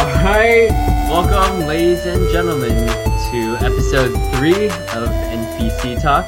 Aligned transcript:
Alright, 0.00 0.70
welcome, 1.10 1.66
ladies 1.66 2.06
and 2.06 2.26
gentlemen, 2.30 2.70
to 2.70 3.56
episode 3.62 4.12
3 4.36 4.64
of 4.64 5.10
NPC 5.28 6.00
Talk. 6.00 6.24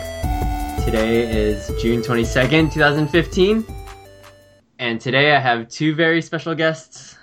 Today 0.85 1.23
is 1.23 1.69
June 1.81 2.03
22nd, 2.03 2.71
2015, 2.71 3.65
and 4.79 5.01
today 5.01 5.35
I 5.35 5.41
have 5.41 5.71
two 5.71 5.95
very 5.95 6.21
special 6.21 6.55
guests. 6.55 7.17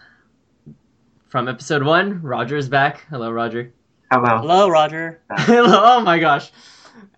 From 1.28 1.48
episode 1.48 1.84
1, 1.84 2.24
Roger 2.24 2.58
is 2.58 2.68
back. 2.68 3.06
Hello, 3.12 3.30
Roger. 3.30 3.72
Hello. 4.12 4.40
Hello, 4.40 4.70
Roger. 4.70 5.22
Hello, 5.30 5.68
oh 6.00 6.02
my 6.02 6.18
gosh. 6.18 6.52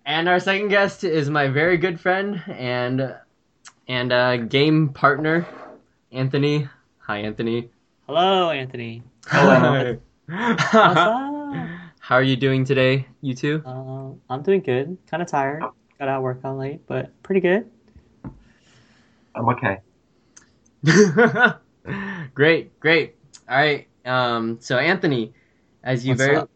And 0.04 0.28
our 0.28 0.40
second 0.40 0.68
guest 0.68 1.04
is 1.04 1.30
my 1.30 1.48
very 1.48 1.78
good 1.78 1.98
friend 1.98 2.42
and 2.48 3.16
and 3.88 4.12
uh, 4.12 4.36
game 4.36 4.90
partner, 4.90 5.46
Anthony. 6.12 6.68
Hi, 6.98 7.20
Anthony. 7.20 7.70
Hello, 8.06 8.50
Anthony. 8.50 9.02
Hello. 9.26 9.98
What's 10.26 10.62
How 12.00 12.16
are 12.16 12.22
you 12.22 12.36
doing 12.36 12.64
today, 12.64 13.06
you 13.20 13.34
two? 13.34 13.62
Uh, 13.64 14.10
I'm 14.28 14.42
doing 14.42 14.60
good. 14.60 14.98
Kind 15.06 15.22
of 15.22 15.28
tired. 15.28 15.62
Got 15.98 16.08
out 16.08 16.16
of 16.16 16.22
work 16.22 16.40
on 16.44 16.58
late, 16.58 16.80
but 16.86 17.10
pretty 17.22 17.40
good. 17.40 17.70
I'm 19.34 19.48
okay. 19.48 19.78
great, 22.34 22.78
great. 22.80 23.14
All 23.48 23.56
right. 23.56 23.88
Um, 24.04 24.58
so 24.60 24.78
Anthony, 24.78 25.32
as 25.84 26.04
you 26.04 26.12
What's 26.12 26.22
very 26.22 26.36
up? 26.36 26.50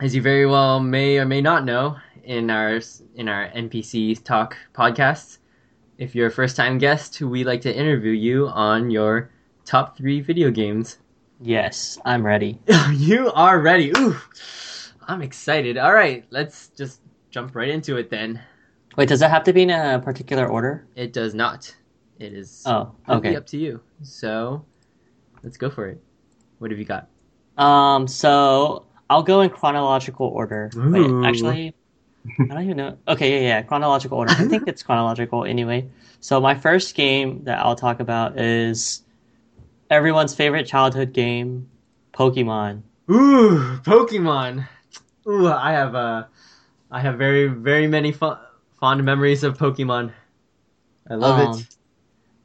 as 0.00 0.14
you 0.14 0.20
very 0.20 0.46
well 0.46 0.78
may 0.78 1.16
or 1.18 1.24
may 1.24 1.40
not 1.40 1.64
know, 1.64 1.96
in 2.24 2.50
our 2.50 2.80
in 3.14 3.28
our 3.28 3.48
NPC 3.50 4.22
Talk 4.22 4.56
podcast, 4.74 5.38
if 5.96 6.14
you're 6.14 6.26
a 6.26 6.30
first 6.30 6.54
time 6.56 6.76
guest, 6.76 7.20
we 7.22 7.44
like 7.44 7.62
to 7.62 7.74
interview 7.74 8.12
you 8.12 8.48
on 8.48 8.90
your 8.90 9.30
top 9.64 9.96
three 9.96 10.20
video 10.20 10.50
games. 10.50 10.98
Yes, 11.40 11.98
I'm 12.04 12.24
ready. 12.24 12.58
you 12.92 13.30
are 13.32 13.60
ready. 13.60 13.92
Ooh, 13.96 14.16
I'm 15.06 15.22
excited. 15.22 15.76
All 15.76 15.92
right, 15.92 16.24
let's 16.30 16.68
just 16.68 17.00
jump 17.30 17.54
right 17.54 17.68
into 17.68 17.96
it 17.96 18.10
then. 18.10 18.40
Wait, 18.96 19.08
does 19.08 19.20
that 19.20 19.30
have 19.30 19.44
to 19.44 19.52
be 19.52 19.62
in 19.62 19.70
a 19.70 20.00
particular 20.02 20.46
order? 20.46 20.86
It 20.94 21.12
does 21.12 21.34
not. 21.34 21.74
It 22.18 22.32
is 22.32 22.62
Oh, 22.66 22.92
okay. 23.08 23.36
up 23.36 23.46
to 23.48 23.58
you. 23.58 23.80
So, 24.02 24.64
let's 25.42 25.58
go 25.58 25.68
for 25.68 25.88
it. 25.88 26.02
What 26.58 26.70
have 26.70 26.78
you 26.78 26.86
got? 26.86 27.08
Um, 27.58 28.08
so 28.08 28.86
I'll 29.10 29.22
go 29.22 29.42
in 29.42 29.50
chronological 29.50 30.26
order. 30.28 30.70
Ooh. 30.76 30.90
Wait, 30.90 31.28
actually, 31.28 31.74
I 32.38 32.46
don't 32.46 32.64
even 32.64 32.78
know. 32.78 32.98
Okay, 33.08 33.42
yeah, 33.42 33.48
yeah, 33.48 33.62
chronological 33.62 34.18
order. 34.18 34.32
I 34.32 34.48
think 34.48 34.64
it's 34.66 34.82
chronological 34.82 35.44
anyway. 35.44 35.86
So 36.20 36.40
my 36.40 36.54
first 36.54 36.94
game 36.94 37.44
that 37.44 37.58
I'll 37.58 37.76
talk 37.76 38.00
about 38.00 38.38
is 38.40 39.02
everyone's 39.90 40.34
favorite 40.34 40.66
childhood 40.66 41.12
game, 41.12 41.68
Pokemon. 42.12 42.82
Ooh, 43.10 43.78
Pokemon. 43.84 44.66
Ooh, 45.28 45.48
I 45.48 45.72
have 45.72 45.94
uh, 45.94 46.24
I 46.90 47.00
have 47.00 47.16
very 47.18 47.48
very 47.48 47.86
many 47.86 48.12
fo- 48.12 48.38
fond 48.80 49.04
memories 49.04 49.44
of 49.44 49.58
Pokemon. 49.58 50.12
I 51.10 51.14
love 51.14 51.38
Um, 51.38 51.58
it. 51.58 51.66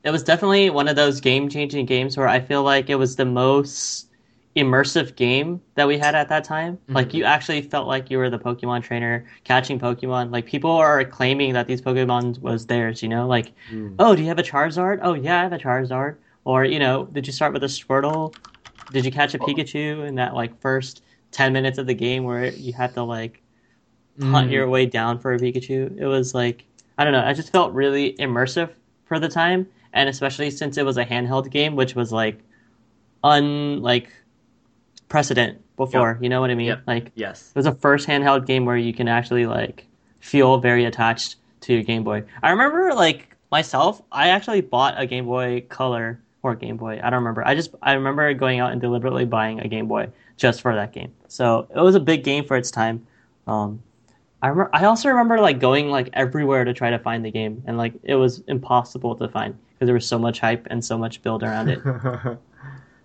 It 0.04 0.12
was 0.12 0.24
definitely 0.24 0.70
one 0.70 0.88
of 0.88 0.96
those 0.96 1.22
game-changing 1.22 1.86
games 1.86 2.18
where 2.18 2.28
I 2.28 2.40
feel 2.40 2.64
like 2.64 2.90
it 2.90 2.96
was 2.96 3.16
the 3.16 3.26
most 3.26 4.08
immersive 4.56 5.16
game 5.16 5.62
that 5.76 5.88
we 5.88 5.98
had 5.98 6.16
at 6.16 6.30
that 6.30 6.44
time. 6.44 6.78
Like 6.90 7.10
Mhm. 7.10 7.14
you 7.14 7.24
actually 7.24 7.62
felt 7.62 7.88
like 7.88 8.10
you 8.12 8.18
were 8.18 8.30
the 8.30 8.40
Pokemon 8.40 8.84
trainer 8.84 9.26
catching 9.44 9.80
Pokemon. 9.80 10.32
Like 10.32 10.46
people 10.46 10.72
are 10.72 11.04
claiming 11.06 11.54
that 11.54 11.68
these 11.68 11.82
Pokemon 11.82 12.40
was 12.42 12.66
theirs, 12.66 13.02
you 13.04 13.10
know? 13.10 13.28
Like, 13.28 13.54
Mm. 13.72 13.96
oh, 14.00 14.16
do 14.16 14.22
you 14.24 14.28
have 14.30 14.40
a 14.40 14.44
Charizard? 14.44 15.00
Oh, 15.04 15.14
yeah, 15.14 15.40
I 15.40 15.44
have 15.44 15.54
a 15.54 15.60
Charizard. 15.60 16.16
Or, 16.44 16.66
you 16.66 16.80
know, 16.80 17.06
did 17.06 17.28
you 17.28 17.34
start 17.34 17.54
with 17.54 17.64
a 17.64 17.68
Squirtle? 17.68 18.34
Did 18.92 19.06
you 19.06 19.12
catch 19.12 19.34
a 19.36 19.40
Pikachu 19.40 20.08
in 20.08 20.16
that 20.16 20.34
like 20.34 20.60
first 20.60 21.04
10 21.32 21.54
minutes 21.54 21.78
of 21.78 21.88
the 21.88 21.94
game 21.94 22.24
where 22.24 22.48
you 22.48 22.74
had 22.74 22.94
to 22.96 23.04
like 23.04 23.42
hunt 24.20 24.50
Mm. 24.50 24.52
your 24.52 24.68
way 24.70 24.86
down 24.86 25.18
for 25.20 25.34
a 25.34 25.38
Pikachu. 25.40 25.98
It 25.98 26.06
was 26.06 26.34
like 26.36 26.66
I 26.98 27.04
don't 27.04 27.14
know. 27.14 27.24
I 27.24 27.34
just 27.34 27.52
felt 27.52 27.74
really 27.74 28.14
immersive 28.20 28.70
for 29.06 29.18
the 29.20 29.30
time, 29.30 29.66
and 29.94 30.10
especially 30.10 30.52
since 30.52 30.78
it 30.78 30.86
was 30.86 30.98
a 30.98 31.06
handheld 31.06 31.50
game, 31.50 31.76
which 31.76 31.96
was 31.96 32.12
like 32.12 32.40
un 33.24 33.82
like 33.82 34.10
precedent 35.10 35.62
before. 35.78 36.18
You 36.22 36.30
know 36.30 36.42
what 36.42 36.50
I 36.52 36.56
mean? 36.56 36.68
Yep. 36.68 36.82
Like 36.88 37.12
it 37.52 37.56
was 37.56 37.66
a 37.66 37.74
first 37.76 38.08
handheld 38.08 38.46
game 38.46 38.66
where 38.66 38.78
you 38.78 38.94
can 38.94 39.08
actually 39.08 39.46
like 39.46 39.88
feel 40.20 40.58
very 40.58 40.86
attached 40.86 41.38
to 41.62 41.74
your 41.74 41.84
Game 41.84 42.04
Boy. 42.04 42.24
I 42.44 42.52
remember 42.52 42.94
like 42.94 43.36
myself, 43.52 44.02
I 44.12 44.30
actually 44.30 44.62
bought 44.62 45.00
a 45.00 45.06
Game 45.06 45.26
Boy 45.26 45.62
Color 45.70 46.20
or 46.44 46.56
Game 46.56 46.78
Boy. 46.78 47.00
I 47.04 47.10
don't 47.10 47.20
remember. 47.20 47.46
I 47.46 47.56
just 47.56 47.74
I 47.82 47.94
remember 47.94 48.34
going 48.34 48.60
out 48.60 48.72
and 48.72 48.82
deliberately 48.82 49.26
buying 49.26 49.60
a 49.60 49.68
Game 49.68 49.88
Boy 49.88 50.10
just 50.38 50.62
for 50.62 50.74
that 50.76 50.94
game. 50.94 51.14
So 51.28 51.68
it 51.76 51.80
was 51.80 51.96
a 51.96 52.00
big 52.00 52.24
game 52.24 52.46
for 52.46 52.58
its 52.58 52.72
time. 52.72 53.06
Um, 53.48 53.82
I 54.42 54.48
remember. 54.48 54.70
I 54.74 54.86
also 54.86 55.10
remember 55.10 55.40
like 55.40 55.60
going 55.60 55.90
like 55.90 56.10
everywhere 56.14 56.64
to 56.64 56.74
try 56.74 56.90
to 56.90 57.00
find 57.00 57.24
the 57.24 57.32
game, 57.32 57.64
and 57.66 57.78
like 57.78 57.94
it 58.04 58.16
was 58.16 58.44
impossible 58.48 59.16
to 59.16 59.28
find 59.28 59.56
because 59.74 59.88
there 59.88 59.96
was 59.96 60.08
so 60.08 60.20
much 60.20 60.40
hype 60.40 60.68
and 60.70 60.84
so 60.84 60.98
much 60.98 61.22
build 61.22 61.44
around 61.44 61.70
it. 61.70 61.80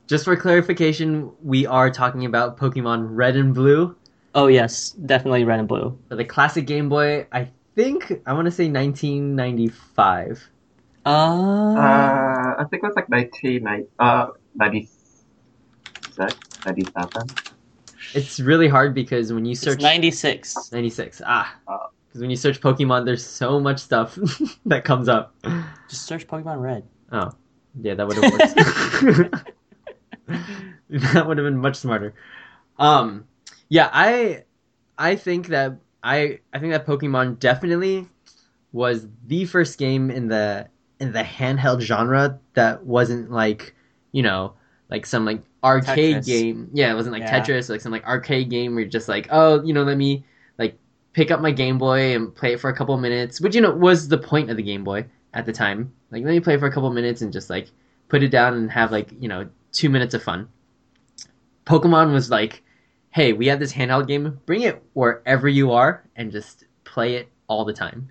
Just 0.07 0.25
for 0.25 0.37
clarification, 0.37 1.33
we 1.43 1.67
are 1.67 1.91
talking 1.91 2.25
about 2.27 2.57
Pokemon 2.57 3.09
Red 3.11 3.35
and 3.35 3.53
Blue 3.53 3.97
oh 4.37 4.47
yes, 4.47 4.91
definitely 5.07 5.43
red 5.43 5.59
and 5.59 5.67
blue. 5.67 5.99
for 6.09 6.15
the 6.15 6.25
classic 6.25 6.67
Game 6.67 6.89
Boy. 6.89 7.27
I 7.33 7.49
think 7.75 8.13
I 8.27 8.33
want 8.35 8.45
to 8.45 8.53
say 8.53 8.71
1995. 8.71 10.49
Uh, 11.07 11.75
Uh, 11.79 12.55
I 12.59 12.65
think 12.69 12.83
it 12.83 12.87
was 12.87 12.97
like 12.97 13.09
1990, 13.09 13.89
uh, 13.99 14.29
96, 14.57 15.25
97. 16.67 17.27
It's 18.15 18.41
really 18.41 18.69
hard 18.69 18.95
because 18.95 19.33
when 19.33 19.45
you 19.45 19.53
it's 19.53 19.61
search 19.61 19.81
ninety 19.81 20.11
six. 20.11 20.73
96, 20.73 21.23
ah, 21.27 21.55
because 22.09 22.21
when 22.21 22.31
you 22.31 22.37
search 22.37 22.61
Pokemon, 22.61 23.05
there's 23.05 23.25
so 23.25 23.61
much 23.61 23.79
stuff 23.79 24.19
that 24.67 24.85
comes 24.85 25.09
up. 25.09 25.35
Just 25.89 26.07
search 26.07 26.27
Pokemon 26.27 26.61
Red. 26.61 26.85
Oh, 27.13 27.31
yeah, 27.81 27.95
that 27.95 28.07
would 28.07 28.17
have 28.17 28.33
worked. 28.33 28.55
that 30.89 31.27
would 31.27 31.39
have 31.39 31.47
been 31.47 31.59
much 31.59 31.77
smarter. 31.77 32.15
Um, 32.79 33.27
yeah, 33.69 33.91
I, 33.93 34.45
I 34.99 35.17
think 35.17 35.49
that 35.49 35.79
I, 36.03 36.41
I 36.53 36.59
think 36.59 36.73
that 36.73 36.87
Pokemon 36.87 37.39
definitely 37.39 38.09
was 38.73 39.07
the 39.27 39.45
first 39.45 39.79
game 39.79 40.11
in 40.11 40.29
the 40.29 40.69
in 41.01 41.13
the 41.13 41.23
handheld 41.23 41.81
genre 41.81 42.39
that 42.55 42.85
wasn't 42.85 43.31
like, 43.31 43.75
you 44.13 44.23
know, 44.23 44.55
like 44.89 45.07
some 45.07 45.25
like 45.25 45.43
arcade 45.63 46.19
Tetris. 46.19 46.27
game. 46.27 46.71
Yeah, 46.73 46.93
it 46.93 46.95
wasn't 46.95 47.13
like 47.13 47.23
Yeah. 47.23 47.41
Tetris, 47.41 47.69
like 47.69 47.81
some 47.81 47.93
like 47.93 48.05
arcade 48.07 48.51
game 48.51 48.75
where 48.75 48.83
you're 48.83 48.91
just 48.91 49.09
like, 49.09 49.29
oh, 49.31 49.63
you 49.63 49.73
know, 49.73 49.83
let 49.83 49.97
me 49.97 50.25
like 50.59 50.79
pick 51.13 51.31
up 51.31 51.41
my 51.41 51.51
Game 51.51 51.79
Boy 51.79 52.15
and 52.15 52.35
play 52.35 52.53
it 52.53 52.61
for 52.61 52.71
a 52.71 52.77
couple 52.77 52.97
minutes, 52.99 53.41
which 53.41 53.55
you 53.55 53.61
know 53.61 53.73
was 53.73 54.09
the 54.09 54.19
point 54.19 54.51
of 54.51 54.57
the 54.57 54.63
Game 54.63 54.85
Boy 54.85 55.07
at 55.35 55.45
the 55.47 55.53
time. 55.53 55.93
Like 56.11 56.25
let 56.25 56.31
me 56.33 56.41
play 56.41 56.57
for 56.57 56.67
a 56.67 56.73
couple 56.73 56.91
minutes 56.91 57.23
and 57.23 57.33
just 57.33 57.51
like 57.51 57.69
put 58.09 58.23
it 58.23 58.29
down 58.29 58.55
and 58.55 58.71
have 58.71 58.93
like 58.93 59.11
you 59.21 59.29
know 59.29 59.49
two 59.73 59.91
minutes 59.91 60.15
of 60.15 60.23
fun. 60.23 60.49
Pokemon 61.67 62.13
was 62.13 62.31
like, 62.31 62.63
hey, 63.11 63.33
we 63.33 63.49
have 63.49 63.59
this 63.59 63.73
handheld 63.73 64.07
game, 64.07 64.41
bring 64.47 64.63
it 64.63 64.83
wherever 64.93 65.49
you 65.49 65.73
are 65.73 66.05
and 66.15 66.31
just 66.31 66.65
play 66.85 67.17
it 67.17 67.29
all 67.49 67.65
the 67.65 67.73
time. 67.73 68.09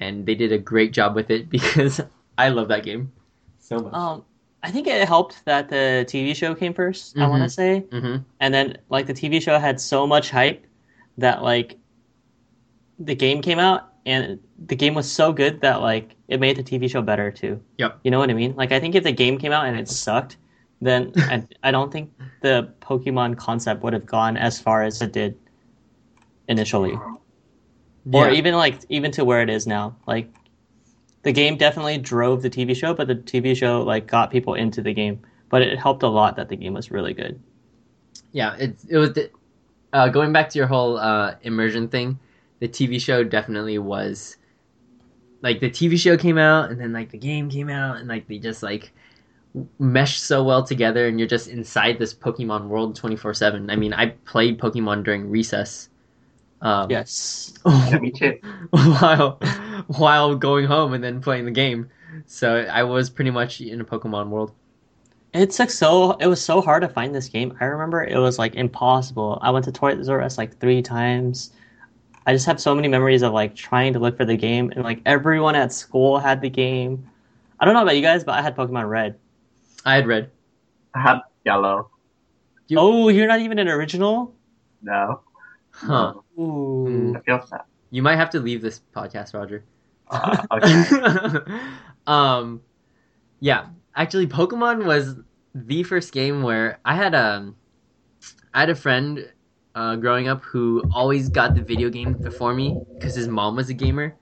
And 0.00 0.24
they 0.26 0.34
did 0.34 0.52
a 0.52 0.58
great 0.58 0.92
job 0.92 1.14
with 1.14 1.30
it 1.30 1.50
because 1.50 2.00
I 2.38 2.48
love 2.50 2.68
that 2.68 2.84
game 2.84 3.12
so 3.58 3.78
much. 3.78 3.92
Um, 3.94 4.24
I 4.62 4.70
think 4.70 4.86
it 4.86 5.06
helped 5.06 5.44
that 5.44 5.68
the 5.68 6.04
TV 6.08 6.34
show 6.34 6.54
came 6.54 6.74
1st 6.74 7.18
I 7.18 7.28
want 7.28 7.42
to 7.42 7.48
say, 7.48 7.80
hmm 7.90 8.16
and 8.40 8.52
then 8.52 8.78
like 8.88 9.06
the 9.06 9.14
TV 9.14 9.40
show 9.40 9.58
had 9.58 9.80
so 9.80 10.06
much 10.06 10.30
hype 10.30 10.66
that 11.18 11.42
like 11.42 11.78
the 12.98 13.14
game 13.14 13.42
came 13.42 13.58
out 13.58 13.92
and 14.06 14.38
the 14.66 14.76
game 14.76 14.94
was 14.94 15.10
so 15.10 15.32
good 15.32 15.60
that 15.60 15.80
like 15.82 16.14
it 16.28 16.40
made 16.40 16.56
the 16.56 16.62
TV 16.62 16.90
show 16.90 17.02
better 17.02 17.30
too. 17.30 17.60
Yep. 17.78 18.00
You 18.04 18.10
know 18.10 18.18
what 18.18 18.30
I 18.30 18.34
mean? 18.34 18.54
Like 18.56 18.72
I 18.72 18.80
think 18.80 18.94
if 18.94 19.04
the 19.04 19.12
game 19.12 19.38
came 19.38 19.52
out 19.52 19.66
and 19.66 19.78
it 19.78 19.88
sucked, 19.88 20.36
then 20.80 21.12
I, 21.16 21.44
I 21.62 21.70
don't 21.70 21.92
think 21.92 22.12
the 22.42 22.72
Pokemon 22.80 23.36
concept 23.36 23.82
would 23.82 23.92
have 23.92 24.06
gone 24.06 24.36
as 24.36 24.60
far 24.60 24.82
as 24.82 25.00
it 25.02 25.12
did 25.12 25.38
initially. 26.48 26.98
Or 28.12 28.30
even 28.30 28.54
like 28.54 28.80
even 28.88 29.10
to 29.12 29.24
where 29.24 29.42
it 29.42 29.50
is 29.50 29.66
now. 29.66 29.96
Like 30.06 30.32
the 31.26 31.32
game 31.32 31.58
definitely 31.58 31.98
drove 31.98 32.42
the 32.42 32.50
TV 32.50 32.74
show, 32.74 32.94
but 32.94 33.08
the 33.08 33.16
TV 33.16 33.54
show 33.54 33.82
like 33.82 34.06
got 34.06 34.30
people 34.30 34.54
into 34.54 34.80
the 34.82 34.94
game. 34.94 35.20
But 35.50 35.62
it 35.62 35.78
helped 35.78 36.02
a 36.04 36.08
lot 36.08 36.36
that 36.36 36.48
the 36.48 36.56
game 36.56 36.74
was 36.74 36.90
really 36.90 37.14
good. 37.14 37.42
yeah, 38.32 38.54
it 38.56 38.76
it 38.88 38.96
was 38.98 39.12
the, 39.14 39.30
uh, 39.92 40.08
going 40.08 40.32
back 40.32 40.50
to 40.50 40.58
your 40.58 40.66
whole 40.68 40.98
uh, 40.98 41.36
immersion 41.42 41.88
thing. 41.88 42.18
The 42.60 42.68
TV 42.68 42.98
show 42.98 43.24
definitely 43.24 43.78
was 43.78 44.38
like 45.42 45.60
the 45.60 45.70
TV 45.70 45.96
show 45.96 46.16
came 46.16 46.38
out, 46.38 46.70
and 46.70 46.80
then 46.80 46.92
like 46.92 47.10
the 47.10 47.18
game 47.18 47.48
came 47.50 47.68
out, 47.68 47.96
and 47.98 48.08
like 48.08 48.26
they 48.28 48.38
just 48.38 48.62
like 48.62 48.92
meshed 49.78 50.22
so 50.22 50.44
well 50.44 50.64
together, 50.64 51.06
and 51.08 51.18
you're 51.18 51.28
just 51.28 51.48
inside 51.48 51.98
this 51.98 52.14
Pokemon 52.14 52.68
world 52.68 52.96
twenty 52.96 53.16
four 53.16 53.34
seven. 53.34 53.70
I 53.70 53.76
mean, 53.76 53.92
I 53.94 54.08
played 54.26 54.58
Pokemon 54.58 55.04
during 55.04 55.30
recess. 55.30 55.88
Um, 56.62 56.90
Yes. 56.90 57.54
Yeah, 57.66 57.98
me 57.98 58.10
too. 58.12 58.38
while 58.70 59.38
while 59.98 60.34
going 60.34 60.66
home 60.66 60.92
and 60.94 61.02
then 61.02 61.20
playing 61.20 61.44
the 61.44 61.50
game. 61.50 61.88
So 62.26 62.56
I 62.70 62.82
was 62.82 63.10
pretty 63.10 63.30
much 63.30 63.60
in 63.60 63.80
a 63.80 63.84
Pokemon 63.84 64.28
world. 64.28 64.52
It's 65.34 65.58
like 65.58 65.70
so. 65.70 66.12
It 66.12 66.28
was 66.28 66.40
so 66.42 66.60
hard 66.62 66.82
to 66.82 66.88
find 66.88 67.14
this 67.14 67.28
game. 67.28 67.56
I 67.60 67.66
remember 67.66 68.02
it 68.04 68.16
was 68.18 68.38
like 68.38 68.54
impossible. 68.54 69.38
I 69.42 69.50
went 69.50 69.64
to 69.66 69.72
Toys 69.72 70.08
R 70.08 70.22
Us 70.22 70.38
like 70.38 70.58
three 70.58 70.80
times. 70.80 71.52
I 72.26 72.32
just 72.32 72.46
have 72.46 72.60
so 72.60 72.74
many 72.74 72.88
memories 72.88 73.22
of 73.22 73.32
like 73.32 73.54
trying 73.54 73.92
to 73.92 73.98
look 73.98 74.16
for 74.16 74.24
the 74.24 74.36
game, 74.36 74.72
and 74.74 74.82
like 74.82 75.02
everyone 75.04 75.54
at 75.54 75.72
school 75.72 76.18
had 76.18 76.40
the 76.40 76.48
game. 76.48 77.06
I 77.60 77.64
don't 77.64 77.74
know 77.74 77.82
about 77.82 77.96
you 77.96 78.02
guys, 78.02 78.24
but 78.24 78.32
I 78.38 78.42
had 78.42 78.56
Pokemon 78.56 78.88
Red. 78.88 79.18
I 79.84 79.94
had 79.96 80.06
red. 80.06 80.30
I 80.94 81.00
had 81.02 81.20
yellow. 81.44 81.90
You- 82.68 82.78
Oh, 82.80 83.08
you're 83.08 83.28
not 83.28 83.40
even 83.40 83.58
an 83.58 83.68
original. 83.68 84.34
No. 84.82 85.20
Huh. 85.70 86.14
Ooh. 86.38 87.14
I 87.16 87.20
feel 87.20 87.46
sad. 87.46 87.62
You 87.90 88.02
might 88.02 88.16
have 88.16 88.30
to 88.30 88.40
leave 88.40 88.62
this 88.62 88.80
podcast, 88.94 89.34
Roger. 89.34 89.62
Uh, 90.08 90.46
okay. 90.52 90.84
um, 92.06 92.62
yeah, 93.40 93.66
actually, 93.94 94.26
Pokemon 94.26 94.84
was 94.86 95.16
the 95.54 95.82
first 95.82 96.12
game 96.12 96.42
where 96.42 96.78
I 96.84 96.94
had 96.94 97.14
a, 97.14 97.52
I 98.54 98.60
had 98.60 98.70
a 98.70 98.74
friend 98.74 99.32
uh, 99.74 99.96
growing 99.96 100.28
up 100.28 100.42
who 100.44 100.82
always 100.92 101.28
got 101.28 101.54
the 101.54 101.62
video 101.62 101.90
game 101.90 102.14
before 102.14 102.54
me 102.54 102.78
because 102.94 103.14
his 103.14 103.28
mom 103.28 103.56
was 103.56 103.68
a 103.68 103.74
gamer, 103.74 104.16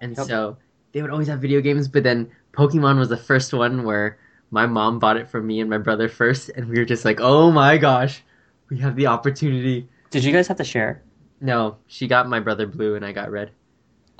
and 0.00 0.16
Yep. 0.16 0.26
so 0.26 0.58
they 0.92 1.02
would 1.02 1.10
always 1.10 1.28
have 1.28 1.40
video 1.40 1.60
games. 1.60 1.88
But 1.88 2.02
then 2.04 2.30
Pokemon 2.52 2.98
was 2.98 3.08
the 3.08 3.16
first 3.16 3.52
one 3.52 3.84
where 3.84 4.18
my 4.50 4.66
mom 4.66 4.98
bought 4.98 5.16
it 5.16 5.28
for 5.28 5.42
me 5.42 5.60
and 5.60 5.70
my 5.70 5.78
brother 5.78 6.08
first, 6.08 6.50
and 6.50 6.68
we 6.68 6.78
were 6.78 6.84
just 6.84 7.04
like, 7.04 7.20
oh 7.20 7.50
my 7.50 7.78
gosh, 7.78 8.22
we 8.68 8.78
have 8.78 8.96
the 8.96 9.06
opportunity. 9.06 9.88
Did 10.10 10.24
you 10.24 10.32
guys 10.32 10.48
have 10.48 10.58
to 10.58 10.64
share? 10.64 11.02
No, 11.40 11.78
she 11.86 12.06
got 12.06 12.28
my 12.28 12.40
brother 12.40 12.66
blue 12.66 12.94
and 12.94 13.04
I 13.04 13.12
got 13.12 13.30
red. 13.30 13.50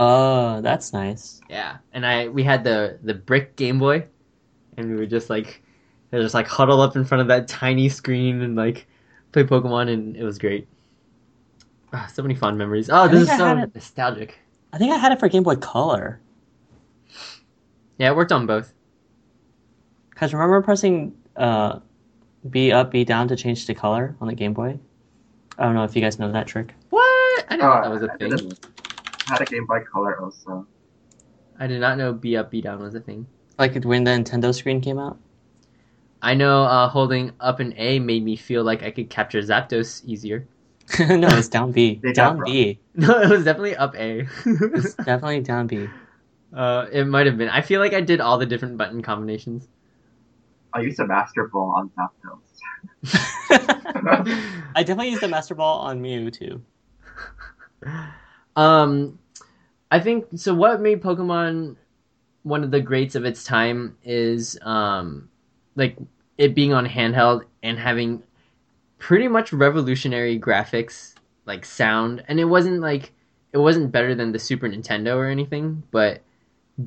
Oh, 0.04 0.60
that's 0.62 0.92
nice. 0.92 1.40
Yeah, 1.48 1.76
and 1.92 2.04
I 2.04 2.26
we 2.28 2.42
had 2.42 2.64
the 2.64 2.98
the 3.04 3.14
brick 3.14 3.54
Game 3.56 3.78
Boy, 3.78 4.04
and 4.76 4.90
we 4.90 4.96
were 4.96 5.06
just 5.06 5.30
like 5.30 5.62
just 6.12 6.34
like 6.34 6.48
huddle 6.48 6.80
up 6.80 6.96
in 6.96 7.04
front 7.04 7.22
of 7.22 7.28
that 7.28 7.46
tiny 7.46 7.88
screen 7.88 8.42
and 8.42 8.56
like 8.56 8.86
play 9.30 9.44
Pokemon, 9.44 9.90
and 9.92 10.16
it 10.16 10.24
was 10.24 10.38
great. 10.38 10.66
Ah, 11.92 12.08
so 12.12 12.20
many 12.22 12.34
fond 12.34 12.58
memories. 12.58 12.90
Oh, 12.90 13.06
this 13.06 13.22
is 13.22 13.28
I 13.30 13.36
so 13.38 13.56
it- 13.58 13.74
nostalgic. 13.74 14.38
I 14.72 14.78
think 14.78 14.92
I 14.92 14.96
had 14.96 15.12
it 15.12 15.20
for 15.20 15.28
Game 15.28 15.42
Boy 15.44 15.56
Color. 15.56 16.18
Yeah, 17.98 18.10
it 18.10 18.16
worked 18.16 18.32
on 18.32 18.46
both. 18.46 18.72
Cause 20.16 20.32
remember 20.32 20.62
pressing 20.62 21.14
uh, 21.36 21.78
B 22.50 22.72
up, 22.72 22.90
B 22.90 23.04
down 23.04 23.28
to 23.28 23.36
change 23.36 23.66
the 23.66 23.74
color 23.74 24.16
on 24.20 24.26
the 24.28 24.34
Game 24.34 24.52
Boy. 24.54 24.78
I 25.58 25.64
don't 25.64 25.74
know 25.74 25.84
if 25.84 25.94
you 25.94 26.00
guys 26.02 26.18
know 26.18 26.32
that 26.32 26.46
trick. 26.46 26.72
What? 26.90 27.44
I 27.48 27.56
didn't 27.56 27.60
know 27.60 27.72
Oh, 27.72 27.82
that 27.82 27.90
was 27.90 28.02
a 28.02 28.08
thing. 28.16 28.52
Didn't- 29.24 29.30
I 29.30 29.32
had 29.34 29.40
a 29.42 29.50
Game 29.50 29.66
Boy 29.66 29.80
Color 29.90 30.20
also. 30.20 30.66
I 31.58 31.66
did 31.66 31.80
not 31.80 31.98
know 31.98 32.12
B 32.12 32.36
up, 32.36 32.50
B 32.50 32.60
down 32.60 32.80
was 32.80 32.94
a 32.94 33.00
thing. 33.00 33.26
Like 33.58 33.82
when 33.84 34.04
the 34.04 34.10
Nintendo 34.10 34.54
screen 34.54 34.80
came 34.80 34.98
out. 34.98 35.18
I 36.22 36.34
know 36.34 36.62
uh, 36.64 36.88
holding 36.88 37.32
up 37.40 37.58
an 37.60 37.74
A 37.76 37.98
made 37.98 38.24
me 38.24 38.36
feel 38.36 38.62
like 38.64 38.82
I 38.82 38.90
could 38.90 39.10
capture 39.10 39.40
Zapdos 39.40 40.04
easier. 40.04 40.46
no, 40.98 41.28
it's 41.28 41.48
down 41.48 41.72
B. 41.72 42.00
They 42.02 42.12
down 42.12 42.42
B. 42.44 42.78
No, 42.94 43.20
it 43.20 43.28
was 43.30 43.44
definitely 43.44 43.76
up 43.76 43.94
A. 43.96 44.26
It's 44.44 44.94
definitely 44.94 45.40
down 45.40 45.66
B. 45.66 45.88
uh, 46.54 46.86
it 46.92 47.06
might 47.06 47.26
have 47.26 47.38
been. 47.38 47.48
I 47.48 47.60
feel 47.62 47.80
like 47.80 47.92
I 47.94 48.00
did 48.00 48.20
all 48.20 48.38
the 48.38 48.46
different 48.46 48.76
button 48.76 49.02
combinations. 49.02 49.68
I 50.74 50.80
used 50.80 51.00
a 51.00 51.06
Master 51.06 51.48
Ball 51.48 51.74
on 51.76 51.90
Zapdos. 51.90 52.38
I 54.74 54.82
definitely 54.82 55.10
used 55.10 55.22
a 55.22 55.28
Master 55.28 55.54
Ball 55.54 55.78
on 55.80 56.00
Mew 56.00 56.30
too. 56.30 56.62
Um, 58.56 59.18
I 59.90 60.00
think 60.00 60.26
so. 60.36 60.54
What 60.54 60.80
made 60.80 61.02
Pokemon 61.02 61.76
one 62.42 62.64
of 62.64 62.70
the 62.70 62.80
greats 62.80 63.14
of 63.14 63.24
its 63.24 63.44
time 63.44 63.96
is 64.02 64.58
um, 64.62 65.28
like 65.76 65.96
it 66.38 66.54
being 66.54 66.72
on 66.72 66.86
handheld 66.86 67.44
and 67.62 67.78
having 67.78 68.22
pretty 68.98 69.28
much 69.28 69.52
revolutionary 69.52 70.38
graphics, 70.38 71.14
like 71.46 71.64
sound, 71.64 72.24
and 72.28 72.40
it 72.40 72.44
wasn't 72.44 72.80
like 72.80 73.12
it 73.52 73.58
wasn't 73.58 73.92
better 73.92 74.14
than 74.14 74.32
the 74.32 74.38
Super 74.38 74.68
Nintendo 74.68 75.16
or 75.16 75.26
anything, 75.26 75.82
but 75.90 76.22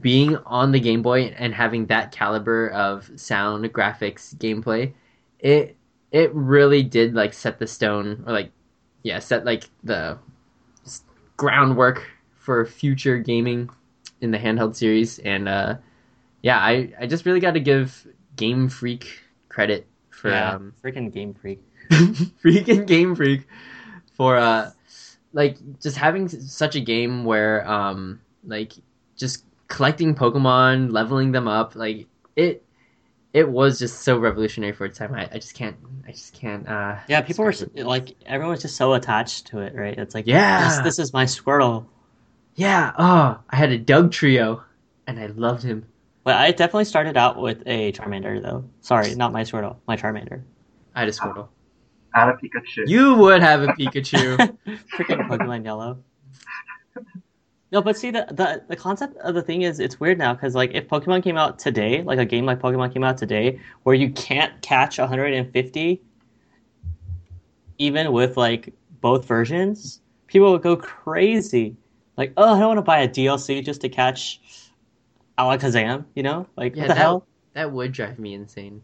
being 0.01 0.35
on 0.37 0.71
the 0.71 0.79
Game 0.79 1.01
Boy 1.01 1.33
and 1.37 1.53
having 1.53 1.85
that 1.87 2.11
caliber 2.11 2.69
of 2.69 3.09
sound, 3.15 3.65
graphics, 3.73 4.35
gameplay, 4.35 4.93
it 5.39 5.75
it 6.11 6.33
really 6.33 6.83
did 6.83 7.13
like 7.13 7.33
set 7.33 7.59
the 7.59 7.67
stone 7.67 8.23
or 8.25 8.33
like 8.33 8.51
yeah 9.03 9.19
set 9.19 9.45
like 9.45 9.69
the 9.83 10.17
groundwork 11.37 12.07
for 12.35 12.65
future 12.65 13.17
gaming 13.17 13.69
in 14.21 14.31
the 14.31 14.37
handheld 14.37 14.75
series 14.75 15.19
and 15.19 15.49
uh 15.49 15.75
yeah 16.41 16.59
i 16.59 16.91
i 16.99 17.05
just 17.05 17.25
really 17.25 17.39
got 17.39 17.53
to 17.53 17.59
give 17.59 18.07
game 18.35 18.69
freak 18.69 19.19
credit 19.49 19.87
for 20.09 20.31
yeah, 20.31 20.55
um 20.55 20.73
freaking 20.83 21.11
Game 21.11 21.33
Freak. 21.33 21.61
freaking 22.43 22.87
game 22.87 23.15
freak 23.15 23.47
for 24.13 24.37
uh 24.37 24.71
like 25.33 25.57
just 25.79 25.97
having 25.97 26.27
such 26.27 26.75
a 26.75 26.79
game 26.79 27.25
where 27.25 27.67
um 27.69 28.19
like 28.45 28.73
just 29.15 29.43
collecting 29.67 30.15
pokemon 30.15 30.91
leveling 30.91 31.31
them 31.31 31.47
up 31.47 31.75
like 31.75 32.07
it 32.35 32.64
it 33.41 33.49
was 33.49 33.79
just 33.79 34.01
so 34.03 34.17
revolutionary 34.17 34.71
for 34.71 34.85
its 34.85 34.97
time 34.97 35.13
i, 35.13 35.23
I 35.31 35.37
just 35.39 35.53
can't 35.55 35.75
i 36.07 36.11
just 36.11 36.33
can't 36.33 36.67
uh 36.67 36.95
Yeah, 37.09 37.21
people 37.21 37.43
were 37.43 37.51
s- 37.51 37.59
describe 37.59 37.77
it. 37.79 37.85
like, 37.85 38.15
everyone's 38.25 38.61
just 38.61 38.77
so 38.77 38.93
attached 38.93 39.47
to 39.47 39.59
it, 39.59 39.75
right? 39.75 39.97
It's 39.97 40.15
like, 40.15 40.25
Yeah. 40.25 40.63
this, 40.63 40.77
this 40.79 40.99
is 40.99 41.13
my 41.13 41.25
Squirtle. 41.25 41.85
yeah 42.55 42.93
oh 42.97 43.39
i 43.49 43.55
had 43.55 43.71
a 43.71 43.79
Dugtrio 43.79 44.63
and 45.07 45.19
i 45.19 45.25
loved 45.27 45.63
him 45.63 45.85
Well, 46.25 46.37
I 46.37 46.51
definitely 46.51 46.85
started 46.85 47.17
out 47.17 47.35
with 47.39 47.61
a 47.67 47.91
Charmander, 47.91 48.41
though. 48.41 48.63
Sorry, 48.81 49.13
not 49.15 49.31
my 49.31 49.43
Squirtle, 49.43 49.75
my 49.87 49.97
Charmander. 49.97 50.41
i 50.95 50.99
had 51.01 51.09
a 51.09 51.11
squirtle 51.11 51.49
I 52.15 52.19
had 52.21 52.29
a 52.29 52.37
Pikachu. 52.41 52.87
you 52.87 53.15
would 53.15 53.41
have 53.41 53.61
a 53.63 53.67
pikachu 53.77 54.37
Freaking 54.95 55.27
Pokemon 55.27 55.65
Yellow. 55.65 55.91
No, 57.71 57.81
but 57.81 57.97
see 57.97 58.11
the, 58.11 58.25
the 58.29 58.63
the 58.69 58.75
concept 58.75 59.17
of 59.17 59.33
the 59.35 59.41
thing 59.41 59.63
is 59.63 59.79
it's 59.79 59.99
weird 59.99 60.17
now 60.17 60.33
because 60.33 60.55
like 60.55 60.71
if 60.73 60.87
Pokemon 60.87 61.23
came 61.23 61.35
out 61.37 61.59
today, 61.59 62.03
like 62.03 62.19
a 62.19 62.25
game 62.25 62.45
like 62.45 62.59
Pokemon 62.59 62.93
came 62.93 63.03
out 63.03 63.17
today, 63.17 63.59
where 63.83 63.95
you 63.95 64.09
can't 64.11 64.61
catch 64.61 64.97
150, 64.99 66.01
even 67.79 68.11
with 68.11 68.37
like 68.37 68.73
both 69.01 69.25
versions, 69.25 70.01
people 70.27 70.51
would 70.51 70.61
go 70.61 70.75
crazy. 70.77 71.75
Like, 72.17 72.31
oh, 72.37 72.55
I 72.55 72.59
don't 72.59 72.67
want 72.69 72.77
to 72.77 72.81
buy 72.83 72.99
a 72.99 73.09
DLC 73.09 73.63
just 73.65 73.81
to 73.81 73.89
catch 73.89 74.39
Alakazam, 75.37 76.05
you 76.15 76.23
know? 76.23 76.47
Like, 76.55 76.73
Yeah, 76.75 76.83
what 76.83 76.87
the 76.87 76.93
that- 76.93 76.97
hell? 77.01 77.27
that 77.53 77.71
would 77.71 77.91
drive 77.93 78.19
me 78.19 78.33
insane 78.33 78.81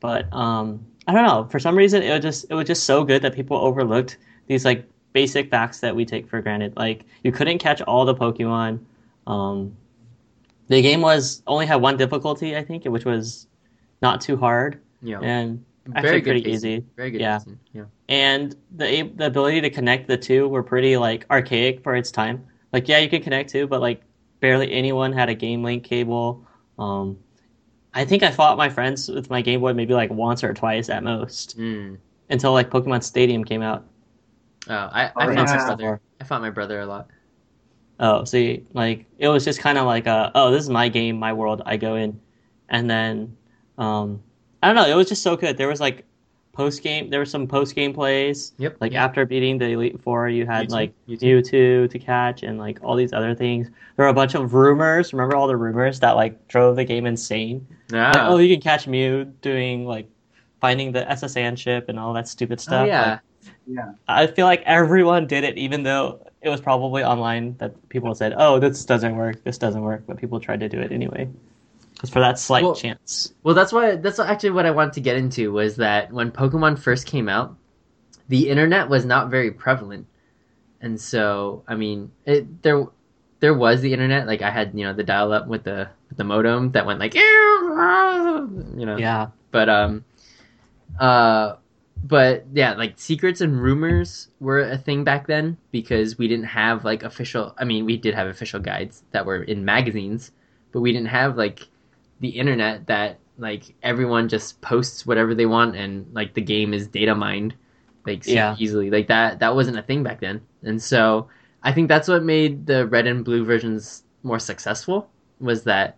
But 0.00 0.32
um, 0.32 0.86
I 1.06 1.12
don't 1.14 1.24
know. 1.26 1.46
For 1.50 1.58
some 1.58 1.76
reason, 1.76 2.02
it 2.02 2.10
was 2.12 2.20
just 2.22 2.46
it 2.50 2.54
was 2.54 2.66
just 2.66 2.84
so 2.84 3.04
good 3.04 3.22
that 3.22 3.34
people 3.34 3.56
overlooked 3.56 4.18
these 4.46 4.64
like 4.64 4.86
basic 5.14 5.50
facts 5.50 5.80
that 5.80 5.96
we 5.96 6.04
take 6.04 6.28
for 6.28 6.42
granted. 6.42 6.76
Like 6.76 7.06
you 7.22 7.32
couldn't 7.32 7.58
catch 7.58 7.80
all 7.82 8.04
the 8.04 8.14
Pokemon. 8.14 8.80
Um, 9.26 9.74
the 10.68 10.82
game 10.82 11.00
was 11.00 11.42
only 11.46 11.64
had 11.66 11.76
one 11.76 11.96
difficulty, 11.96 12.56
I 12.56 12.62
think, 12.64 12.84
which 12.84 13.06
was 13.06 13.46
not 14.02 14.20
too 14.20 14.36
hard 14.36 14.80
yeah 15.02 15.20
and 15.20 15.64
very 15.86 15.98
actually 15.98 16.20
good 16.22 16.30
pretty 16.30 16.42
pacing. 16.42 16.54
easy. 16.72 16.84
very 16.96 17.10
good 17.10 17.20
Yeah. 17.20 17.38
pacing, 17.38 17.58
yeah 17.72 17.84
And 18.08 18.56
the 18.76 19.02
the 19.16 19.26
ability 19.26 19.60
to 19.62 19.70
connect 19.70 20.08
the 20.08 20.16
two 20.16 20.48
were 20.48 20.62
pretty 20.62 20.96
like 20.96 21.26
archaic 21.30 21.82
for 21.82 21.94
its 21.94 22.10
time. 22.10 22.44
Like 22.72 22.88
yeah, 22.88 22.98
you 22.98 23.08
could 23.08 23.22
connect 23.22 23.50
two, 23.50 23.66
but 23.66 23.80
like 23.80 24.02
barely 24.40 24.72
anyone 24.72 25.12
had 25.12 25.28
a 25.30 25.34
Game 25.34 25.62
Link 25.62 25.84
cable. 25.84 26.44
Um, 26.78 27.18
I 27.94 28.04
think 28.04 28.22
I 28.22 28.30
fought 28.30 28.58
my 28.58 28.68
friends 28.68 29.08
with 29.08 29.30
my 29.30 29.40
Game 29.42 29.60
Boy 29.60 29.72
maybe 29.74 29.94
like 29.94 30.10
once 30.10 30.42
or 30.42 30.52
twice 30.54 30.88
at 30.90 31.02
most 31.04 31.58
mm. 31.58 31.96
until 32.30 32.52
like 32.52 32.70
Pokemon 32.70 33.02
Stadium 33.02 33.44
came 33.44 33.62
out. 33.62 33.84
Oh 34.68 34.74
i 34.74 35.04
i 35.04 35.10
Oh, 35.16 35.34
fought 35.34 35.34
yeah. 35.34 35.44
my 35.44 35.64
brother 35.66 36.00
i 36.20 36.24
fought 36.24 36.40
my 36.40 36.50
brother 36.50 36.80
a 36.80 36.86
lot 36.86 37.08
Oh, 38.00 38.24
see, 38.24 38.64
like 38.72 39.06
it 39.18 39.28
was 39.28 39.44
just 39.44 39.60
kind 39.60 39.78
of 39.78 39.86
like 39.86 40.08
a, 40.08 40.32
oh, 40.34 40.50
this 40.50 40.64
is 40.64 40.68
my 40.68 40.88
game, 40.88 41.16
my 41.16 41.32
world. 41.32 41.62
I 41.64 41.76
go 41.76 41.94
in, 41.94 42.20
and 42.68 42.90
then, 42.90 43.36
um, 43.78 44.20
I 44.64 44.66
don't 44.66 44.74
know. 44.74 44.88
It 44.92 44.96
was 44.96 45.08
just 45.08 45.22
so 45.22 45.36
good. 45.36 45.56
There 45.56 45.68
was 45.68 45.78
like 45.80 46.04
post 46.52 46.82
game. 46.82 47.08
There 47.08 47.20
were 47.20 47.24
some 47.24 47.46
post 47.46 47.76
game 47.76 47.92
plays. 47.94 48.52
Yep. 48.58 48.78
Like 48.80 48.92
yeah. 48.94 49.04
after 49.04 49.24
beating 49.24 49.58
the 49.58 49.66
Elite 49.66 50.00
Four, 50.02 50.28
you 50.28 50.44
had 50.44 50.66
Mewtwo, 50.66 50.72
like 50.72 50.92
Mewtwo. 51.08 51.20
Mewtwo 51.42 51.88
to 51.90 51.98
catch 52.00 52.42
and 52.42 52.58
like 52.58 52.80
all 52.82 52.96
these 52.96 53.12
other 53.12 53.32
things. 53.32 53.68
There 53.96 54.04
were 54.06 54.10
a 54.10 54.12
bunch 54.14 54.34
of 54.34 54.54
rumors. 54.54 55.12
Remember 55.12 55.36
all 55.36 55.46
the 55.46 55.56
rumors 55.56 56.00
that 56.00 56.16
like 56.16 56.48
drove 56.48 56.74
the 56.74 56.84
game 56.84 57.06
insane? 57.06 57.64
Like, 57.90 58.16
Ah. 58.16 58.26
oh, 58.28 58.38
you 58.38 58.52
can 58.52 58.60
catch 58.60 58.88
Mew 58.88 59.24
doing 59.40 59.86
like 59.86 60.08
finding 60.60 60.90
the 60.90 61.08
S.S. 61.08 61.36
Anne 61.36 61.54
ship 61.54 61.88
and 61.88 61.96
all 61.96 62.12
that 62.14 62.26
stupid 62.26 62.60
stuff. 62.60 62.82
oh 62.82 62.86
yeah 62.86 63.10
Like, 63.12 63.20
Yeah. 63.66 63.92
I 64.08 64.26
feel 64.26 64.46
like 64.46 64.62
everyone 64.66 65.26
did 65.26 65.44
it, 65.44 65.56
even 65.56 65.82
though 65.82 66.26
it 66.42 66.48
was 66.50 66.60
probably 66.60 67.02
online 67.02 67.56
that 67.58 67.88
people 67.88 68.14
said, 68.14 68.34
"Oh, 68.36 68.58
this 68.58 68.84
doesn't 68.84 69.16
work. 69.16 69.42
This 69.44 69.56
doesn't 69.58 69.80
work," 69.80 70.04
but 70.06 70.18
people 70.18 70.38
tried 70.40 70.60
to 70.60 70.68
do 70.68 70.80
it 70.80 70.92
anyway, 70.92 71.28
just 72.00 72.12
for 72.12 72.20
that 72.20 72.38
slight 72.38 72.62
Well- 72.64 72.74
chance. 72.74 73.32
Well, 73.42 73.54
that's 73.54 73.72
why. 73.72 73.96
That's 73.96 74.18
actually 74.18 74.50
what 74.50 74.66
I 74.66 74.70
wanted 74.70 74.92
to 74.94 75.00
get 75.00 75.16
into 75.16 75.52
was 75.52 75.76
that 75.76 76.12
when 76.12 76.30
Pokemon 76.30 76.78
first 76.78 77.06
came 77.06 77.28
out, 77.28 77.56
the 78.28 78.48
internet 78.50 78.88
was 78.90 79.04
not 79.06 79.30
very 79.30 79.50
prevalent, 79.50 80.06
and 80.82 81.00
so 81.00 81.62
I 81.66 81.74
mean, 81.74 82.10
it, 82.26 82.62
there 82.62 82.86
there 83.40 83.54
was 83.54 83.80
the 83.80 83.92
internet, 83.92 84.26
like 84.26 84.42
I 84.42 84.50
had 84.50 84.72
you 84.74 84.84
know 84.84 84.92
the 84.92 85.04
dial 85.04 85.32
up 85.32 85.46
with 85.46 85.64
the 85.64 85.88
with 86.10 86.18
the 86.18 86.24
modem 86.24 86.72
that 86.72 86.84
went 86.86 87.00
like 87.00 87.14
you 87.14 87.22
know 88.84 88.96
Yeah. 88.98 89.28
but 89.50 89.68
um 89.68 90.04
uh 90.98 91.54
but 92.04 92.44
yeah 92.52 92.74
like 92.74 92.92
secrets 92.98 93.40
and 93.40 93.60
rumors 93.62 94.28
were 94.38 94.60
a 94.60 94.76
thing 94.76 95.04
back 95.04 95.26
then 95.26 95.56
because 95.72 96.18
we 96.18 96.28
didn't 96.28 96.44
have 96.44 96.84
like 96.84 97.02
official 97.02 97.54
i 97.58 97.64
mean 97.64 97.86
we 97.86 97.96
did 97.96 98.14
have 98.14 98.28
official 98.28 98.60
guides 98.60 99.04
that 99.12 99.24
were 99.24 99.42
in 99.44 99.64
magazines 99.64 100.30
but 100.72 100.80
we 100.80 100.92
didn't 100.92 101.08
have 101.08 101.38
like 101.38 101.68
the 102.20 102.28
internet 102.28 102.86
that 102.86 103.18
like 103.38 103.74
everyone 103.82 104.28
just 104.28 104.60
posts 104.60 105.06
whatever 105.06 105.34
they 105.34 105.46
want 105.46 105.74
and 105.76 106.06
like 106.12 106.34
the 106.34 106.42
game 106.42 106.74
is 106.74 106.86
data 106.86 107.14
mined 107.14 107.54
like 108.06 108.26
Yeah. 108.26 108.54
easily. 108.58 108.90
Like 108.90 109.08
that 109.08 109.38
that 109.40 109.54
wasn't 109.54 109.78
a 109.78 109.82
thing 109.82 110.02
back 110.02 110.20
then. 110.20 110.42
And 110.62 110.80
so 110.82 111.28
i 111.62 111.72
think 111.72 111.88
that's 111.88 112.08
what 112.08 112.22
made 112.22 112.66
the 112.66 112.86
red 112.86 113.06
and 113.06 113.24
blue 113.24 113.44
versions 113.44 114.04
more 114.22 114.38
successful 114.38 115.08
was 115.40 115.64
that 115.64 115.96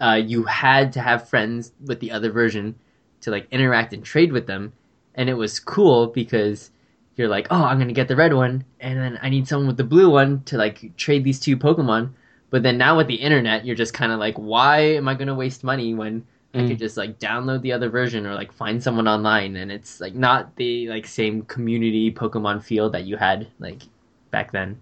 uh, 0.00 0.20
you 0.22 0.44
had 0.44 0.92
to 0.92 1.00
have 1.00 1.28
friends 1.28 1.72
with 1.86 2.00
the 2.00 2.10
other 2.10 2.30
version 2.30 2.74
to 3.22 3.30
like 3.30 3.46
interact 3.50 3.92
and 3.94 4.04
trade 4.04 4.32
with 4.32 4.46
them 4.46 4.72
and 5.16 5.28
it 5.28 5.34
was 5.34 5.58
cool 5.58 6.08
because 6.08 6.70
you're 7.16 7.28
like 7.28 7.46
oh 7.50 7.64
i'm 7.64 7.78
gonna 7.78 7.92
get 7.92 8.08
the 8.08 8.16
red 8.16 8.34
one. 8.34 8.64
And 8.80 8.98
then 8.98 9.18
i 9.22 9.28
need 9.28 9.48
someone 9.48 9.66
with 9.66 9.76
the 9.78 9.84
blue 9.84 10.10
one 10.10 10.42
to 10.44 10.56
like 10.56 10.96
trade 10.96 11.24
these 11.24 11.40
two 11.40 11.56
pokemon. 11.56 12.12
But 12.50 12.62
then 12.62 12.78
now 12.78 12.96
with 12.96 13.06
the 13.08 13.14
internet 13.16 13.64
you're 13.66 13.76
just 13.76 13.94
kind 13.94 14.12
of 14.12 14.18
like 14.20 14.36
why 14.36 14.80
am 14.80 15.08
i 15.08 15.14
gonna 15.14 15.34
waste 15.34 15.64
money 15.64 15.94
when 15.94 16.24
i 16.54 16.58
Mm. 16.58 16.68
could 16.68 16.78
just 16.78 16.96
like 16.96 17.18
download 17.18 17.60
the 17.62 17.72
other 17.72 17.90
version 17.90 18.26
or 18.26 18.34
like 18.34 18.52
find 18.52 18.82
someone 18.82 19.06
online? 19.08 19.56
And 19.56 19.70
it's 19.70 20.00
like 20.00 20.14
not 20.14 20.56
the 20.56 20.88
like 20.88 21.06
same 21.06 21.42
community 21.42 22.10
pokemon 22.10 22.62
feel 22.62 22.88
that 22.90 23.04
you 23.04 23.16
had 23.18 23.48
like 23.58 23.82
back 24.30 24.52
then. 24.52 24.78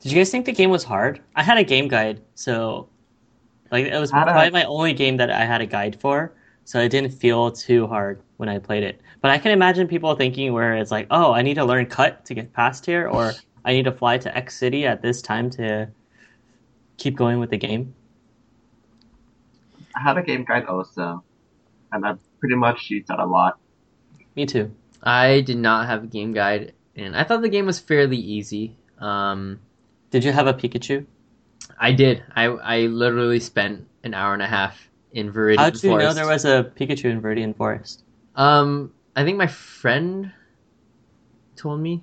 Did 0.00 0.10
you 0.12 0.18
guys 0.18 0.30
think 0.30 0.46
the 0.46 0.52
game 0.52 0.70
was 0.70 0.84
hard? 0.84 1.20
I 1.36 1.42
had 1.42 1.58
a 1.58 1.64
game 1.64 1.86
guide, 1.88 2.20
so 2.34 2.88
like 3.70 3.86
it 3.86 3.98
was 3.98 4.10
probably 4.10 4.50
my 4.50 4.64
only 4.64 4.94
game 4.94 5.16
that 5.18 5.30
I 5.30 5.44
had 5.44 5.60
a 5.60 5.66
guide 5.66 6.00
for, 6.00 6.32
so 6.64 6.80
it 6.80 6.88
didn't 6.90 7.12
feel 7.12 7.50
too 7.50 7.86
hard 7.86 8.22
when 8.36 8.48
I 8.48 8.58
played 8.58 8.82
it. 8.82 9.00
But 9.20 9.30
I 9.30 9.38
can 9.38 9.52
imagine 9.52 9.88
people 9.88 10.14
thinking 10.14 10.52
where 10.52 10.74
it's 10.74 10.90
like, 10.90 11.06
oh, 11.10 11.32
I 11.32 11.42
need 11.42 11.54
to 11.54 11.64
learn 11.64 11.86
cut 11.86 12.24
to 12.26 12.34
get 12.34 12.52
past 12.52 12.86
here, 12.86 13.08
or 13.08 13.32
I 13.64 13.72
need 13.72 13.84
to 13.84 13.92
fly 13.92 14.18
to 14.18 14.36
X 14.36 14.56
city 14.56 14.86
at 14.86 15.02
this 15.02 15.22
time 15.22 15.50
to 15.50 15.88
keep 16.96 17.16
going 17.16 17.38
with 17.38 17.50
the 17.50 17.58
game. 17.58 17.94
I 19.94 20.00
had 20.00 20.16
a 20.16 20.22
game 20.22 20.44
guide 20.44 20.66
also, 20.66 21.22
and 21.92 22.04
I 22.06 22.14
pretty 22.40 22.54
much 22.56 22.90
used 22.90 23.08
that 23.08 23.18
a 23.20 23.26
lot. 23.26 23.58
Me 24.34 24.46
too. 24.46 24.70
i 25.02 25.40
did 25.42 25.58
not 25.58 25.86
have 25.86 26.04
a 26.04 26.06
game 26.06 26.32
guide 26.32 26.72
and 26.96 27.14
i 27.16 27.24
thought 27.24 27.42
the 27.42 27.48
game 27.48 27.66
was 27.66 27.78
fairly 27.78 28.16
easy 28.16 28.76
um 28.98 29.60
Did 30.10 30.24
you 30.24 30.32
have 30.32 30.46
a 30.46 30.54
Pikachu? 30.54 31.06
I 31.78 31.92
did. 31.92 32.22
I 32.36 32.44
I 32.44 32.78
literally 32.86 33.40
spent 33.40 33.86
an 34.04 34.14
hour 34.14 34.32
and 34.32 34.42
a 34.42 34.46
half 34.46 34.88
in 35.12 35.32
Viridian 35.32 35.58
How 35.58 35.70
did 35.70 35.82
you 35.82 35.90
Forest. 35.90 36.06
know 36.08 36.14
there 36.14 36.26
was 36.26 36.44
a 36.44 36.64
Pikachu 36.78 37.06
in 37.06 37.20
Viridian 37.20 37.56
Forest? 37.56 38.04
Um, 38.36 38.92
I 39.16 39.24
think 39.24 39.36
my 39.38 39.46
friend 39.46 40.32
told 41.56 41.80
me. 41.80 42.02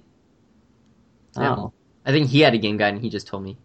Oh, 1.37 1.71
I 2.05 2.11
think 2.11 2.29
he 2.29 2.41
had 2.41 2.53
a 2.53 2.57
game 2.57 2.77
guide 2.77 2.93
and 2.93 3.01
he 3.01 3.09
just 3.09 3.27
told 3.27 3.43
me. 3.43 3.57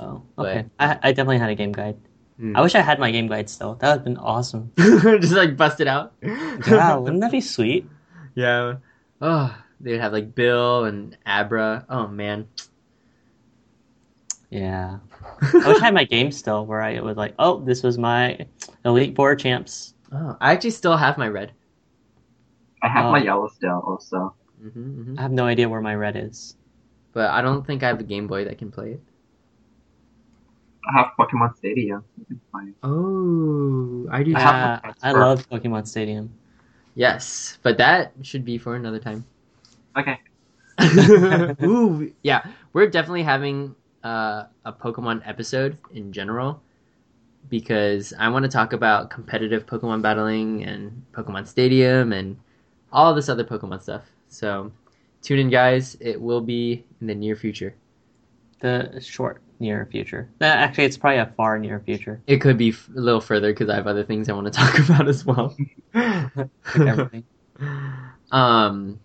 oh, 0.00 0.22
But- 0.36 0.46
okay. 0.56 0.66
I, 0.78 0.98
I 1.02 1.08
definitely 1.12 1.38
had 1.38 1.50
a 1.50 1.54
game 1.54 1.72
guide. 1.72 1.96
Hmm. 2.38 2.56
I 2.56 2.62
wish 2.62 2.74
I 2.74 2.80
had 2.80 2.98
my 2.98 3.10
game 3.10 3.26
guide 3.28 3.50
still. 3.50 3.74
That 3.74 3.88
would 3.88 3.94
have 3.96 4.04
been 4.04 4.16
awesome. 4.16 4.72
just 4.78 5.32
like 5.34 5.56
bust 5.56 5.80
it 5.80 5.86
out. 5.86 6.14
Yeah, 6.22 6.96
wouldn't 6.96 7.20
that 7.20 7.30
be 7.32 7.40
sweet? 7.42 7.86
yeah. 8.34 8.76
Oh, 9.20 9.54
they'd 9.80 9.98
have 10.00 10.12
like 10.14 10.34
Bill 10.34 10.84
and 10.84 11.16
Abra. 11.26 11.84
Oh 11.90 12.06
man. 12.08 12.48
Yeah. 14.50 14.98
I 15.62 15.68
wish 15.68 15.82
I 15.82 15.86
had 15.86 15.94
my 15.94 16.04
game 16.04 16.32
still 16.32 16.66
where 16.66 16.82
I 16.82 17.00
was 17.00 17.16
like, 17.16 17.34
oh, 17.38 17.60
this 17.64 17.82
was 17.82 17.98
my 17.98 18.46
Elite 18.84 19.16
Four 19.16 19.36
champs. 19.36 19.94
Oh, 20.12 20.36
I 20.40 20.52
actually 20.52 20.70
still 20.70 20.96
have 20.96 21.18
my 21.18 21.26
red. 21.28 21.52
I 22.82 22.88
have 22.88 23.06
Oh. 23.06 23.10
my 23.10 23.18
yellow 23.22 23.48
still 23.48 23.80
also. 23.86 24.36
hmm 24.62 24.68
hmm 24.70 25.14
I 25.18 25.22
have 25.22 25.32
no 25.32 25.46
idea 25.46 25.68
where 25.68 25.80
my 25.80 25.94
red 25.94 26.16
is. 26.16 26.54
But 27.12 27.30
I 27.30 27.40
don't 27.40 27.64
think 27.64 27.84
I 27.84 27.86
have 27.88 28.00
a 28.00 28.04
Game 28.04 28.26
Boy 28.26 28.44
that 28.46 28.58
can 28.58 28.72
play 28.72 28.92
it. 28.94 29.00
I 30.86 30.98
have 30.98 31.12
Pokemon 31.18 31.56
Stadium. 31.56 32.04
You 32.16 32.26
can 32.26 32.40
play. 32.52 32.74
Oh, 32.82 34.06
I 34.10 34.22
do. 34.22 34.34
I 34.34 34.40
have 34.40 34.62
Yeah, 34.62 34.80
a 34.84 34.94
I 35.02 35.12
love 35.12 35.48
Pokemon 35.48 35.86
Stadium. 35.86 36.30
Yes, 36.94 37.58
but 37.64 37.78
that 37.78 38.12
should 38.22 38.44
be 38.44 38.56
for 38.58 38.76
another 38.76 39.00
time. 39.00 39.24
Okay. 39.96 40.18
Ooh, 41.62 42.12
yeah, 42.22 42.42
we're 42.72 42.88
definitely 42.88 43.22
having 43.22 43.74
uh, 44.04 44.44
a 44.64 44.72
Pokemon 44.72 45.22
episode 45.26 45.76
in 45.92 46.12
general 46.12 46.60
because 47.48 48.12
I 48.18 48.28
want 48.28 48.44
to 48.44 48.50
talk 48.50 48.72
about 48.72 49.10
competitive 49.10 49.66
Pokemon 49.66 50.02
battling 50.02 50.64
and 50.64 51.04
Pokemon 51.12 51.46
Stadium 51.46 52.12
and 52.12 52.38
all 52.92 53.14
this 53.14 53.28
other 53.28 53.44
Pokemon 53.44 53.82
stuff. 53.82 54.02
So 54.28 54.72
tune 55.22 55.38
in, 55.38 55.50
guys. 55.50 55.96
It 56.00 56.20
will 56.20 56.40
be 56.40 56.84
in 57.00 57.06
the 57.06 57.14
near 57.14 57.36
future. 57.36 57.74
The 58.60 59.00
short 59.04 59.40
near 59.58 59.86
future. 59.90 60.28
Uh, 60.40 60.44
Actually, 60.44 60.84
it's 60.84 60.96
probably 60.96 61.18
a 61.18 61.26
far 61.36 61.58
near 61.58 61.80
future. 61.80 62.20
It 62.26 62.38
could 62.38 62.58
be 62.58 62.70
f- 62.70 62.88
a 62.94 63.00
little 63.00 63.20
further 63.20 63.52
because 63.52 63.68
I 63.68 63.74
have 63.74 63.86
other 63.86 64.04
things 64.04 64.28
I 64.28 64.32
want 64.32 64.46
to 64.46 64.50
talk 64.58 64.78
about 64.78 65.08
as 65.08 65.24
well. 65.24 65.56
Like 65.94 66.48
everything. 66.76 67.24
um, 68.30 69.00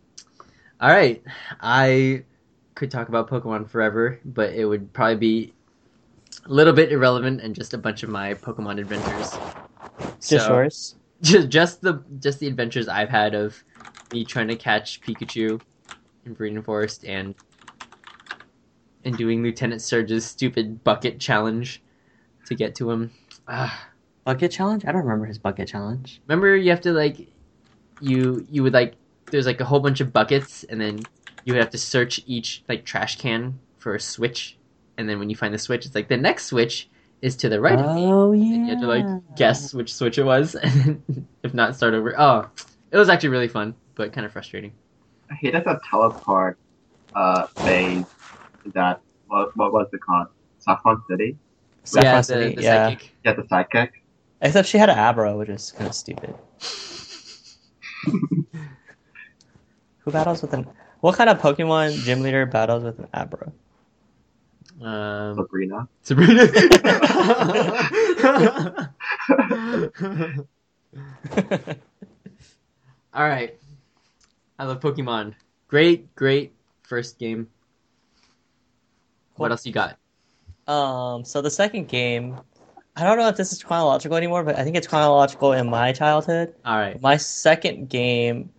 all 0.79 0.89
right. 0.89 1.23
I 1.59 2.23
could 2.75 2.91
talk 2.91 3.10
about 3.10 3.29
Pokemon 3.29 3.70
forever, 3.70 4.20
but 4.25 4.53
it 4.53 4.65
would 4.65 4.91
probably 4.94 5.15
be 5.15 5.53
a 6.46 6.50
little 6.53 6.74
bit 6.74 6.91
irrelevant 6.91 7.41
and 7.41 7.55
just 7.55 7.74
a 7.74 7.77
bunch 7.77 8.03
of 8.03 8.10
my 8.10 8.34
Pokemon 8.34 8.79
adventures. 8.79 9.32
Just 10.20 10.46
So- 10.46 10.53
yours. 10.53 10.96
Just, 11.22 11.48
just 11.48 11.82
the 11.82 12.03
just 12.20 12.39
the 12.39 12.48
adventures 12.48 12.89
I've 12.89 13.08
had 13.10 13.34
of 13.34 13.63
me 14.12 14.25
trying 14.25 14.50
to 14.50 14.55
catch 14.55 15.00
Pikachu 15.01 15.60
in 16.25 16.36
Viridian 16.36 16.63
Forest 16.63 17.05
and 17.05 17.34
and 19.05 19.17
doing 19.17 19.41
Lieutenant 19.41 19.82
Surge's 19.82 20.25
stupid 20.25 20.84
bucket 20.84 21.20
challenge 21.20 21.82
to 22.48 22.53
get 22.53 22.75
to 22.75 22.91
him. 22.91 23.12
Ah. 23.48 23.88
Bucket 24.25 24.51
challenge? 24.51 24.84
I 24.86 24.91
don't 24.91 25.03
remember 25.03 25.25
his 25.25 25.38
bucket 25.38 25.67
challenge. 25.70 26.22
remember 26.27 26.55
you 26.58 26.70
have 26.70 26.82
to 26.82 26.91
like 26.91 27.27
you 28.01 28.46
you 28.51 28.62
would 28.62 28.74
like 28.74 28.96
there's 29.32 29.46
like 29.46 29.62
a 29.62 29.65
whole 29.65 29.79
bunch 29.79 30.01
of 30.01 30.12
buckets 30.12 30.65
and 30.65 30.79
then 30.82 31.00
you 31.45 31.53
would 31.53 31.61
have 31.61 31.71
to 31.71 31.77
search 31.77 32.19
each 32.25 32.63
like 32.67 32.83
trash 32.83 33.17
can 33.17 33.57
for 33.77 33.95
a 33.95 33.99
switch 33.99 34.57
and 34.97 35.07
then 35.07 35.19
when 35.19 35.29
you 35.29 35.35
find 35.35 35.53
the 35.53 35.59
switch 35.59 35.85
it's 35.85 35.95
like 35.95 36.09
the 36.09 36.17
next 36.17 36.47
switch 36.47 36.89
is 37.21 37.35
to 37.37 37.49
the 37.49 37.61
right 37.61 37.79
of 37.79 37.95
me. 37.95 38.05
Oh 38.05 38.33
yeah. 38.33 38.55
And 38.55 38.67
you 38.67 38.73
had 38.73 38.81
to 38.81 38.87
like 38.87 39.35
guess 39.37 39.73
which 39.73 39.93
switch 39.93 40.17
it 40.17 40.23
was 40.23 40.55
and 40.63 41.27
if 41.43 41.53
not 41.53 41.75
start 41.75 41.93
over 41.93 42.19
oh 42.19 42.49
it 42.91 42.97
was 42.97 43.07
actually 43.07 43.29
really 43.29 43.47
fun 43.47 43.73
but 43.95 44.11
kind 44.11 44.25
of 44.25 44.33
frustrating 44.33 44.73
I 45.31 45.35
hated 45.35 45.63
the 45.63 45.79
teleport 45.89 46.57
uh 47.15 47.47
phase 47.47 48.05
that 48.73 49.01
what 49.27 49.55
what 49.55 49.73
was 49.73 49.87
it 49.93 50.01
called? 50.01 50.27
Saffron 50.59 51.01
City? 51.09 51.37
Saffron 51.83 52.13
yeah 52.13 52.21
City, 52.21 52.49
the, 52.49 52.55
the 52.55 52.61
yeah. 52.63 52.89
psychic 52.89 53.15
Yeah, 53.23 53.33
the 53.33 53.43
sidekick. 53.43 53.89
Except 54.41 54.67
she 54.67 54.77
had 54.77 54.89
an 54.89 54.97
Abra, 54.97 55.35
which 55.35 55.49
is 55.49 55.71
kind 55.71 55.87
of 55.87 55.95
stupid. 55.95 56.35
Who 58.05 60.11
battles 60.11 60.41
with 60.41 60.53
an? 60.53 60.67
What 61.05 61.17
kind 61.17 61.29
of 61.29 61.39
Pokemon 61.39 62.03
gym 62.03 62.21
leader 62.21 62.47
battles 62.47 62.83
with 62.83 62.97
an 62.97 63.07
Abra? 63.13 63.51
um 64.81 65.35
Sabrina. 65.35 65.88
Sabrina 66.01 66.47
All 73.13 73.24
right. 73.24 73.55
I 74.57 74.65
love 74.65 74.79
Pokemon. 74.79 75.35
Great, 75.67 76.15
great 76.15 76.53
first 76.81 77.19
game. 77.19 77.50
What 79.35 79.51
else 79.51 79.67
you 79.67 79.74
got? 79.74 80.00
Um, 80.67 81.24
so 81.24 81.43
the 81.43 81.51
second 81.51 81.88
game, 81.88 82.39
I 82.95 83.03
don't 83.03 83.19
know 83.19 83.27
if 83.27 83.38
this 83.38 83.53
is 83.53 83.62
chronological 83.62 84.17
anymore, 84.17 84.43
but 84.43 84.57
I 84.57 84.63
think 84.63 84.75
it's 84.75 84.88
chronological 84.88 85.53
in 85.53 85.69
my 85.69 85.91
childhood. 85.91 86.55
All 86.65 86.75
right. 86.75 87.00
My 87.00 87.17
second 87.17 87.89
game 87.89 88.50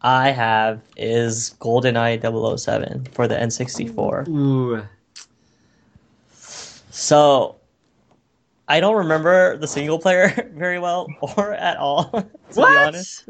I 0.00 0.30
have 0.30 0.80
is 0.96 1.56
GoldenEye 1.60 2.20
007 2.58 3.06
for 3.12 3.26
the 3.26 3.34
N64. 3.34 4.28
Ooh. 4.28 4.82
So 6.90 7.56
I 8.68 8.80
don't 8.80 8.96
remember 8.96 9.56
the 9.56 9.66
single 9.66 9.98
player 9.98 10.50
very 10.54 10.78
well 10.78 11.08
or 11.36 11.52
at 11.54 11.76
all, 11.78 12.04
to 12.10 12.26
what? 12.54 12.68
be 12.70 12.76
honest. 12.76 13.28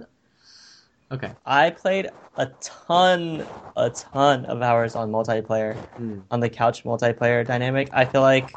Okay. 1.10 1.30
I 1.46 1.70
played 1.70 2.08
a 2.36 2.46
ton, 2.60 3.46
a 3.76 3.88
ton 3.90 4.44
of 4.44 4.60
hours 4.62 4.94
on 4.94 5.10
multiplayer, 5.10 5.74
Mm. 5.98 6.22
on 6.30 6.40
the 6.40 6.48
couch 6.50 6.84
multiplayer 6.84 7.46
dynamic. 7.46 7.88
I 7.92 8.04
feel 8.04 8.20
like, 8.20 8.52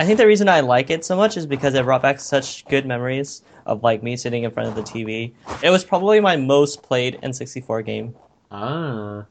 I 0.00 0.06
think 0.06 0.18
the 0.18 0.26
reason 0.26 0.48
I 0.48 0.60
like 0.60 0.88
it 0.90 1.04
so 1.04 1.14
much 1.16 1.36
is 1.36 1.44
because 1.44 1.74
it 1.74 1.84
brought 1.84 2.00
back 2.02 2.20
such 2.20 2.64
good 2.66 2.86
memories 2.86 3.42
of 3.68 3.82
like 3.82 4.02
me 4.02 4.16
sitting 4.16 4.44
in 4.44 4.50
front 4.50 4.68
of 4.68 4.74
the 4.74 4.82
TV. 4.82 5.32
It 5.62 5.70
was 5.70 5.84
probably 5.84 6.20
my 6.20 6.36
most 6.36 6.82
played 6.82 7.18
N64 7.22 7.84
game. 7.84 8.14
Ah. 8.50 9.24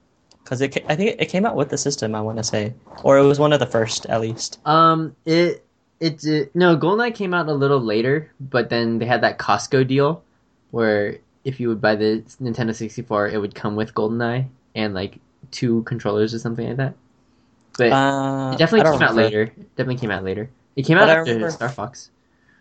Because 0.43 0.61
it, 0.61 0.77
I 0.87 0.95
think 0.95 1.19
it 1.19 1.25
came 1.25 1.45
out 1.45 1.55
with 1.57 1.69
the 1.69 1.77
system. 1.77 2.15
I 2.15 2.21
want 2.21 2.37
to 2.37 2.43
say, 2.43 2.73
or 3.03 3.17
it 3.17 3.23
was 3.23 3.37
one 3.39 3.51
of 3.51 3.59
the 3.59 3.65
first, 3.65 4.05
at 4.05 4.21
least. 4.21 4.59
Um, 4.65 5.13
it 5.25 5.65
it 5.99 6.19
did, 6.19 6.55
no 6.55 6.77
Goldeneye 6.77 7.13
came 7.13 7.33
out 7.33 7.47
a 7.49 7.53
little 7.53 7.81
later, 7.81 8.31
but 8.39 8.69
then 8.69 8.99
they 8.99 9.05
had 9.05 9.21
that 9.21 9.39
Costco 9.39 9.85
deal 9.87 10.23
where 10.71 11.17
if 11.43 11.59
you 11.59 11.67
would 11.69 11.81
buy 11.81 11.95
the 11.95 12.23
Nintendo 12.41 12.73
64, 12.73 13.29
it 13.29 13.39
would 13.39 13.55
come 13.55 13.75
with 13.75 13.93
Goldeneye 13.93 14.45
and 14.75 14.93
like 14.93 15.17
two 15.51 15.83
controllers 15.83 16.33
or 16.33 16.39
something 16.39 16.67
like 16.67 16.77
that. 16.77 16.93
But 17.77 17.91
Uh, 17.91 18.51
it 18.53 18.57
definitely 18.57 18.81
came 18.91 19.01
out 19.01 19.09
remember. 19.11 19.21
later. 19.23 19.45
Definitely 19.75 19.97
came 19.97 20.11
out 20.11 20.23
later. 20.23 20.49
It 20.75 20.85
came 20.85 20.97
out 20.97 21.09
I 21.09 21.19
after 21.19 21.51
Star 21.51 21.69
Fox. 21.69 22.11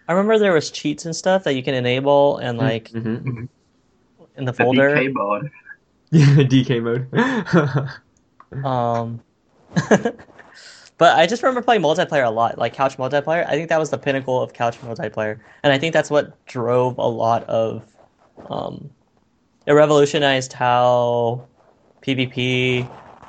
I 0.09 0.13
remember 0.13 0.39
there 0.39 0.53
was 0.53 0.71
cheats 0.71 1.05
and 1.05 1.15
stuff 1.17 1.45
that 1.45 1.55
you 1.55 1.63
can 1.63 1.75
enable 1.75 2.39
and 2.39 2.59
like 2.59 2.91
Mhm. 2.91 3.49
in 4.37 4.45
the 4.45 4.53
The 4.53 4.53
folder. 4.53 4.95
DK 4.95 5.13
mode. 5.13 5.51
DK 6.13 6.81
mode. 6.83 7.09
Um, 8.65 9.21
but 10.99 11.19
I 11.19 11.27
just 11.27 11.43
remember 11.43 11.61
playing 11.61 11.83
multiplayer 11.83 12.25
a 12.25 12.31
lot, 12.31 12.59
like 12.59 12.73
couch 12.75 12.97
multiplayer. 12.97 13.45
I 13.47 13.51
think 13.51 13.69
that 13.71 13.79
was 13.81 13.91
the 13.91 13.99
pinnacle 13.99 14.41
of 14.41 14.53
couch 14.53 14.81
multiplayer, 14.83 15.41
and 15.65 15.73
I 15.73 15.79
think 15.79 15.93
that's 15.93 16.11
what 16.11 16.43
drove 16.47 16.97
a 16.99 17.07
lot 17.09 17.43
of. 17.45 17.83
Um, 18.49 18.89
it 19.67 19.73
revolutionized 19.73 20.53
how 20.53 21.45
PvP 22.03 22.89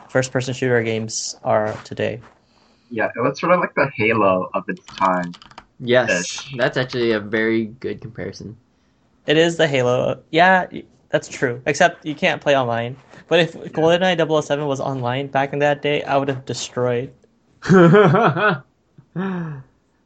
first-person 0.10 0.54
shooter 0.54 0.84
games 0.84 1.36
are 1.44 1.74
today. 1.84 2.22
Yeah, 2.92 3.10
it 3.16 3.20
was 3.20 3.40
sort 3.40 3.54
of 3.54 3.60
like 3.60 3.74
the 3.74 3.90
Halo 3.96 4.52
of 4.54 4.64
its 4.70 4.86
time. 4.86 5.34
Yes, 5.80 6.10
Ish. 6.10 6.56
that's 6.58 6.78
actually 6.78 7.12
a 7.12 7.20
very 7.20 7.66
good 7.66 8.02
comparison. 8.02 8.58
It 9.26 9.38
is 9.38 9.58
the 9.58 9.68
Halo. 9.68 10.22
Yeah, 10.32 10.68
that's 11.10 11.28
true. 11.28 11.62
Except 11.66 12.06
you 12.06 12.16
can't 12.16 12.42
play 12.42 12.58
online. 12.58 12.96
But 13.28 13.40
if 13.42 13.54
GoldenEye 13.54 14.18
007 14.44 14.66
was 14.68 14.80
online 14.80 15.28
back 15.28 15.54
in 15.54 15.60
that 15.60 15.82
day, 15.82 16.04
I 16.04 16.18
would 16.18 16.30
have 16.30 16.46
destroyed. 16.46 17.12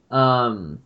um, 0.10 0.80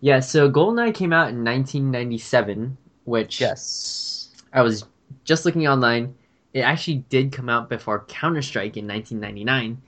yeah. 0.00 0.20
So 0.20 0.50
GoldenEye 0.50 0.94
came 0.94 1.12
out 1.12 1.28
in 1.30 1.44
1997, 1.44 2.76
which 3.04 3.40
Yes. 3.40 4.30
I 4.52 4.62
was 4.62 4.84
just 5.24 5.44
looking 5.44 5.68
online. 5.68 6.14
It 6.54 6.60
actually 6.60 7.04
did 7.08 7.32
come 7.32 7.48
out 7.48 7.68
before 7.68 8.04
Counter 8.08 8.42
Strike 8.42 8.76
in 8.76 8.86
1999, 8.88 9.80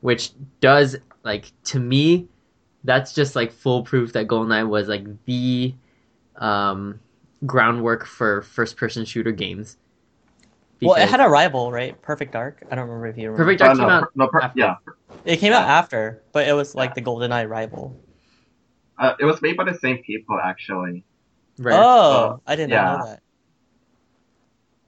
which 0.00 0.32
does 0.60 0.96
like 1.22 1.52
to 1.64 1.78
me, 1.80 2.28
that's 2.84 3.12
just 3.12 3.36
like 3.36 3.52
full 3.52 3.82
proof 3.82 4.12
that 4.14 4.26
GoldenEye 4.26 4.68
was 4.68 4.88
like 4.88 5.04
the 5.26 5.74
um, 6.36 7.00
groundwork 7.46 8.06
for 8.06 8.42
first-person 8.42 9.04
shooter 9.04 9.32
games. 9.32 9.76
Well, 10.82 10.94
it 10.94 11.08
had 11.08 11.20
a 11.20 11.28
rival, 11.28 11.70
right? 11.70 12.00
Perfect 12.00 12.32
Dark. 12.32 12.62
I 12.70 12.74
don't 12.74 12.88
remember 12.88 13.06
if 13.08 13.18
you 13.18 13.30
remember. 13.30 13.44
Perfect 13.44 13.58
Dark 13.60 13.76
no, 13.76 13.84
came 13.84 13.90
out. 13.90 14.08
no, 14.16 14.28
per- 14.28 14.40
after. 14.40 14.58
yeah. 14.58 14.76
It 15.26 15.36
came 15.36 15.52
out 15.52 15.68
after, 15.68 16.22
but 16.32 16.48
it 16.48 16.54
was 16.54 16.74
like 16.74 16.94
the 16.94 17.02
GoldenEye 17.02 17.48
rival. 17.48 18.00
Uh, 18.98 19.14
it 19.18 19.24
was 19.24 19.42
made 19.42 19.56
by 19.56 19.64
the 19.64 19.74
same 19.78 19.98
people, 19.98 20.38
actually. 20.42 21.04
Right. 21.58 21.78
Oh, 21.78 22.40
I 22.46 22.56
did 22.56 22.70
not 22.70 22.74
yeah. 22.74 22.96
know 22.96 23.06
that. 23.06 23.20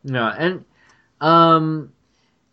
No, 0.04 0.26
and 0.26 0.64
um, 1.20 1.92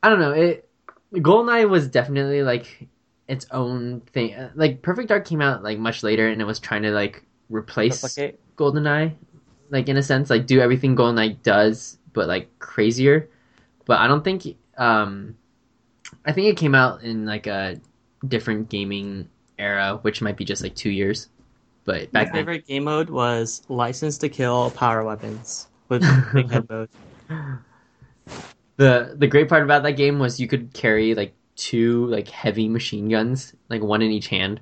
I 0.04 0.10
don't 0.10 0.20
know. 0.20 0.32
It 0.32 0.70
Goldeneye 1.14 1.70
was 1.70 1.88
definitely 1.88 2.44
like 2.44 2.88
its 3.30 3.46
own 3.52 4.02
thing. 4.12 4.34
Uh, 4.34 4.50
Like 4.56 4.82
Perfect 4.82 5.08
Dark 5.08 5.26
came 5.26 5.42
out 5.42 5.64
like 5.64 5.78
much 5.80 6.04
later, 6.04 6.28
and 6.28 6.42
it 6.42 6.46
was 6.46 6.60
trying 6.60 6.82
to 6.82 6.92
like 6.92 7.24
replace 7.50 8.04
Replicate. 8.04 8.40
GoldenEye, 8.58 9.16
like 9.70 9.88
in 9.88 9.96
a 9.96 10.04
sense, 10.04 10.30
like 10.30 10.46
do 10.48 10.60
everything 10.60 10.96
GoldenEye 10.96 11.42
does, 11.44 11.98
but 12.14 12.28
like 12.28 12.50
crazier. 12.60 13.30
But 13.86 14.00
I 14.00 14.08
don't 14.08 14.24
think. 14.24 14.58
Um, 14.78 15.38
I 16.26 16.32
think 16.34 16.48
it 16.48 16.58
came 16.58 16.76
out 16.76 17.04
in 17.04 17.26
like 17.26 17.48
a 17.48 17.80
different 18.28 18.70
gaming 18.70 19.30
era, 19.58 20.00
which 20.02 20.22
might 20.22 20.36
be 20.36 20.44
just 20.44 20.64
like 20.64 20.76
two 20.76 20.90
years. 20.90 21.30
But 21.86 22.12
My 22.14 22.26
favorite 22.26 22.68
game 22.68 22.84
mode 22.84 23.10
was 23.10 23.64
License 23.70 24.18
to 24.20 24.30
Kill 24.30 24.72
Power 24.72 25.04
Weapons 25.04 25.68
with 25.88 26.02
big 26.34 26.52
head 26.52 26.68
mode. 26.70 26.90
the 28.78 29.16
the 29.18 29.28
great 29.28 29.50
part 29.50 29.64
about 29.64 29.84
that 29.84 29.94
game 29.94 30.20
was 30.20 30.40
you 30.40 30.48
could 30.48 30.74
carry 30.74 31.14
like 31.16 31.34
two 31.60 32.06
like 32.08 32.28
heavy 32.30 32.68
machine 32.68 33.10
guns, 33.10 33.54
like 33.70 33.82
one 33.82 34.02
in 34.02 34.12
each 34.12 34.28
hand. 34.28 34.62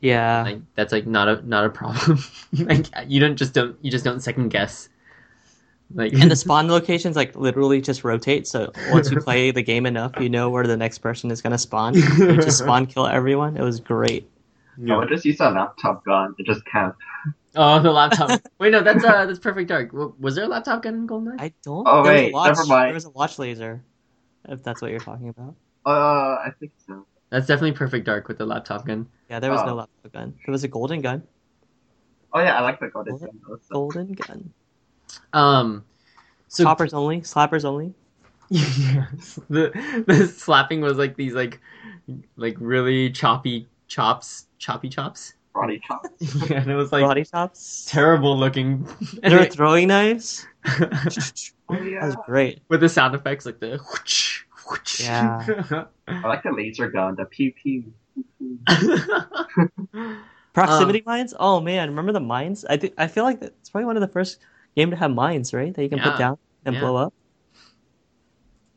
Yeah. 0.00 0.42
Like 0.42 0.60
that's 0.74 0.92
like 0.92 1.06
not 1.06 1.28
a 1.28 1.46
not 1.46 1.64
a 1.64 1.70
problem. 1.70 2.22
like 2.52 2.86
you 3.06 3.20
don't 3.20 3.36
just 3.36 3.52
don't 3.54 3.76
you 3.82 3.90
just 3.90 4.04
don't 4.04 4.20
second 4.20 4.48
guess. 4.50 4.88
Like 5.94 6.12
and 6.12 6.30
the 6.30 6.36
spawn 6.44 6.68
locations 6.68 7.16
like 7.16 7.34
literally 7.36 7.80
just 7.80 8.04
rotate. 8.04 8.46
So 8.46 8.72
once 8.90 9.10
you 9.10 9.20
play 9.20 9.50
the 9.50 9.62
game 9.62 9.86
enough, 9.86 10.12
you 10.20 10.28
know 10.28 10.50
where 10.50 10.66
the 10.66 10.76
next 10.76 10.98
person 10.98 11.30
is 11.30 11.42
gonna 11.42 11.58
spawn. 11.58 11.94
You 11.94 12.36
just 12.36 12.58
spawn 12.58 12.86
kill 12.92 13.06
everyone. 13.06 13.56
It 13.56 13.62
was 13.62 13.80
great. 13.80 14.30
No, 14.78 14.96
I 14.96 14.98
would 14.98 15.08
just 15.08 15.24
use 15.24 15.40
a 15.40 15.50
laptop 15.50 16.04
gun. 16.04 16.34
It 16.38 16.46
just 16.46 16.64
can't. 16.66 16.94
Oh, 17.54 17.80
the 17.80 17.90
laptop. 17.90 18.42
Wait, 18.58 18.70
no, 18.70 18.82
that's 18.82 19.02
uh, 19.02 19.24
that's 19.24 19.38
Perfect 19.38 19.68
Dark. 19.68 19.90
Was 20.20 20.34
there 20.34 20.44
a 20.44 20.48
laptop 20.48 20.82
gun 20.82 20.94
in 20.94 21.06
GoldenEye? 21.08 21.40
I 21.40 21.52
don't. 21.62 21.86
Oh, 21.88 22.02
there 22.02 22.12
was 22.12 22.20
a 22.20 22.24
wait, 22.24 22.34
watch, 22.34 22.48
never 22.48 22.66
mind. 22.66 22.86
There 22.88 22.94
was 22.94 23.04
a 23.06 23.10
watch 23.10 23.38
laser, 23.38 23.82
if 24.48 24.62
that's 24.62 24.82
what 24.82 24.90
you're 24.90 25.00
talking 25.00 25.30
about. 25.30 25.54
Uh, 25.86 26.36
I 26.44 26.50
think 26.58 26.72
so. 26.86 27.06
That's 27.30 27.46
definitely 27.46 27.72
Perfect 27.72 28.04
Dark 28.06 28.28
with 28.28 28.38
the 28.38 28.46
laptop 28.46 28.86
gun. 28.86 29.06
Yeah, 29.30 29.40
there 29.40 29.50
was 29.50 29.62
no 29.64 29.72
Oh. 29.72 29.74
laptop 29.76 30.12
gun. 30.12 30.34
There 30.44 30.52
was 30.52 30.64
a 30.64 30.68
golden 30.68 31.00
gun. 31.00 31.22
Oh 32.32 32.40
yeah, 32.40 32.58
I 32.58 32.62
like 32.62 32.80
the 32.80 32.88
golden 32.88 33.16
Golden- 33.16 33.38
gun 33.38 33.40
also. 33.50 33.72
Golden 33.72 34.12
gun. 34.12 34.52
Um, 35.32 35.84
so 36.48 36.64
Choppers 36.64 36.92
only. 36.92 37.20
Slappers 37.22 37.64
only. 37.64 37.94
yes, 38.50 39.40
the 39.50 39.72
the 40.06 40.26
slapping 40.28 40.80
was 40.80 40.98
like 40.98 41.16
these 41.16 41.32
like 41.34 41.60
like 42.36 42.56
really 42.60 43.10
choppy 43.10 43.66
chops, 43.88 44.46
choppy 44.58 44.88
chops. 44.88 45.34
Body 45.54 45.80
chop. 45.86 46.06
yeah, 46.20 46.60
and 46.60 46.70
it 46.70 46.76
was 46.76 46.92
like 46.92 47.02
Body 47.02 47.24
chops. 47.24 47.86
terrible 47.88 48.36
looking. 48.38 48.86
And 49.22 49.32
They 49.32 49.36
were 49.38 49.46
throwing 49.46 49.88
knives. 49.88 50.46
Oh 50.66 50.74
That 51.70 51.98
was 52.02 52.16
great. 52.26 52.60
with 52.68 52.80
the 52.80 52.88
sound 52.88 53.14
effects 53.16 53.46
like 53.46 53.58
the 53.58 53.78
whoosh, 53.78 54.35
whoosh. 54.35 54.35
Yeah. 55.00 55.44
I 56.08 56.26
like 56.28 56.42
the 56.42 56.52
laser 56.52 56.88
gun, 56.90 57.14
the 57.16 57.24
pew 57.26 57.52
pew. 57.52 57.92
Proximity 60.52 61.02
mines. 61.04 61.34
Oh 61.38 61.60
man, 61.60 61.88
remember 61.90 62.12
the 62.12 62.20
mines? 62.20 62.64
I 62.64 62.76
think 62.76 62.94
I 62.96 63.06
feel 63.08 63.24
like 63.24 63.42
it's 63.42 63.68
probably 63.70 63.86
one 63.86 63.96
of 63.96 64.00
the 64.00 64.08
first 64.08 64.38
game 64.74 64.90
to 64.90 64.96
have 64.96 65.10
mines, 65.10 65.52
right? 65.52 65.74
That 65.74 65.82
you 65.82 65.88
can 65.88 65.98
Yeah. 65.98 66.10
put 66.10 66.18
down 66.18 66.38
and 66.64 66.74
Yeah. 66.74 66.80
blow 66.80 66.96
up. 66.96 67.14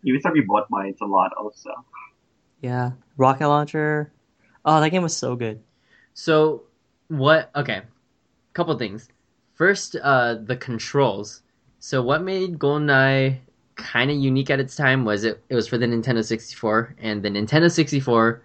You 0.04 0.14
used 0.14 0.26
to 0.26 0.32
be 0.32 0.42
bought 0.42 0.70
mines 0.70 0.98
a 1.02 1.06
lot 1.06 1.32
also. 1.38 1.70
Yeah. 2.62 2.92
Rocket 3.18 3.48
launcher. 3.48 4.12
Oh, 4.66 4.80
that 4.82 4.90
game 4.90 5.04
was 5.04 5.16
so 5.16 5.36
good. 5.36 5.62
so 6.14 6.64
what? 7.08 7.50
Okay, 7.56 7.82
couple 8.54 8.78
things. 8.78 9.08
First, 9.56 9.96
uh, 10.04 10.36
the 10.36 10.56
controls. 10.56 11.42
So 11.80 12.02
what 12.04 12.22
made 12.24 12.60
GoldenEye 12.60 13.40
kind 13.80 14.12
of 14.12 14.18
unique 14.18 14.50
at 14.50 14.60
its 14.60 14.76
time 14.76 15.06
was 15.06 15.24
it 15.24 15.44
it 15.50 15.56
was 15.56 15.68
for 15.68 15.78
the 15.78 15.86
Nintendo 15.88 16.24
64, 16.24 16.96
and 17.00 17.24
the 17.24 17.30
Nintendo 17.30 17.72
64 17.72 18.42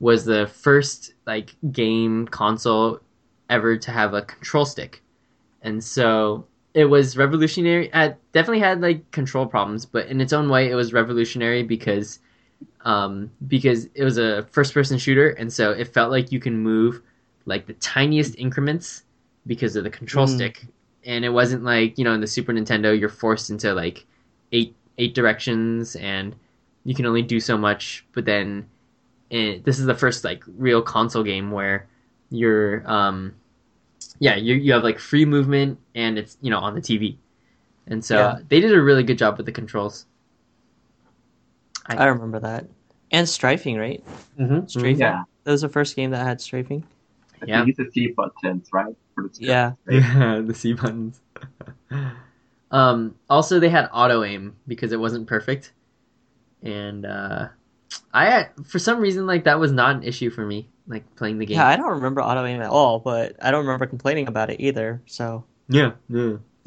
was 0.00 0.24
the 0.24 0.46
first 0.48 1.14
like 1.26 1.54
game 1.72 2.26
console 2.28 3.00
ever 3.50 3.76
to 3.78 3.90
have 3.92 4.14
a 4.14 4.22
control 4.22 4.64
stick, 4.64 5.02
and 5.62 5.82
so 5.84 6.46
it 6.74 6.86
was 6.86 7.16
revolutionary. 7.16 7.90
It 7.94 8.16
definitely 8.32 8.60
had 8.60 8.80
like 8.80 9.10
control 9.12 9.46
problems, 9.46 9.86
but 9.86 10.06
in 10.08 10.20
its 10.20 10.32
own 10.32 10.48
way, 10.48 10.70
it 10.70 10.74
was 10.76 10.92
revolutionary 10.92 11.62
because 11.62 12.20
um, 12.84 13.30
because 13.46 13.86
it 13.94 14.04
was 14.04 14.18
a 14.18 14.44
first 14.50 14.74
person 14.74 14.98
shooter, 14.98 15.30
and 15.30 15.52
so 15.52 15.72
it 15.72 15.88
felt 15.88 16.10
like 16.10 16.32
you 16.32 16.40
can 16.40 16.58
move 16.58 17.02
like 17.46 17.66
the 17.66 17.74
tiniest 17.74 18.36
increments 18.38 19.04
because 19.46 19.76
of 19.76 19.84
the 19.84 19.90
control 19.90 20.26
Mm. 20.26 20.30
stick, 20.34 20.66
and 21.04 21.24
it 21.24 21.30
wasn't 21.30 21.64
like 21.64 21.98
you 21.98 22.04
know 22.04 22.12
in 22.12 22.20
the 22.20 22.26
Super 22.26 22.52
Nintendo 22.52 22.98
you're 22.98 23.08
forced 23.08 23.50
into 23.50 23.74
like 23.74 24.06
eight 24.52 24.74
eight 24.98 25.14
directions 25.14 25.96
and 25.96 26.34
you 26.84 26.94
can 26.94 27.06
only 27.06 27.22
do 27.22 27.40
so 27.40 27.56
much, 27.58 28.04
but 28.12 28.24
then 28.24 28.68
it, 29.30 29.64
this 29.64 29.78
is 29.78 29.86
the 29.86 29.94
first 29.94 30.24
like 30.24 30.42
real 30.56 30.82
console 30.82 31.22
game 31.22 31.50
where 31.50 31.86
you're 32.30 32.82
um 32.90 33.34
yeah 34.20 34.36
you 34.36 34.54
you 34.54 34.72
have 34.72 34.82
like 34.84 34.98
free 34.98 35.24
movement 35.24 35.78
and 35.94 36.18
it's 36.18 36.36
you 36.40 36.50
know 36.50 36.58
on 36.58 36.74
the 36.74 36.80
TV, 36.80 37.18
and 37.86 38.04
so 38.04 38.16
Yeah. 38.16 38.38
they 38.48 38.60
did 38.60 38.72
a 38.72 38.80
really 38.80 39.02
good 39.02 39.18
job 39.18 39.36
with 39.36 39.46
the 39.46 39.52
controls. 39.52 40.06
I- 41.86 41.96
I 41.96 42.04
remember 42.06 42.40
that. 42.40 42.66
And 43.10 43.26
strafing, 43.28 43.78
right? 43.78 44.04
Mm-hmm. 44.38 44.66
Strafing. 44.66 44.98
Yeah. 45.00 45.22
That 45.44 45.52
was 45.52 45.62
the 45.62 45.68
first 45.70 45.96
game 45.96 46.10
that 46.10 46.22
had 46.24 46.40
strafing. 46.40 46.84
I 47.40 47.46
Yeah. 47.46 47.64
think 47.64 47.78
you 47.78 47.84
use 47.84 47.92
the 47.92 47.92
C 47.92 48.12
buttons, 48.14 48.68
right? 48.72 48.94
For 49.14 49.24
the. 49.28 49.30
Yeah. 49.40 49.72
Yeah, 49.88 50.42
the 50.44 50.54
C 50.54 50.72
buttons. 50.74 51.20
um, 52.70 53.14
also, 53.30 53.58
they 53.60 53.68
had 53.68 53.88
auto 53.92 54.24
aim 54.24 54.56
because 54.66 54.92
it 54.92 55.00
wasn't 55.00 55.26
perfect, 55.26 55.72
and 56.62 57.06
uh, 57.06 57.48
I 58.12 58.26
had, 58.26 58.50
for 58.66 58.78
some 58.78 59.00
reason 59.00 59.26
like 59.26 59.44
that 59.44 59.58
was 59.58 59.72
not 59.72 59.96
an 59.96 60.02
issue 60.02 60.30
for 60.30 60.44
me, 60.44 60.68
like 60.86 61.14
playing 61.16 61.38
the 61.38 61.46
game. 61.46 61.56
Yeah, 61.56 61.66
I 61.68 61.76
don't 61.76 61.90
remember 61.90 62.22
auto 62.22 62.44
aim 62.44 62.60
at 62.60 62.70
all, 62.70 62.98
but 62.98 63.36
I 63.42 63.50
don't 63.50 63.64
remember 63.64 63.86
complaining 63.86 64.28
about 64.28 64.50
it 64.50 64.60
either. 64.60 65.00
So 65.06 65.44
yeah, 65.68 65.92
yeah. 66.08 66.36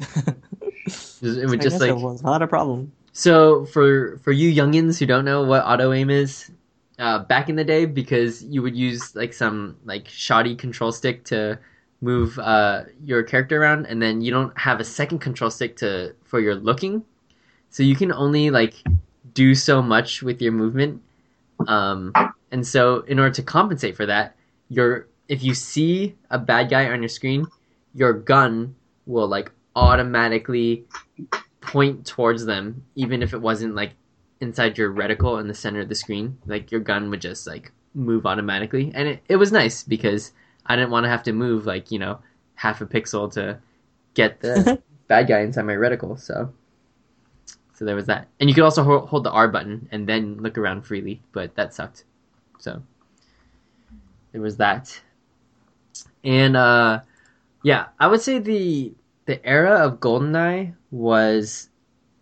Just- 0.86 1.22
it 1.22 1.46
would 1.46 1.60
I 1.60 1.62
just 1.62 1.78
guess 1.78 1.88
it 1.88 1.94
like 1.94 2.02
was 2.02 2.22
not 2.22 2.42
a 2.42 2.46
problem. 2.46 2.92
So 3.12 3.66
for 3.66 4.18
for 4.18 4.32
you 4.32 4.50
youngins 4.50 4.98
who 4.98 5.06
don't 5.06 5.24
know 5.24 5.44
what 5.44 5.62
auto 5.64 5.92
aim 5.92 6.10
is, 6.10 6.50
uh, 6.98 7.20
back 7.20 7.48
in 7.48 7.56
the 7.56 7.64
day, 7.64 7.84
because 7.84 8.42
you 8.42 8.62
would 8.62 8.74
use 8.74 9.14
like 9.14 9.32
some 9.32 9.76
like 9.84 10.08
shoddy 10.08 10.56
control 10.56 10.90
stick 10.90 11.24
to 11.26 11.58
move 12.02 12.38
uh, 12.38 12.82
your 13.02 13.22
character 13.22 13.62
around, 13.62 13.86
and 13.86 14.02
then 14.02 14.20
you 14.20 14.30
don't 14.30 14.56
have 14.58 14.80
a 14.80 14.84
second 14.84 15.20
control 15.20 15.50
stick 15.50 15.76
to 15.76 16.14
for 16.24 16.40
your 16.40 16.56
looking, 16.56 17.02
so 17.70 17.82
you 17.82 17.96
can 17.96 18.12
only 18.12 18.50
like 18.50 18.74
do 19.32 19.54
so 19.54 19.80
much 19.80 20.22
with 20.22 20.42
your 20.42 20.52
movement. 20.52 21.00
Um, 21.68 22.12
and 22.50 22.66
so 22.66 23.00
in 23.02 23.18
order 23.18 23.32
to 23.34 23.42
compensate 23.42 23.96
for 23.96 24.04
that, 24.06 24.36
your 24.68 25.06
if 25.28 25.42
you 25.42 25.54
see 25.54 26.16
a 26.30 26.38
bad 26.38 26.68
guy 26.68 26.90
on 26.90 27.00
your 27.00 27.08
screen, 27.08 27.46
your 27.94 28.12
gun 28.12 28.74
will 29.06 29.28
like 29.28 29.50
automatically 29.76 30.84
point 31.60 32.04
towards 32.04 32.44
them, 32.44 32.84
even 32.96 33.22
if 33.22 33.32
it 33.32 33.40
wasn't 33.40 33.74
like 33.74 33.92
inside 34.40 34.76
your 34.76 34.92
reticle 34.92 35.40
in 35.40 35.46
the 35.46 35.54
center 35.54 35.80
of 35.80 35.88
the 35.88 35.94
screen. 35.94 36.36
Like 36.46 36.72
your 36.72 36.80
gun 36.80 37.10
would 37.10 37.20
just 37.20 37.46
like 37.46 37.70
move 37.94 38.26
automatically, 38.26 38.90
and 38.92 39.06
it, 39.06 39.22
it 39.28 39.36
was 39.36 39.52
nice 39.52 39.84
because 39.84 40.32
I 40.66 40.76
didn't 40.76 40.90
want 40.90 41.04
to 41.04 41.10
have 41.10 41.22
to 41.24 41.32
move 41.32 41.66
like 41.66 41.90
you 41.90 41.98
know 41.98 42.20
half 42.54 42.80
a 42.80 42.86
pixel 42.86 43.32
to 43.32 43.58
get 44.14 44.40
the 44.40 44.80
bad 45.08 45.28
guy 45.28 45.40
inside 45.40 45.62
my 45.62 45.74
reticle. 45.74 46.18
So 46.18 46.52
so 47.74 47.84
there 47.84 47.96
was 47.96 48.06
that, 48.06 48.28
and 48.38 48.48
you 48.48 48.54
could 48.54 48.64
also 48.64 48.82
hold, 48.84 49.08
hold 49.08 49.24
the 49.24 49.30
R 49.32 49.48
button 49.48 49.88
and 49.90 50.08
then 50.08 50.36
look 50.38 50.56
around 50.58 50.82
freely, 50.82 51.20
but 51.32 51.54
that 51.56 51.74
sucked. 51.74 52.04
So 52.58 52.82
there 54.32 54.40
was 54.40 54.56
that, 54.58 55.00
and 56.22 56.56
uh, 56.56 57.00
yeah, 57.62 57.86
I 57.98 58.06
would 58.06 58.20
say 58.20 58.38
the 58.38 58.94
the 59.26 59.44
era 59.46 59.78
of 59.78 60.00
GoldenEye 60.00 60.74
was 60.90 61.70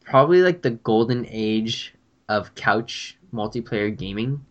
probably 0.04 0.42
like 0.42 0.62
the 0.62 0.70
golden 0.70 1.26
age 1.28 1.94
of 2.28 2.54
couch 2.54 3.18
multiplayer 3.32 3.96
gaming. 3.96 4.44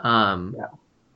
Um, 0.00 0.54
Yeah. 0.58 0.66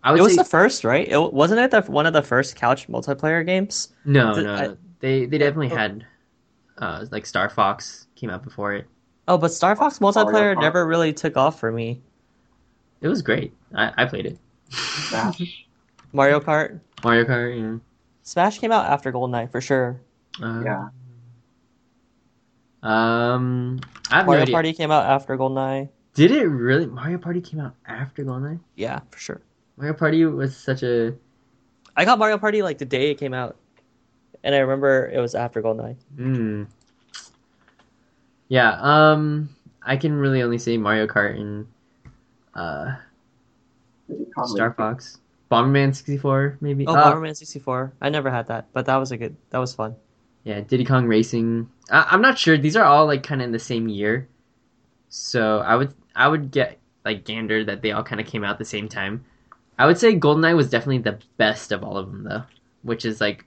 I 0.04 0.12
would 0.12 0.20
It 0.20 0.22
was 0.22 0.32
say 0.34 0.42
the 0.42 0.48
first, 0.48 0.84
right? 0.84 1.06
It 1.08 1.32
wasn't 1.32 1.60
it 1.60 1.70
the, 1.70 1.82
one 1.82 2.06
of 2.06 2.12
the 2.12 2.22
first 2.22 2.54
couch 2.56 2.86
multiplayer 2.88 3.44
games. 3.44 3.92
no, 4.04 4.34
Th- 4.34 4.46
no, 4.46 4.54
I- 4.54 4.76
they 5.00 5.26
they 5.26 5.38
definitely 5.38 5.72
Oh. 5.72 5.76
had 5.76 6.06
uh, 6.78 7.04
like 7.10 7.26
Star 7.26 7.48
Fox 7.50 8.06
came 8.14 8.30
out 8.30 8.42
before 8.44 8.72
it. 8.74 8.86
Oh, 9.26 9.36
but 9.36 9.52
Star 9.52 9.74
Fox 9.76 9.98
multiplayer 9.98 10.54
Kart. 10.56 10.60
never 10.60 10.86
really 10.86 11.12
took 11.12 11.36
off 11.36 11.58
for 11.60 11.70
me. 11.72 12.00
It 13.00 13.08
was 13.08 13.20
great. 13.22 13.52
I, 13.74 13.92
I 13.96 14.04
played 14.06 14.26
it. 14.26 14.38
Smash. 14.70 15.66
Mario 16.12 16.40
Kart, 16.40 16.80
Mario 17.04 17.24
Kart. 17.24 17.58
Yeah. 17.60 17.78
Smash 18.22 18.58
came 18.58 18.72
out 18.72 18.86
after 18.86 19.12
GoldenEye 19.12 19.50
for 19.50 19.60
sure. 19.60 20.00
Yeah. 20.40 20.46
Uh, 20.46 20.60
Yeah. 20.62 20.88
Um, 22.82 23.80
I 24.10 24.16
have 24.18 24.26
no 24.26 24.30
Mario 24.30 24.42
idea. 24.42 24.52
Party 24.54 24.72
came 24.72 24.90
out 24.90 25.04
after 25.06 25.36
GoldenEye. 25.36 25.88
Did 26.14 26.30
it 26.30 26.44
really? 26.46 26.86
Mario 26.86 27.18
Party 27.18 27.40
came 27.40 27.60
out 27.60 27.74
after 27.86 28.24
GoldenEye. 28.24 28.60
Yeah, 28.76 29.00
for 29.10 29.18
sure. 29.18 29.40
Mario 29.78 29.94
Party 29.94 30.24
was 30.26 30.56
such 30.56 30.82
a 30.82 31.14
I 31.96 32.04
got 32.04 32.18
Mario 32.18 32.36
Party 32.38 32.62
like 32.62 32.78
the 32.78 32.84
day 32.84 33.10
it 33.12 33.18
came 33.18 33.32
out, 33.32 33.56
and 34.44 34.54
I 34.54 34.58
remember 34.58 35.08
it 35.08 35.18
was 35.20 35.34
after 35.34 35.62
GoldenEye. 35.62 35.96
Hmm. 36.16 36.64
Yeah. 38.48 38.78
Um, 38.80 39.48
I 39.82 39.96
can 39.96 40.12
really 40.12 40.42
only 40.42 40.58
say 40.58 40.76
Mario 40.76 41.06
Kart 41.06 41.36
and 41.38 41.66
uh, 42.54 42.96
Star 44.44 44.72
Fox, 44.74 45.18
Bomberman 45.50 45.94
sixty 45.94 46.16
four, 46.16 46.56
maybe. 46.60 46.86
Oh, 46.86 46.94
Uh, 46.94 47.12
Bomberman 47.14 47.36
64. 47.36 47.92
I 48.00 48.08
never 48.08 48.30
had 48.30 48.46
that, 48.48 48.66
but 48.72 48.86
that 48.86 48.96
was 48.96 49.12
a 49.12 49.16
good. 49.16 49.36
That 49.50 49.58
was 49.58 49.74
fun. 49.74 49.94
Yeah, 50.44 50.60
Diddy 50.60 50.84
Kong 50.84 51.06
Racing. 51.06 51.68
I, 51.90 52.06
I'm 52.10 52.22
not 52.22 52.38
sure. 52.38 52.56
These 52.58 52.76
are 52.76 52.84
all 52.84 53.06
like 53.06 53.22
kind 53.22 53.40
of 53.40 53.46
in 53.46 53.52
the 53.52 53.58
same 53.58 53.88
year, 53.88 54.28
so 55.08 55.58
I 55.60 55.76
would 55.76 55.94
I 56.16 56.28
would 56.28 56.50
get 56.50 56.78
like 57.04 57.24
gander 57.24 57.64
that 57.64 57.82
they 57.82 57.92
all 57.92 58.02
kind 58.02 58.20
of 58.20 58.26
came 58.26 58.44
out 58.44 58.52
at 58.52 58.58
the 58.58 58.64
same 58.64 58.88
time. 58.88 59.24
I 59.78 59.86
would 59.86 59.98
say 59.98 60.18
GoldenEye 60.18 60.56
was 60.56 60.70
definitely 60.70 60.98
the 60.98 61.18
best 61.36 61.72
of 61.72 61.84
all 61.84 61.96
of 61.96 62.10
them 62.10 62.24
though, 62.24 62.42
which 62.82 63.04
is 63.04 63.20
like 63.20 63.44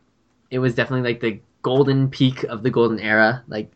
it 0.49 0.59
was 0.59 0.75
definitely 0.75 1.09
like 1.09 1.19
the 1.19 1.41
golden 1.61 2.09
peak 2.09 2.43
of 2.43 2.63
the 2.63 2.69
golden 2.69 2.99
era. 2.99 3.43
Like 3.47 3.71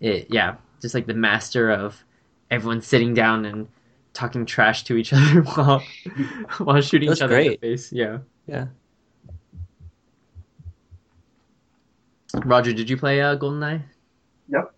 it, 0.00 0.26
yeah, 0.30 0.56
just 0.80 0.94
like 0.94 1.06
the 1.06 1.14
master 1.14 1.70
of 1.70 2.04
everyone 2.50 2.82
sitting 2.82 3.14
down 3.14 3.44
and 3.46 3.68
talking 4.12 4.44
trash 4.44 4.84
to 4.84 4.96
each 4.96 5.12
other 5.14 5.42
while 5.42 5.82
while 6.58 6.80
shooting 6.80 7.12
each 7.12 7.22
other 7.22 7.38
in 7.38 7.52
the 7.52 7.56
face. 7.56 7.92
Yeah. 7.92 8.18
Yeah. 8.46 8.66
Roger, 12.44 12.72
did 12.72 12.88
you 12.88 12.96
play 12.96 13.20
uh, 13.20 13.36
GoldenEye? 13.36 13.82
Yep, 14.48 14.74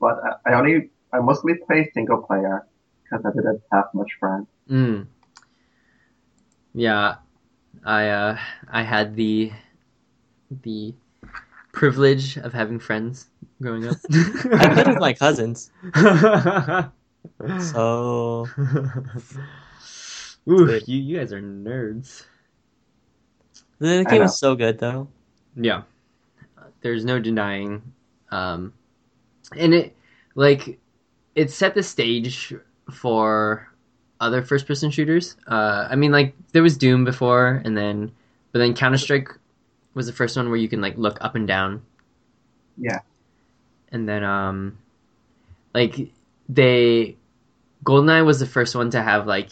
but 0.00 0.18
I, 0.46 0.50
I 0.50 0.54
only, 0.54 0.90
I 1.12 1.20
mostly 1.20 1.54
play 1.54 1.90
single 1.92 2.22
player 2.22 2.66
because 3.04 3.24
I 3.24 3.30
didn't 3.36 3.62
have 3.70 3.84
much 3.92 4.08
friends. 4.18 4.46
Mm. 4.70 5.06
Yeah, 6.76 7.16
I 7.86 8.08
uh, 8.10 8.38
I 8.68 8.82
had 8.82 9.16
the 9.16 9.50
the 10.62 10.92
privilege 11.72 12.36
of 12.36 12.52
having 12.52 12.78
friends 12.78 13.28
growing 13.62 13.88
up. 13.88 13.96
I 14.12 14.74
played 14.74 14.86
with 14.88 15.00
my 15.00 15.14
cousins. 15.14 15.70
So 17.58 18.46
Ooh, 20.48 20.80
you 20.86 21.00
you 21.00 21.18
guys 21.18 21.32
are 21.32 21.42
nerds. 21.42 22.24
the 23.78 24.04
game 24.04 24.18
know. 24.18 24.22
was 24.22 24.38
so 24.38 24.54
good 24.54 24.78
though. 24.78 25.08
Yeah, 25.56 25.82
there's 26.82 27.04
no 27.04 27.18
denying, 27.18 27.82
um, 28.30 28.72
and 29.56 29.74
it 29.74 29.96
like 30.34 30.78
it 31.34 31.50
set 31.50 31.74
the 31.74 31.82
stage 31.82 32.54
for 32.92 33.68
other 34.20 34.42
first-person 34.42 34.90
shooters. 34.90 35.36
Uh, 35.46 35.88
I 35.90 35.96
mean, 35.96 36.12
like 36.12 36.34
there 36.52 36.62
was 36.62 36.76
Doom 36.76 37.04
before, 37.04 37.62
and 37.64 37.76
then 37.76 38.12
but 38.52 38.58
then 38.60 38.74
Counter 38.74 38.98
Strike 38.98 39.28
was 39.94 40.06
the 40.06 40.12
first 40.12 40.36
one 40.36 40.48
where 40.48 40.58
you 40.58 40.68
can 40.68 40.80
like 40.80 40.96
look 40.96 41.18
up 41.20 41.34
and 41.34 41.46
down. 41.46 41.82
Yeah. 42.76 43.00
And 43.92 44.08
then 44.08 44.24
um, 44.24 44.78
like 45.74 46.10
they, 46.48 47.16
Goldeneye 47.84 48.24
was 48.24 48.40
the 48.40 48.46
first 48.46 48.74
one 48.74 48.90
to 48.90 49.02
have 49.02 49.26
like 49.26 49.50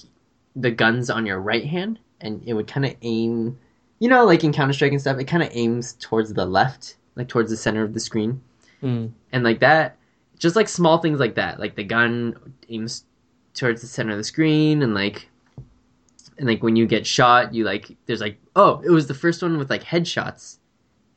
the 0.57 0.71
guns 0.71 1.11
on 1.11 1.27
your 1.27 1.39
right 1.41 1.65
hand, 1.65 1.99
and 2.21 2.43
it 2.47 2.55
would 2.55 2.67
kind 2.67 2.87
of 2.87 2.95
aim 3.03 3.59
you 4.01 4.09
know, 4.09 4.25
like 4.27 4.45
in 4.45 4.53
Counter 4.53 4.75
Strike 4.75 4.93
and 4.93 5.01
stuff, 5.01 5.19
it 5.19 5.25
kind 5.25 5.43
of 5.43 5.49
aims 5.53 5.95
towards 5.95 6.35
the 6.35 6.45
left, 6.45 6.97
like 7.15 7.29
towards 7.29 7.51
the 7.51 7.57
center 7.57 7.83
of 7.83 7.95
the 7.95 8.01
screen, 8.01 8.43
Mm. 8.83 9.13
and 9.33 9.45
like 9.45 9.61
that, 9.61 9.97
just 10.39 10.57
like 10.57 10.69
small 10.69 10.99
things 10.99 11.19
like 11.21 11.37
that, 11.37 11.59
like 11.59 11.75
the 11.75 11.85
gun 11.85 12.37
aims 12.69 13.05
towards 13.55 13.81
the 13.81 13.87
center 13.87 14.13
of 14.13 14.19
the 14.19 14.25
screen, 14.25 14.83
and 14.83 14.95
like, 14.95 15.29
and 16.39 16.47
like 16.47 16.63
when 16.63 16.77
you 16.77 16.87
get 16.87 17.07
shot, 17.07 17.55
you 17.55 17.65
like, 17.65 17.97
there's 18.07 18.21
like, 18.21 18.39
oh, 18.57 18.81
it 18.85 18.91
was 18.91 19.07
the 19.07 19.15
first 19.15 19.43
one 19.43 19.59
with 19.59 19.71
like 19.71 19.83
headshots 19.83 20.59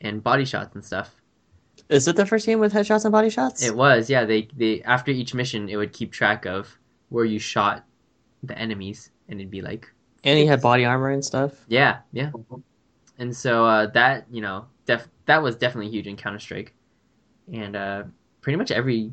and 0.02 0.24
body 0.24 0.46
shots 0.46 0.76
and 0.76 0.86
stuff. 0.86 1.16
Is 1.90 2.08
it 2.08 2.16
the 2.16 2.26
first 2.26 2.46
game 2.46 2.60
with 2.60 2.74
headshots 2.74 3.06
and 3.06 3.12
body 3.12 3.30
shots? 3.30 3.64
It 3.64 3.76
was, 3.76 4.10
yeah. 4.10 4.26
They 4.26 4.48
they 4.56 4.82
after 4.84 5.12
each 5.12 5.34
mission, 5.34 5.70
it 5.70 5.78
would 5.78 5.94
keep 5.94 6.12
track 6.12 6.46
of 6.46 6.78
where 7.10 7.26
you 7.26 7.40
shot 7.40 7.86
the 8.44 8.58
enemies, 8.58 9.12
and 9.30 9.40
it'd 9.40 9.52
be 9.52 9.62
like, 9.62 9.92
and 10.24 10.38
he 10.38 10.46
had 10.46 10.62
body 10.62 10.86
armor 10.86 11.12
and 11.12 11.24
stuff. 11.24 11.54
yeah, 11.68 12.00
yeah. 12.12 12.32
and 13.18 13.36
so 13.36 13.66
uh, 13.66 13.88
that 13.88 14.26
you 14.30 14.42
know 14.42 14.66
def- 14.86 15.08
that 15.26 15.42
was 15.42 15.56
definitely 15.56 15.90
huge 15.90 16.08
in 16.08 16.18
Counter 16.18 16.40
Strike, 16.40 16.74
and 17.54 17.76
uh, 17.76 18.04
pretty 18.42 18.58
much 18.58 18.72
every 18.72 19.12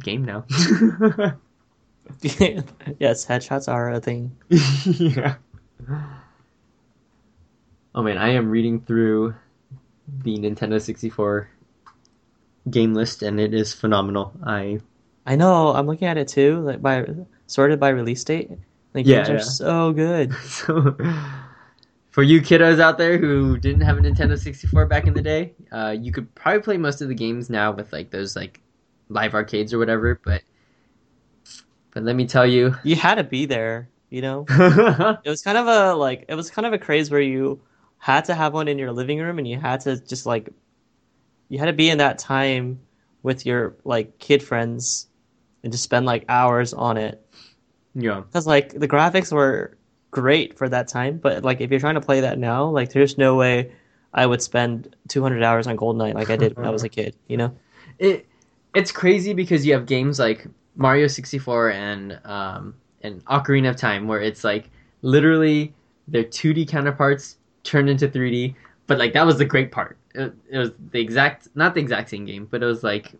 game 0.00 0.24
now. 0.24 0.44
yes, 2.98 3.26
headshots 3.26 3.70
are 3.72 3.90
a 3.90 4.00
thing. 4.00 4.36
yeah. 4.98 5.36
Oh 7.94 8.02
man, 8.02 8.18
I 8.18 8.30
am 8.30 8.50
reading 8.50 8.80
through 8.80 9.34
the 10.08 10.36
Nintendo 10.38 10.80
64 10.82 11.50
game 12.70 12.94
list, 12.94 13.22
and 13.22 13.40
it 13.40 13.54
is 13.54 13.74
phenomenal. 13.74 14.34
I 14.44 14.80
I 15.26 15.36
know. 15.36 15.72
I'm 15.72 15.86
looking 15.86 16.08
at 16.08 16.18
it 16.18 16.28
too, 16.28 16.60
like 16.60 16.82
by 16.82 17.06
sorted 17.46 17.80
by 17.80 17.90
release 17.90 18.22
date. 18.24 18.50
The 18.92 19.02
Yeah, 19.02 19.20
games 19.20 19.30
are 19.30 19.38
so 19.38 19.92
good. 19.92 20.34
so 20.42 20.96
for 22.10 22.22
you 22.22 22.40
kiddos 22.40 22.80
out 22.80 22.98
there 22.98 23.18
who 23.18 23.58
didn't 23.58 23.82
have 23.82 23.98
a 23.98 24.00
Nintendo 24.00 24.38
64 24.38 24.86
back 24.86 25.06
in 25.06 25.14
the 25.14 25.22
day, 25.22 25.54
uh, 25.72 25.96
you 25.98 26.12
could 26.12 26.34
probably 26.34 26.62
play 26.62 26.76
most 26.76 27.00
of 27.00 27.08
the 27.08 27.14
games 27.14 27.48
now 27.50 27.72
with 27.72 27.92
like 27.92 28.10
those 28.10 28.34
like 28.36 28.60
live 29.08 29.34
arcades 29.34 29.72
or 29.72 29.78
whatever. 29.78 30.20
But 30.24 30.42
but 31.92 32.02
let 32.02 32.16
me 32.16 32.26
tell 32.26 32.46
you, 32.46 32.74
You 32.84 32.96
had 32.96 33.16
to 33.16 33.24
be 33.24 33.46
there, 33.46 33.88
you 34.10 34.22
know. 34.22 34.46
It 35.24 35.28
was 35.28 35.42
kind 35.42 35.58
of 35.58 35.66
a 35.66 35.94
like 35.94 36.24
it 36.28 36.34
was 36.34 36.50
kind 36.50 36.66
of 36.66 36.72
a 36.72 36.78
craze 36.78 37.10
where 37.10 37.20
you 37.20 37.60
had 37.98 38.24
to 38.26 38.34
have 38.34 38.54
one 38.54 38.68
in 38.68 38.78
your 38.78 38.92
living 38.92 39.18
room 39.18 39.38
and 39.38 39.46
you 39.46 39.58
had 39.58 39.80
to 39.82 39.98
just 40.00 40.26
like 40.26 40.50
you 41.48 41.58
had 41.58 41.66
to 41.66 41.72
be 41.72 41.90
in 41.90 41.98
that 41.98 42.18
time 42.18 42.80
with 43.22 43.44
your 43.44 43.76
like 43.84 44.18
kid 44.18 44.42
friends 44.42 45.08
and 45.62 45.72
just 45.72 45.84
spend 45.84 46.06
like 46.06 46.24
hours 46.28 46.72
on 46.72 46.96
it. 46.96 47.26
Yeah, 47.94 48.20
because 48.20 48.46
like 48.46 48.72
the 48.72 48.88
graphics 48.88 49.32
were 49.32 49.76
great 50.12 50.58
for 50.58 50.68
that 50.68 50.88
time 50.88 51.18
but 51.18 51.44
like 51.44 51.60
if 51.60 51.70
you're 51.70 51.78
trying 51.78 51.94
to 51.94 52.00
play 52.00 52.20
that 52.20 52.36
now 52.36 52.64
like 52.68 52.92
there's 52.92 53.16
no 53.16 53.36
way 53.36 53.70
I 54.12 54.26
would 54.26 54.42
spend 54.42 54.96
200 55.06 55.40
hours 55.42 55.68
on 55.68 55.76
GoldenEye 55.76 56.14
like 56.14 56.30
I 56.30 56.36
did 56.36 56.56
when 56.56 56.66
I 56.66 56.70
was 56.70 56.82
a 56.82 56.88
kid 56.98 57.14
you 57.28 57.36
know? 57.36 57.56
It 57.98 58.26
it's 58.74 58.90
crazy 58.92 59.34
because 59.34 59.66
you 59.66 59.72
have 59.74 59.86
games 59.86 60.18
like 60.18 60.46
Mario 60.80 61.06
64 61.06 61.70
and 61.72 62.18
um 62.24 62.74
and 63.02 63.24
Ocarina 63.26 63.68
of 63.70 63.76
Time 63.76 64.08
where 64.08 64.20
it's 64.20 64.42
like 64.42 64.70
literally 65.02 65.72
their 66.08 66.24
2D 66.24 66.68
counterparts 66.68 67.36
turned 67.62 67.88
into 67.88 68.08
3D, 68.08 68.54
but 68.86 68.98
like 68.98 69.12
that 69.12 69.26
was 69.26 69.38
the 69.38 69.44
great 69.44 69.70
part. 69.70 69.96
It, 70.14 70.32
it 70.50 70.58
was 70.58 70.70
the 70.90 71.00
exact 71.00 71.48
not 71.54 71.74
the 71.74 71.80
exact 71.80 72.08
same 72.08 72.24
game, 72.24 72.48
but 72.50 72.62
it 72.62 72.66
was 72.66 72.82
like 72.82 73.12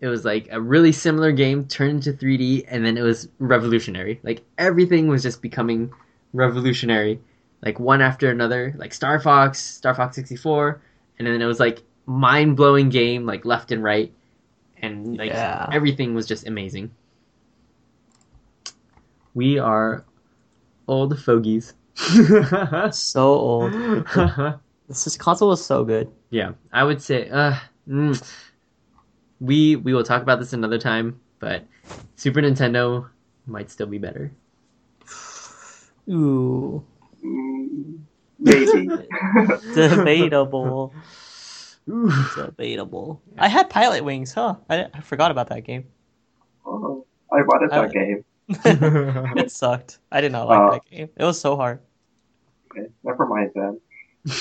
it 0.00 0.06
was 0.06 0.24
like 0.24 0.48
a 0.50 0.60
really 0.60 0.92
similar 0.92 1.32
game 1.32 1.66
turned 1.66 2.06
into 2.06 2.12
3D 2.12 2.64
and 2.68 2.86
then 2.86 2.96
it 2.96 3.02
was 3.02 3.28
revolutionary. 3.38 4.20
Like 4.22 4.44
everything 4.56 5.08
was 5.08 5.22
just 5.22 5.42
becoming 5.42 5.92
revolutionary 6.32 7.20
like 7.64 7.78
one 7.78 8.02
after 8.02 8.30
another, 8.30 8.74
like 8.76 8.92
Star 8.92 9.20
Fox, 9.20 9.58
Star 9.58 9.94
Fox 9.94 10.16
64, 10.16 10.80
and 11.18 11.26
then 11.26 11.40
it 11.40 11.46
was 11.46 11.60
like 11.60 11.82
mind-blowing 12.06 12.88
game 12.88 13.24
like 13.24 13.44
left 13.44 13.70
and 13.70 13.82
right 13.82 14.12
and 14.82 15.16
like 15.16 15.30
Yeah. 15.30 15.66
everything 15.72 16.14
was 16.14 16.26
just 16.26 16.46
amazing. 16.46 16.90
We 19.34 19.58
are 19.58 20.04
old 20.88 21.18
fogies. 21.22 21.74
So 22.92 23.22
old. 23.32 23.72
This 24.88 25.16
console 25.16 25.48
was 25.48 25.64
so 25.64 25.84
good. 25.84 26.10
yeah, 26.28 26.52
I 26.72 26.84
would 26.84 27.00
say 27.00 27.30
uh 27.30 27.56
mm, 27.88 28.12
we 29.40 29.76
we 29.76 29.94
will 29.94 30.04
talk 30.04 30.20
about 30.20 30.38
this 30.38 30.52
another 30.52 30.76
time, 30.78 31.20
but 31.38 31.64
Super 32.16 32.42
Nintendo 32.42 33.08
might 33.46 33.70
still 33.70 33.86
be 33.86 33.96
better. 33.98 34.32
Ooh, 36.10 36.84
maybe. 38.38 38.90
debatable. 39.72 40.92
Ooh. 41.88 42.10
debatable. 42.36 43.20
I 43.38 43.48
had 43.48 43.68
Pilotwings, 43.70 44.32
huh? 44.34 44.56
I, 44.70 44.86
I 44.94 45.00
forgot 45.00 45.30
about 45.30 45.48
that 45.48 45.64
game. 45.64 45.84
oh, 46.66 47.04
I 47.32 47.42
wanted 47.42 47.72
I- 47.72 47.82
that 47.82 47.92
game. 47.92 48.24
it 49.36 49.50
sucked. 49.50 49.98
I 50.10 50.20
did 50.20 50.32
not 50.32 50.46
like 50.48 50.58
Oh. 50.60 50.70
that 50.72 50.84
game. 50.90 51.08
It 51.16 51.24
was 51.24 51.40
so 51.40 51.56
hard. 51.56 51.80
Okay, 52.70 52.88
never 53.04 53.26
mind 53.26 53.50
then. 53.54 53.80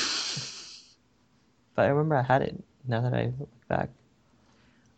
But 1.75 1.85
I 1.85 1.87
remember 1.89 2.15
I 2.17 2.21
had 2.21 2.41
it. 2.41 2.61
Now 2.87 2.99
that 3.01 3.13
I 3.13 3.31
look 3.39 3.49
back. 3.69 3.89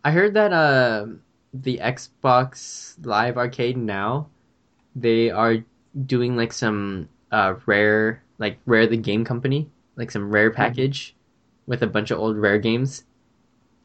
I 0.04 0.12
heard 0.12 0.34
that 0.34 0.52
uh, 0.52 1.06
the 1.54 1.78
Xbox 1.78 2.96
Live 3.06 3.38
Arcade 3.38 3.78
now 3.78 4.28
they 4.96 5.30
are 5.30 5.58
doing 6.08 6.36
like 6.36 6.52
some 6.52 7.08
uh, 7.32 7.56
rare 7.68 8.24
like 8.40 8.58
rare 8.66 8.88
the 8.88 8.98
game 8.98 9.24
company 9.24 9.70
like 9.96 10.10
some 10.12 10.30
rare 10.32 10.50
package 10.52 11.16
with 11.68 11.82
a 11.84 11.88
bunch 11.88 12.12
of 12.12 12.20
old 12.20 12.38
rare 12.38 12.60
games. 12.60 13.04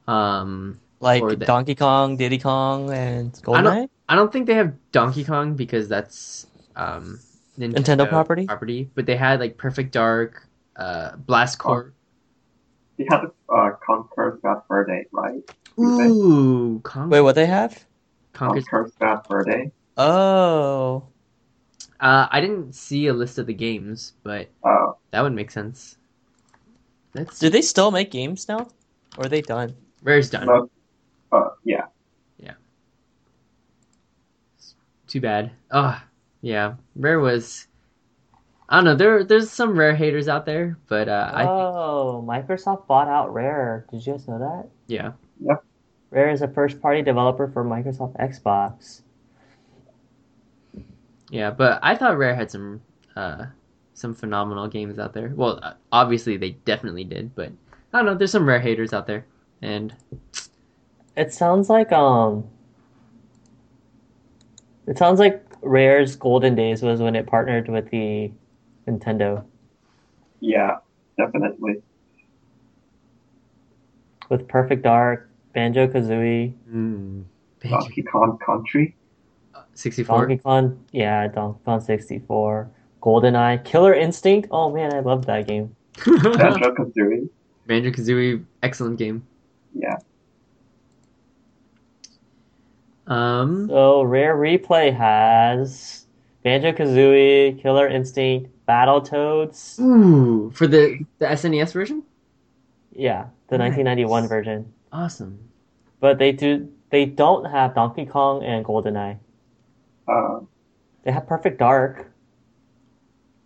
Um, 0.07 0.81
Like 1.01 1.23
the- 1.27 1.37
Donkey 1.37 1.75
Kong, 1.75 2.17
Diddy 2.17 2.39
Kong, 2.39 2.91
and 2.93 3.39
I 3.47 3.63
don't- 3.63 3.75
GoldenEye. 3.75 3.89
I 4.09 4.15
don't 4.17 4.33
think 4.33 4.47
they 4.47 4.55
have 4.55 4.73
Donkey 4.91 5.23
Kong 5.25 5.55
because 5.55 5.87
that's 5.89 6.47
um, 6.77 7.21
Nintendo 7.59 8.09
property? 8.09 8.47
Property, 8.47 8.91
but 8.95 9.05
they 9.07 9.17
had 9.17 9.39
like 9.41 9.59
Perfect 9.59 9.93
Dark, 9.93 10.47
uh, 10.77 11.17
Blast 11.17 11.59
Corps. 11.59 11.93
You 12.97 13.07
had 13.11 13.27
uh, 13.49 13.71
Conker's 13.87 14.41
Bad 14.41 14.63
Fur 14.67 14.85
Day, 14.87 15.07
right? 15.13 15.43
Ooh, 15.79 16.81
Con- 16.83 17.11
Wait, 17.11 17.21
what 17.21 17.35
they 17.35 17.47
have? 17.47 17.85
Conker's 18.33 18.65
Conquer's 18.65 18.93
Bad 18.99 19.27
Fur 19.29 19.45
Day. 19.45 19.71
Oh, 19.97 21.05
Uh, 22.01 22.29
I 22.31 22.41
didn't 22.41 22.75
see 22.75 23.09
a 23.09 23.13
list 23.13 23.39
of 23.39 23.47
the 23.47 23.55
games, 23.55 24.15
but 24.23 24.49
Uh, 24.65 24.93
that 25.11 25.21
would 25.21 25.33
make 25.35 25.51
sense. 25.51 25.98
That's 27.13 27.39
do 27.39 27.51
they 27.51 27.63
still 27.63 27.91
make 27.91 28.11
games 28.11 28.49
now? 28.49 28.69
Or 29.17 29.27
are 29.27 29.29
they 29.29 29.41
done? 29.41 29.75
Rare's 30.03 30.31
done. 30.31 30.47
no, 30.47 30.71
uh, 31.33 31.51
yeah. 31.65 31.87
Yeah. 32.39 32.55
Too 35.07 35.21
bad. 35.21 35.51
Oh, 35.71 36.01
yeah. 36.43 36.75
Rare 36.95 37.21
was. 37.21 37.67
I 38.69 38.77
don't 38.77 38.85
know. 38.85 38.95
There, 38.95 39.25
there's 39.25 39.51
some 39.51 39.79
Rare 39.79 39.97
haters 39.97 40.29
out 40.29 40.45
there, 40.45 40.79
but 40.89 41.09
uh, 41.09 41.31
I 41.33 41.39
think 41.39 41.51
oh, 41.51 42.25
Microsoft 42.29 42.87
bought 42.87 43.09
out 43.09 43.33
Rare. 43.33 43.87
Did 43.91 44.07
you 44.07 44.13
guys 44.13 44.29
know 44.29 44.39
that? 44.39 44.69
yeah. 44.87 45.13
Rare 46.11 46.31
is 46.31 46.43
a 46.43 46.49
first-party 46.49 47.03
developer 47.03 47.49
for 47.49 47.65
Microsoft 47.65 48.17
Xbox. 48.17 49.03
Yeah, 51.31 51.51
but 51.51 51.79
I 51.83 51.95
thought 51.95 52.17
Rare 52.17 52.35
had 52.35 52.51
some 52.51 52.81
uh, 53.15 53.47
some 53.99 54.15
phenomenal 54.15 54.69
games 54.69 54.99
out 54.99 55.13
there. 55.13 55.33
Well, 55.35 55.59
uh, 55.63 55.75
obviously 55.93 56.37
they 56.37 56.51
definitely 56.51 57.05
did, 57.05 57.35
but 57.35 57.51
I 57.93 57.99
don't 57.99 58.07
know. 58.07 58.15
There's 58.15 58.31
some 58.31 58.47
Rare 58.47 58.61
haters 58.61 58.93
out 58.93 59.07
there, 59.07 59.27
and 59.61 59.95
It 61.17 61.33
sounds 61.33 61.69
like 61.69 61.91
um. 61.93 62.47
It 64.87 64.97
sounds 64.97 65.19
like 65.19 65.45
Rare's 65.61 66.17
golden 66.17 66.55
days 66.55 66.83
was 66.83 67.01
when 67.01 67.15
it 67.17 67.27
partnered 67.27 67.69
with 67.69 67.91
the 67.91 68.31
Nintendo 68.87 69.45
Yeah, 70.41 70.77
definitely. 71.19 71.83
with 74.31 74.47
Perfect 74.49 74.83
Dark, 74.83 75.29
Banjo 75.55 75.89
Kazooie, 75.89 76.55
mm, 76.71 77.25
Donkey 77.69 78.03
Kong 78.03 78.39
Country. 78.45 78.95
64. 79.75 80.27
Donkey 80.27 80.43
Kong, 80.43 80.85
yeah, 80.93 81.27
Donkey 81.29 81.61
Kong 81.65 81.81
64, 81.81 82.71
GoldenEye, 83.01 83.65
Killer 83.65 83.95
Instinct. 83.95 84.49
Oh 84.51 84.71
man, 84.73 84.93
I 84.95 85.01
love 85.01 85.27
that 85.27 85.47
game. 85.47 85.75
Banjo 86.05 86.75
Kazooie. 86.75 87.29
Banjo 87.67 87.91
Kazooie, 87.91 88.45
excellent 88.63 88.99
game. 88.99 89.27
Yeah. 89.75 89.97
Um, 93.07 93.69
So 93.69 94.03
Rare 94.03 94.37
Replay 94.37 94.95
has 94.95 96.07
Banjo 96.43 96.73
Kazooie, 96.73 97.61
Killer 97.61 97.89
Instinct, 97.89 98.51
Battletoads. 98.69 99.79
ooh, 99.81 100.51
for 100.51 100.67
the 100.67 101.05
the 101.19 101.27
SNES 101.27 101.73
version, 101.73 102.03
Yeah, 102.93 103.27
the 103.49 103.59
Nice. 103.59 103.77
1991 103.77 104.29
version. 104.29 104.73
awesome. 104.93 105.39
But 106.01 106.19
they 106.19 106.33
do 106.33 106.69
they 106.91 107.05
don't 107.07 107.45
have 107.47 107.75
Donkey 107.75 108.07
Kong 108.07 108.43
and 108.45 108.65
GoldenEye. 108.65 109.19
Uh, 110.07 110.41
They 111.05 111.13
have 111.13 111.27
Perfect 111.27 111.59
Dark. 111.59 112.11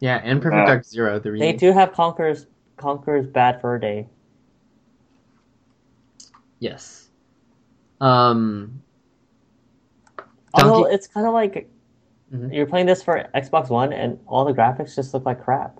Yeah, 0.02 0.20
and 0.24 0.42
Perfect 0.42 0.58
Yeah. 0.62 0.66
Dark 0.66 0.84
Zero, 0.84 1.20
the 1.20 1.30
They 1.30 1.52
do 1.52 1.70
have 1.72 1.92
Conker's 1.92 2.48
Conker's 2.76 3.24
Bad 3.24 3.60
Fur 3.60 3.78
Day. 3.78 4.08
Yes. 6.58 7.08
Um, 8.00 8.82
Although 10.54 10.82
Donkey- 10.82 10.94
it's 10.96 11.06
kind 11.06 11.24
of 11.24 11.32
like 11.32 11.70
Mhm. 12.32 12.52
you're 12.52 12.66
playing 12.66 12.86
this 12.86 13.00
for 13.00 13.28
Xbox 13.32 13.70
One 13.70 13.92
and 13.92 14.18
all 14.26 14.44
the 14.44 14.52
graphics 14.52 14.96
just 14.96 15.14
look 15.14 15.24
like 15.24 15.40
crap. 15.40 15.78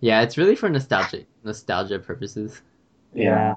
yeah, 0.00 0.22
it's 0.22 0.36
really 0.38 0.56
for 0.56 0.68
nostalgia 0.70 1.24
nostalgia 1.44 1.98
purposes. 1.98 2.62
Yeah. 3.12 3.54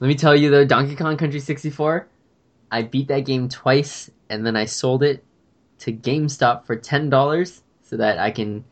Let 0.00 0.08
me 0.08 0.14
tell 0.14 0.36
you 0.36 0.50
though, 0.50 0.66
Donkey 0.66 0.96
Kong 0.96 1.16
Country 1.16 1.40
64, 1.40 2.06
I 2.70 2.82
beat 2.82 3.08
that 3.08 3.20
game 3.20 3.48
twice 3.48 4.10
and 4.28 4.44
then 4.46 4.54
I 4.54 4.66
sold 4.66 5.02
it 5.02 5.24
to 5.82 5.92
GameStop 5.92 6.64
for 6.66 6.76
$10 6.76 7.60
so 7.82 7.96
that 7.96 8.18
I 8.18 8.30
can 8.30 8.64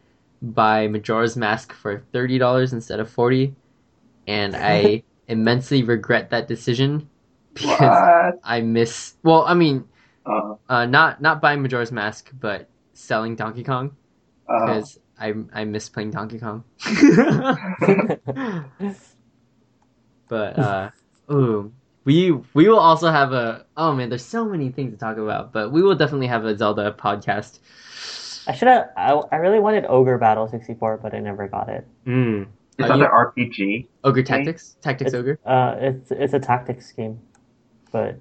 buy 0.42 0.86
Majora's 0.88 1.36
Mask 1.36 1.72
for 1.72 2.02
$30 2.14 2.72
instead 2.72 3.00
of 3.00 3.10
40 3.10 3.54
and 4.26 4.54
I 4.56 5.02
immensely 5.28 5.82
regret 5.82 6.30
that 6.30 6.48
decision 6.48 7.08
because 7.54 7.80
what? 7.80 8.40
I 8.44 8.60
miss 8.62 9.14
well, 9.22 9.44
I 9.46 9.54
mean, 9.54 9.84
Uh, 10.26 10.54
uh, 10.68 10.86
not 10.86 11.20
not 11.20 11.40
buying 11.40 11.62
Majora's 11.62 11.90
Mask 11.92 12.30
but 12.38 12.68
selling 12.92 13.34
Donkey 13.36 13.64
Kong 13.64 13.96
uh, 14.48 14.60
because 14.60 14.98
I 15.18 15.34
I 15.52 15.64
miss 15.64 15.88
playing 15.88 16.10
Donkey 16.12 16.38
Kong. 16.38 16.64
but 20.28 20.58
uh 20.58 20.90
ooh 21.32 21.72
we 22.04 22.32
we 22.54 22.68
will 22.68 22.78
also 22.78 23.10
have 23.10 23.32
a 23.32 23.64
oh 23.76 23.92
man 23.94 24.08
there's 24.08 24.24
so 24.24 24.44
many 24.44 24.70
things 24.70 24.90
to 24.92 24.98
talk 24.98 25.16
about 25.18 25.52
but 25.52 25.70
we 25.70 25.82
will 25.82 25.94
definitely 25.94 26.26
have 26.26 26.44
a 26.44 26.56
zelda 26.56 26.92
podcast 26.92 27.58
I 28.48 28.54
should 28.54 28.68
have. 28.68 28.88
I, 28.96 29.12
I 29.30 29.36
really 29.36 29.60
wanted 29.60 29.84
Ogre 29.86 30.16
Battle 30.16 30.48
64, 30.48 30.96
but 31.02 31.14
I 31.14 31.18
never 31.20 31.46
got 31.46 31.68
it. 31.68 31.86
mm. 32.06 32.42
is 32.78 32.84
Are 32.84 32.88
that 32.88 32.98
you- 32.98 33.04
an 33.04 33.10
RPG? 33.10 33.86
ogre 34.02 34.22
tactics 34.22 34.76
tactics 34.80 35.08
It's- 35.12 35.20
ogre 35.20 35.38
Uh, 35.44 35.76
it's 35.78 36.10
it's 36.10 36.32
a 36.32 36.40
tactics 36.40 36.90
game, 36.92 37.20
but 37.92 38.18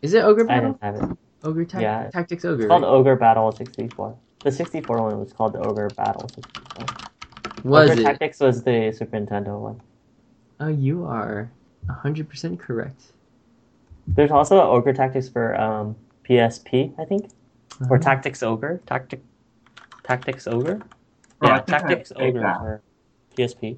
is 0.00 0.14
it 0.14 0.24
ogre 0.24 0.44
I 0.44 0.46
battle 0.46 0.72
didn't 0.72 0.82
have 1.02 1.10
it. 1.10 1.18
ogre 1.44 1.64
ta- 1.66 1.80
Yeah. 1.80 2.08
tactics 2.10 2.44
ogre 2.46 2.62
It's 2.62 2.68
called 2.68 2.82
right? 2.82 2.88
Ogre 2.88 3.16
Battle 3.16 3.52
64. 3.52 4.16
The 4.42 4.50
64 4.50 5.02
one 5.02 5.20
was 5.20 5.32
called 5.34 5.52
the 5.52 5.60
Ogre 5.60 5.90
Battle 5.90 6.26
64. 6.28 6.86
was 7.62 7.90
Ogre 7.90 8.00
it 8.00 8.04
Tactics 8.04 8.40
was 8.40 8.62
the 8.64 8.90
Super 8.90 9.18
Nintendo 9.18 9.60
one. 9.60 9.80
oh 10.60 10.68
you 10.68 11.04
are 11.04 11.50
100% 12.04 12.58
correct 12.58 13.12
There's 14.06 14.30
also 14.30 14.58
a 14.58 14.66
Ogre 14.68 14.92
Tactics 14.92 15.28
for 15.28 15.54
um, 15.60 15.94
PSP, 16.28 16.92
I 16.98 17.04
think, 17.04 17.30
or 17.88 17.96
Uh-huh. 17.96 17.98
Tactics 17.98 18.42
Ogre. 18.42 18.80
Tactic, 18.86 19.20
Tactics 20.02 20.46
Ogre. 20.46 20.80
Oh, 21.42 21.46
Yeah, 21.46 21.60
Tactics 21.60 22.12
Ogre 22.16 22.40
that. 22.40 22.58
for 22.58 22.82
PSP. 23.36 23.76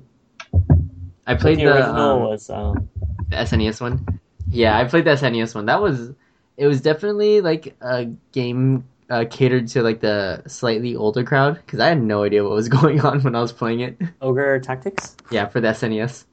i 1.26 1.34
But 1.34 1.40
played 1.40 1.58
the 1.58 1.64
the 1.64 1.74
original 1.74 2.00
um, 2.00 2.20
was 2.22 2.50
um, 2.50 2.88
The 3.28 3.36
SNES 3.36 3.80
one. 3.80 4.04
Yeah, 4.50 4.78
I 4.78 4.84
played 4.84 5.04
the 5.04 5.10
SNES 5.16 5.54
one. 5.54 5.66
That 5.66 5.80
was 5.80 6.12
it 6.56 6.66
was 6.66 6.80
definitely 6.80 7.40
like 7.40 7.74
a 7.80 8.06
game 8.32 8.84
uh, 9.10 9.24
catered 9.30 9.68
to 9.68 9.82
like 9.82 10.00
the 10.00 10.42
slightly 10.46 10.96
older 10.96 11.24
crowd 11.24 11.56
because 11.64 11.80
I 11.80 11.88
had 11.88 12.02
no 12.02 12.22
idea 12.24 12.42
what 12.42 12.52
was 12.52 12.68
going 12.80 13.00
on 13.00 13.22
when 13.22 13.34
I 13.34 13.40
was 13.40 13.52
playing 13.52 13.80
it. 13.80 13.98
Ogre 14.20 14.58
Tactics. 14.60 15.16
Yeah, 15.30 15.46
for 15.48 15.60
the 15.60 15.68
SNES. 15.68 16.24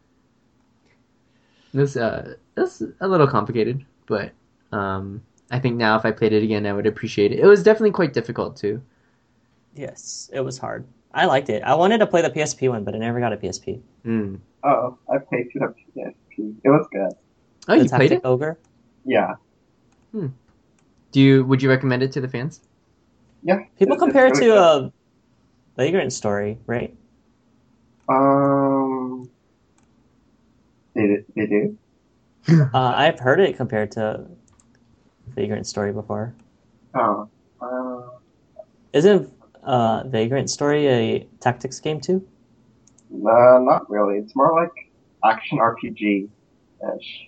This 1.74 1.96
uh, 1.96 2.36
that's 2.56 2.82
a 3.02 3.08
little 3.08 3.28
complicated, 3.28 3.86
but 4.08 4.32
um, 4.72 5.22
I 5.52 5.60
think 5.60 5.76
now 5.78 5.98
if 5.98 6.06
I 6.06 6.12
played 6.12 6.34
it 6.34 6.44
again, 6.44 6.66
I 6.66 6.74
would 6.74 6.88
appreciate 6.88 7.32
it. 7.32 7.40
It 7.40 7.46
was 7.46 7.62
definitely 7.64 7.92
quite 7.92 8.14
difficult 8.14 8.56
too. 8.58 8.82
Yes, 9.76 10.30
it 10.34 10.40
was 10.42 10.58
hard. 10.58 10.86
I 11.14 11.26
liked 11.26 11.50
it. 11.50 11.62
I 11.64 11.76
wanted 11.76 12.00
to 12.00 12.08
play 12.08 12.22
the 12.22 12.30
PSP 12.30 12.70
one, 12.70 12.84
but 12.84 12.96
I 12.96 12.98
never 12.98 13.20
got 13.20 13.34
a 13.34 13.38
PSP. 13.38 13.82
Mm. 14.06 14.40
Oh, 14.64 14.98
I 15.14 15.18
played 15.20 15.52
through 15.52 15.62
the 15.96 16.02
PSP. 16.02 16.56
It 16.64 16.70
was 16.70 16.88
good. 16.92 17.12
Oh, 17.68 17.78
The 17.78 17.84
you 17.84 17.90
played 17.90 18.12
it? 18.14 18.22
Ogre. 18.24 18.58
Yeah. 19.06 19.36
Hmm. 20.12 20.28
Do 21.12 21.22
you? 21.22 21.46
Would 21.46 21.62
you 21.62 21.70
recommend 21.70 22.02
it 22.04 22.12
to 22.14 22.22
the 22.22 22.28
fans? 22.28 22.62
Yeah. 23.44 23.60
People 23.78 23.94
It's- 23.96 24.00
compare 24.00 24.26
it 24.26 24.32
it's 24.32 24.40
to 24.40 24.46
really 24.46 24.58
a 24.88 24.92
Vagrant 25.78 26.14
Story, 26.14 26.58
right? 26.66 26.96
good. 28.08 28.14
Um. 28.16 28.79
They, 31.08 31.24
they 31.36 31.46
do? 31.48 31.78
Uh, 32.74 32.94
I've 32.96 33.20
heard 33.20 33.40
it 33.40 33.56
compared 33.58 33.92
to 33.92 34.26
Vagrant 35.36 35.68
Story 35.68 35.92
before. 35.94 36.34
Oh. 36.96 37.30
Uh, 37.62 38.18
Isn't 38.94 39.32
uh, 39.64 40.04
Vagrant 40.08 40.50
Story 40.50 40.88
a 40.88 41.28
tactics 41.42 41.80
game 41.80 42.00
too? 42.00 42.26
no, 43.12 43.60
not 43.64 43.90
really. 43.90 44.18
It's 44.20 44.36
more 44.36 44.54
like 44.60 44.72
action 45.26 45.58
RPG 45.60 46.30
ish. 46.98 47.28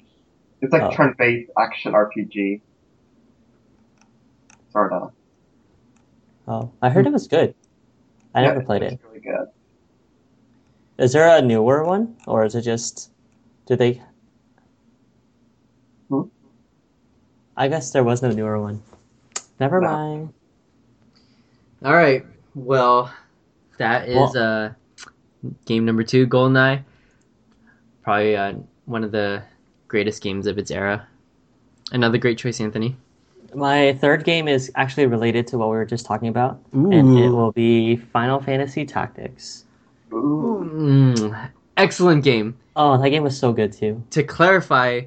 It's 0.62 0.71
like 0.71 0.84
Oh. 0.84 0.91
turn 0.91 1.13
based 1.17 1.51
action 1.60 1.91
RPG. 1.93 2.62
Sorta. 4.71 5.10
Oh, 6.47 6.71
I 6.81 6.89
heard 6.89 7.05
it 7.05 7.13
was 7.13 7.27
good. 7.27 7.53
I 8.34 8.41
Yeah, 8.41 8.47
never 8.49 8.62
played 8.62 8.81
it. 8.84 8.93
It's 8.93 9.03
really 9.03 9.19
good. 9.19 9.47
Is 10.97 11.13
there 11.13 11.27
a 11.38 11.41
newer 11.41 11.84
one, 11.86 12.15
or 12.27 12.45
is 12.45 12.55
it 12.55 12.62
just? 12.62 13.12
Do 13.65 13.76
they? 13.76 14.02
Hmm? 16.10 16.21
I 17.56 17.67
guess 17.67 17.91
there 17.91 18.04
was 18.04 18.21
no 18.21 18.32
newer 18.32 18.60
one. 18.60 18.82
Never 19.60 19.80
No. 19.80 19.91
mind. 19.91 20.34
All 21.84 21.93
right. 21.93 22.26
Well, 22.54 23.12
that 23.78 24.10
is 24.10 24.36
uh, 24.36 24.74
game 25.65 25.86
number 25.86 26.04
two, 26.04 26.28
GoldenEye. 26.28 26.84
Probably 28.04 28.36
uh, 28.36 28.54
one 28.86 29.04
of 29.04 29.12
the 29.12 29.43
greatest 29.88 30.21
games 30.21 30.47
of 30.47 30.58
its 30.58 30.71
era. 30.71 31.08
Another 31.91 32.17
great 32.17 32.38
choice, 32.38 32.60
Anthony. 32.62 32.97
My 33.54 33.93
third 33.93 34.24
game 34.24 34.47
is 34.47 34.71
actually 34.76 35.08
related 35.08 35.45
to 35.47 35.58
what 35.58 35.69
we 35.69 35.76
were 35.76 35.86
just 35.86 36.06
talking 36.06 36.30
about, 36.30 36.62
and 36.74 37.19
it 37.19 37.30
will 37.30 37.52
be 37.52 37.97
Final 37.97 38.39
Fantasy 38.41 38.86
Tactics. 38.86 39.65
Ooh. 40.13 40.69
Mm, 40.71 41.50
excellent 41.77 42.23
game. 42.23 42.57
Oh, 42.75 43.01
that 43.01 43.10
game 43.10 43.23
was 43.23 43.38
so 43.38 43.51
good 43.53 43.73
too. 43.73 44.03
To 44.12 44.23
clarify, 44.23 45.01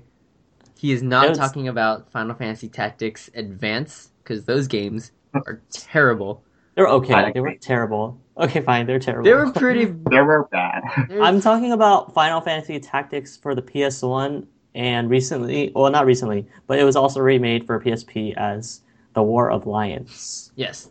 he 0.77 0.93
is 0.93 1.03
not 1.03 1.29
was- 1.31 1.39
talking 1.39 1.69
about 1.69 2.11
Final 2.11 2.35
Fantasy 2.35 2.69
Tactics 2.69 3.31
Advance 3.35 4.11
because 4.23 4.45
those 4.45 4.67
games 4.67 5.13
are 5.35 5.61
terrible. 5.71 6.43
They're 6.75 6.89
okay. 6.89 7.15
I 7.15 7.33
They 7.33 7.41
weren't 7.41 7.61
terrible. 7.61 8.19
Okay, 8.37 8.61
fine. 8.61 8.87
They're 8.87 8.99
terrible. 8.99 9.25
They 9.25 9.35
were 9.35 9.53
pretty. 9.53 9.85
They 10.11 10.21
were 10.21 10.49
bad. 10.51 10.83
I'm 11.23 11.41
talking 11.41 11.73
about 11.73 12.13
Final 12.13 12.41
Fantasy 12.41 12.81
Tactics 12.81 13.37
for 13.37 13.55
the 13.55 13.63
PS1 13.63 14.47
and 14.75 15.09
recently, 15.09 15.71
well, 15.73 15.91
not 15.93 16.05
recently, 16.05 16.47
but 16.67 16.81
it 16.81 16.85
was 16.85 16.97
also 16.97 17.21
remade 17.21 17.65
for 17.65 17.79
PSP 17.81 18.35
as 18.37 18.81
The 19.15 19.23
War 19.23 19.51
of 19.53 19.67
Lions. 19.69 20.51
Yes, 20.57 20.91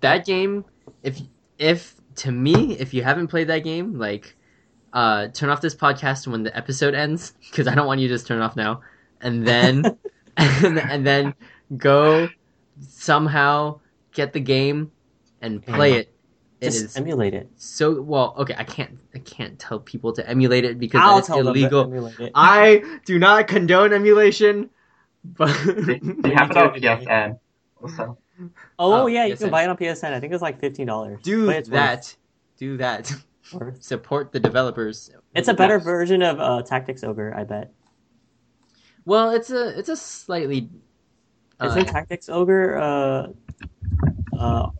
that 0.00 0.24
game. 0.24 0.64
If 1.02 1.20
if 1.58 1.96
to 2.16 2.30
me, 2.30 2.78
if 2.78 2.94
you 2.94 3.02
haven't 3.02 3.26
played 3.26 3.48
that 3.48 3.64
game, 3.64 3.98
like, 3.98 4.36
uh, 4.96 5.28
turn 5.28 5.50
off 5.50 5.60
this 5.60 5.74
podcast 5.74 6.26
when 6.26 6.42
the 6.42 6.56
episode 6.56 6.94
ends 6.94 7.34
because 7.50 7.66
I 7.68 7.74
don't 7.74 7.86
want 7.86 8.00
you 8.00 8.08
to 8.08 8.14
just 8.14 8.26
turn 8.26 8.40
it 8.40 8.44
off 8.44 8.56
now, 8.56 8.80
and 9.20 9.46
then 9.46 9.84
and, 10.38 10.78
and 10.78 11.06
then 11.06 11.34
go 11.76 12.28
somehow 12.80 13.80
get 14.12 14.32
the 14.32 14.40
game 14.40 14.90
and 15.40 15.64
play 15.64 15.90
Yeah. 15.92 15.96
it. 15.98 16.12
It 16.58 16.64
Just 16.70 16.84
is 16.84 16.96
emulate 16.96 17.34
it. 17.34 17.50
so 17.56 18.00
well. 18.00 18.34
Okay, 18.38 18.54
I 18.56 18.64
can't 18.64 18.98
I 19.14 19.18
can't 19.18 19.58
tell 19.58 19.78
people 19.78 20.14
to 20.14 20.26
emulate 20.26 20.64
it 20.64 20.78
because 20.78 21.00
I'll 21.04 21.20
that 21.20 21.24
is 21.24 21.46
illegal. 21.46 21.82
them 21.82 21.90
to 21.90 21.96
emulate 21.98 22.20
it. 22.20 22.32
I 22.34 22.82
do 23.04 23.18
not 23.18 23.46
condone 23.46 23.92
emulation, 23.92 24.70
but 25.22 25.52
they, 25.66 25.98
they 26.00 26.30
have 26.32 26.50
it 26.50 26.56
on 26.56 26.70
PSN. 26.80 27.38
Also. 27.82 28.16
oh, 28.78 29.02
Oh, 29.02 29.06
yeah, 29.06 29.26
you 29.26 29.36
can 29.36 29.50
buy 29.50 29.64
it 29.64 29.68
on 29.68 29.76
PSN. 29.76 30.14
I 30.14 30.20
think 30.20 30.32
it's 30.32 30.40
like 30.40 30.58
fifteen 30.58 30.86
dollars. 30.86 31.20
do 31.22 31.44
that. 31.64 32.16
Do 32.58 32.78
that. 32.78 33.12
Support 33.80 34.32
the 34.32 34.40
developers. 34.40 35.10
It's 35.34 35.48
a 35.48 35.54
better 35.54 35.76
Yes. 35.76 35.84
version 35.84 36.22
of 36.22 36.40
uh, 36.40 36.62
Tactics 36.62 37.04
Ogre, 37.04 37.34
I 37.36 37.44
bet. 37.44 37.72
Well, 39.04 39.30
it's 39.30 39.50
a 39.50 39.78
it's 39.78 39.88
a 39.88 39.96
slightly. 39.96 40.68
Uh, 41.60 41.66
Isn't 41.68 41.86
Tactics 41.86 42.28
Ogre 42.28 42.76
uh, 42.76 43.28
uh, 44.38 44.70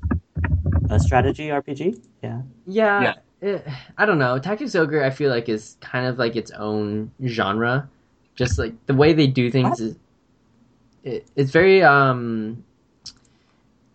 a 0.91 0.99
strategy 1.01 1.49
RPG? 1.49 2.03
Yeah. 2.23 2.43
yeah, 2.67 3.15
it- 3.41 3.67
I 3.97 4.05
don't 4.05 4.19
know. 4.19 4.39
Tactics 4.39 4.75
Ogre, 4.75 5.05
I 5.05 5.11
feel 5.11 5.31
like 5.31 5.49
is 5.49 5.77
kind 5.81 6.07
of 6.07 6.19
like 6.19 6.35
its 6.37 6.51
own 6.51 7.13
genre. 7.25 7.89
Just 8.35 8.59
like 8.59 8.75
the 8.87 8.95
way 8.95 9.13
they 9.15 9.27
do 9.29 9.51
things 9.51 9.71
What? 9.71 9.81
is, 9.81 9.97
it, 11.05 11.27
it's 11.37 11.51
very 11.53 11.83
um. 11.83 12.65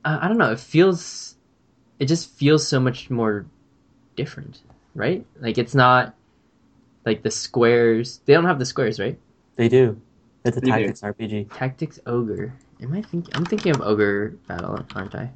I 0.05 0.25
I 0.25 0.27
don't 0.29 0.37
know. 0.37 0.51
It 0.51 0.59
feels, 0.59 1.35
it 1.99 2.05
just 2.07 2.31
feels 2.31 2.65
so 2.67 2.79
much 2.79 3.09
more 3.11 3.45
different, 4.21 4.59
right? 4.93 5.25
Like 5.39 5.57
it's 5.57 5.73
not 5.73 6.13
like 7.05 7.23
the 7.23 7.31
squares. 7.31 8.21
They 8.25 8.33
don't 8.33 8.45
have 8.45 8.59
the 8.59 8.65
squares, 8.65 8.99
right? 8.99 9.17
They 9.55 9.67
do. 9.67 9.99
It's 10.45 10.57
a 10.57 10.61
They 10.61 10.67
do. 10.67 10.71
Tactics 10.71 11.01
RPG. 11.01 11.53
Tactics 11.53 11.99
Ogre. 12.05 12.53
Am 12.81 12.93
I 12.93 13.01
thinking? 13.01 13.33
I'm 13.35 13.45
thinking 13.45 13.71
of 13.75 13.81
Ogre 13.81 14.37
Battle, 14.47 14.85
aren't 14.95 15.15
I? 15.15 15.29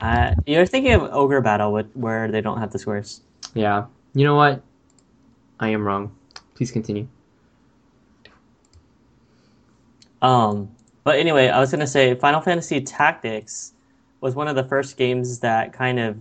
Uh, 0.00 0.34
you're 0.46 0.66
thinking 0.66 0.92
of 0.92 1.02
Ogre 1.12 1.40
Battle 1.40 1.72
with, 1.72 1.90
where 1.94 2.30
they 2.30 2.40
don't 2.40 2.58
have 2.58 2.72
the 2.72 2.78
squares. 2.78 3.22
Yeah. 3.54 3.86
You 4.14 4.24
know 4.24 4.34
what? 4.34 4.62
I 5.60 5.68
am 5.70 5.82
wrong. 5.84 6.14
Please 6.54 6.70
continue. 6.70 7.06
Um, 10.22 10.70
but 11.04 11.18
anyway, 11.18 11.48
I 11.48 11.60
was 11.60 11.70
gonna 11.70 11.86
say 11.86 12.14
Final 12.14 12.40
Fantasy 12.40 12.80
Tactics 12.80 13.72
was 14.20 14.34
one 14.34 14.48
of 14.48 14.56
the 14.56 14.64
first 14.64 14.96
games 14.96 15.40
that 15.40 15.72
kind 15.72 15.98
of 16.00 16.16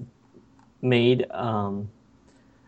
made 0.84 1.30
um, 1.32 1.90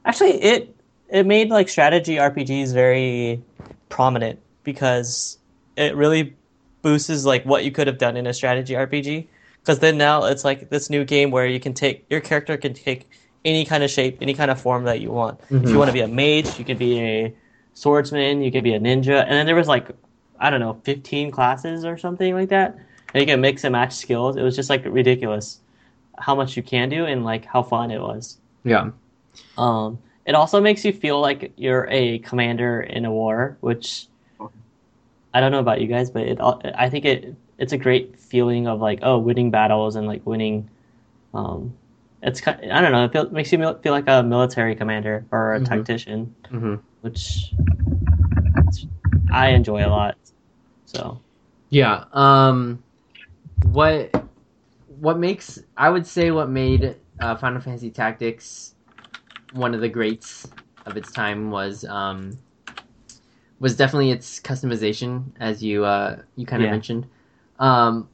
actually 0.05 0.41
it 0.41 0.75
it 1.09 1.25
made 1.25 1.49
like 1.49 1.69
strategy 1.69 2.15
RPGs 2.15 2.73
very 2.73 3.41
prominent 3.89 4.39
because 4.63 5.37
it 5.75 5.95
really 5.95 6.35
boosts 6.81 7.25
like 7.25 7.45
what 7.45 7.63
you 7.63 7.71
could 7.71 7.87
have 7.87 7.97
done 7.97 8.17
in 8.17 8.25
a 8.27 8.33
strategy 8.33 8.73
RPG. 8.73 9.27
Because 9.61 9.79
then 9.79 9.97
now 9.97 10.25
it's 10.25 10.43
like 10.45 10.69
this 10.69 10.89
new 10.89 11.03
game 11.03 11.31
where 11.31 11.47
you 11.47 11.59
can 11.59 11.73
take 11.73 12.05
your 12.09 12.21
character 12.21 12.55
can 12.57 12.73
take 12.73 13.09
any 13.43 13.65
kind 13.65 13.83
of 13.83 13.89
shape, 13.89 14.17
any 14.21 14.33
kind 14.33 14.49
of 14.51 14.59
form 14.59 14.85
that 14.85 15.01
you 15.01 15.11
want. 15.11 15.39
If 15.49 15.61
Mhm. 15.61 15.71
you 15.71 15.77
want 15.77 15.89
to 15.89 15.93
be 15.93 16.01
a 16.01 16.07
mage, 16.07 16.57
you 16.59 16.65
could 16.65 16.79
be 16.79 16.99
a 16.99 17.33
swordsman, 17.73 18.41
you 18.41 18.51
could 18.51 18.63
be 18.63 18.73
a 18.73 18.79
ninja, 18.79 19.21
and 19.23 19.31
then 19.31 19.45
there 19.45 19.55
was 19.55 19.67
like 19.67 19.87
I 20.37 20.49
don't 20.49 20.59
know, 20.59 20.81
15 20.83 21.31
classes 21.31 21.85
or 21.85 21.97
something 21.97 22.33
like 22.33 22.49
that. 22.49 22.75
And 23.13 23.21
you 23.21 23.25
can 23.25 23.39
mix 23.39 23.63
and 23.63 23.71
match 23.71 23.93
skills. 23.93 24.35
It 24.35 24.41
was 24.41 24.55
just 24.55 24.69
like 24.69 24.83
ridiculous 24.85 25.61
how 26.17 26.35
much 26.35 26.55
you 26.57 26.63
can 26.63 26.89
do 26.89 27.05
and 27.05 27.23
like 27.23 27.45
how 27.45 27.63
fun 27.63 27.91
it 27.91 27.99
was. 27.99 28.37
Yeah. 28.63 28.91
Um, 29.57 29.99
it 30.25 30.35
also 30.35 30.59
makes 30.61 30.83
you 30.83 30.91
feel 30.91 31.19
like 31.21 31.53
you're 31.57 31.87
a 31.89 32.19
commander 32.19 32.81
in 32.81 33.05
a 33.05 33.11
war, 33.11 33.57
which 33.61 34.07
I 35.33 35.41
don't 35.41 35.51
know 35.51 35.59
about 35.59 35.81
you 35.81 35.87
guys, 35.87 36.09
but 36.09 36.23
it 36.23 36.39
I 36.41 36.89
think 36.89 37.05
it 37.05 37.35
it's 37.57 37.73
a 37.73 37.77
great 37.77 38.17
feeling 38.19 38.67
of 38.67 38.81
like 38.81 38.99
oh 39.01 39.17
winning 39.17 39.51
battles 39.51 39.95
and 39.95 40.07
like 40.07 40.25
winning. 40.25 40.69
Um, 41.33 41.77
it's 42.21 42.45
I 42.47 42.53
don't 42.81 42.91
know. 42.91 43.05
It 43.05 43.11
feel, 43.11 43.29
makes 43.29 43.51
you 43.51 43.59
feel 43.83 43.91
like 43.91 44.07
a 44.07 44.23
military 44.23 44.75
commander 44.75 45.25
or 45.31 45.55
a 45.55 45.59
Mhm. 45.59 45.65
tactician, 45.65 46.35
hmm 46.49 46.75
which 47.01 47.53
I 49.31 49.49
enjoy 49.49 49.85
a 49.85 49.89
lot. 49.89 50.17
So 50.85 51.21
Yeah. 51.69 52.05
Um, 52.13 52.83
what 53.63 54.24
what 54.99 55.17
makes 55.19 55.59
I 55.77 55.89
would 55.89 56.05
say 56.05 56.31
what 56.31 56.49
made 56.49 56.95
uh, 57.19 57.35
Final 57.35 57.61
Fantasy 57.61 57.91
Tactics 57.91 58.73
one 59.53 59.73
of 59.73 59.81
the 59.81 59.89
greats 59.89 60.47
of 60.85 60.97
its 60.97 61.11
time 61.11 61.51
was 61.51 61.85
um 61.85 62.37
was 63.59 63.75
definitely 63.77 64.11
its 64.11 64.39
customization, 64.39 65.25
as 65.39 65.63
you 65.63 65.85
uh 65.85 66.17
you 66.35 66.45
kind 66.45 66.63
of 66.63 66.67
Yeah. 66.67 66.71
mentioned. 66.71 67.07
Um, 67.59 68.09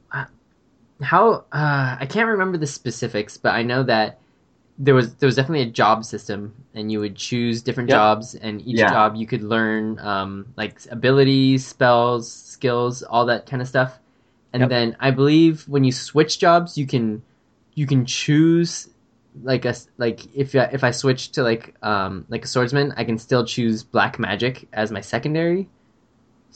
how 1.02 1.44
uh, 1.52 1.96
I 2.00 2.06
can't 2.08 2.28
remember 2.28 2.58
the 2.58 2.66
specifics, 2.66 3.36
but 3.36 3.54
I 3.54 3.62
know 3.62 3.82
that 3.84 4.20
there 4.78 4.94
was 4.94 5.14
there 5.16 5.26
was 5.26 5.36
definitely 5.36 5.62
a 5.62 5.70
job 5.70 6.04
system, 6.04 6.54
and 6.74 6.92
you 6.92 7.00
would 7.00 7.16
choose 7.16 7.62
different 7.62 7.88
Yep. 7.88 7.90
jobs, 7.90 8.34
and 8.36 8.60
each 8.66 8.78
Yeah. 8.78 8.90
job 8.90 9.16
you 9.16 9.26
could 9.26 9.42
learn 9.42 9.98
um, 10.00 10.52
like 10.56 10.80
abilities, 10.90 11.66
spells, 11.66 12.32
skills, 12.32 13.02
all 13.02 13.26
that 13.26 13.46
kind 13.46 13.62
of 13.62 13.68
stuff. 13.68 13.98
And 14.52 14.62
Yep. 14.62 14.70
then 14.70 14.96
I 15.00 15.10
believe 15.10 15.66
when 15.68 15.84
you 15.84 15.92
switch 15.92 16.38
jobs, 16.38 16.76
you 16.76 16.86
can 16.86 17.22
you 17.74 17.86
can 17.86 18.04
choose 18.06 18.88
like 19.42 19.64
a 19.64 19.70
s- 19.70 19.88
like 19.98 20.26
if 20.36 20.54
I, 20.54 20.64
if 20.72 20.84
I 20.84 20.90
switch 20.90 21.32
to 21.32 21.42
like 21.42 21.74
um 21.82 22.26
like 22.28 22.44
a 22.44 22.48
swordsman, 22.48 22.92
I 22.96 23.04
can 23.04 23.18
still 23.18 23.44
choose 23.46 23.82
black 23.82 24.18
magic 24.18 24.68
as 24.72 24.90
my 24.92 25.00
secondary 25.00 25.70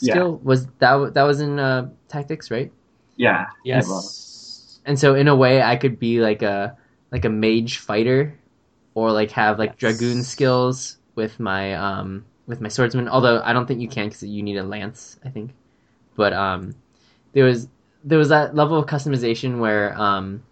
Yeah. 0.00 0.12
skill. 0.12 0.36
Was 0.44 0.66
that 0.78 1.14
that 1.14 1.22
was 1.24 1.40
in 1.40 1.58
uh, 1.58 1.90
tactics, 2.08 2.50
right? 2.50 2.72
Yeah. 3.16 3.46
Yes. 3.64 4.80
and 4.84 4.98
so 4.98 5.14
in 5.14 5.28
a 5.28 5.34
way 5.36 5.62
i 5.62 5.76
could 5.76 5.98
be 5.98 6.20
like 6.20 6.42
a 6.42 6.76
like 7.12 7.24
a 7.24 7.28
mage 7.28 7.78
fighter 7.78 8.38
or 8.94 9.12
like 9.12 9.30
have 9.32 9.58
like 9.58 9.76
Yes. 9.78 9.78
dragoon 9.78 10.22
skills 10.22 10.98
with 11.16 11.38
my 11.40 11.74
um 11.74 12.24
with 12.46 12.60
my 12.60 12.68
swordsman 12.68 13.08
although 13.08 13.40
i 13.44 13.52
don't 13.52 13.66
think 13.66 13.80
you 13.80 13.88
can 13.88 14.06
because 14.08 14.22
you 14.22 14.42
need 14.42 14.56
a 14.56 14.62
lance 14.62 15.18
i 15.24 15.28
think 15.28 15.52
but 16.16 16.32
um 16.32 16.74
there 17.32 17.44
was 17.44 17.68
there 18.06 18.18
was 18.18 18.30
that 18.30 18.54
level 18.54 18.78
of 18.78 18.86
customization 18.86 19.58
where 19.58 19.98
um 20.00 20.42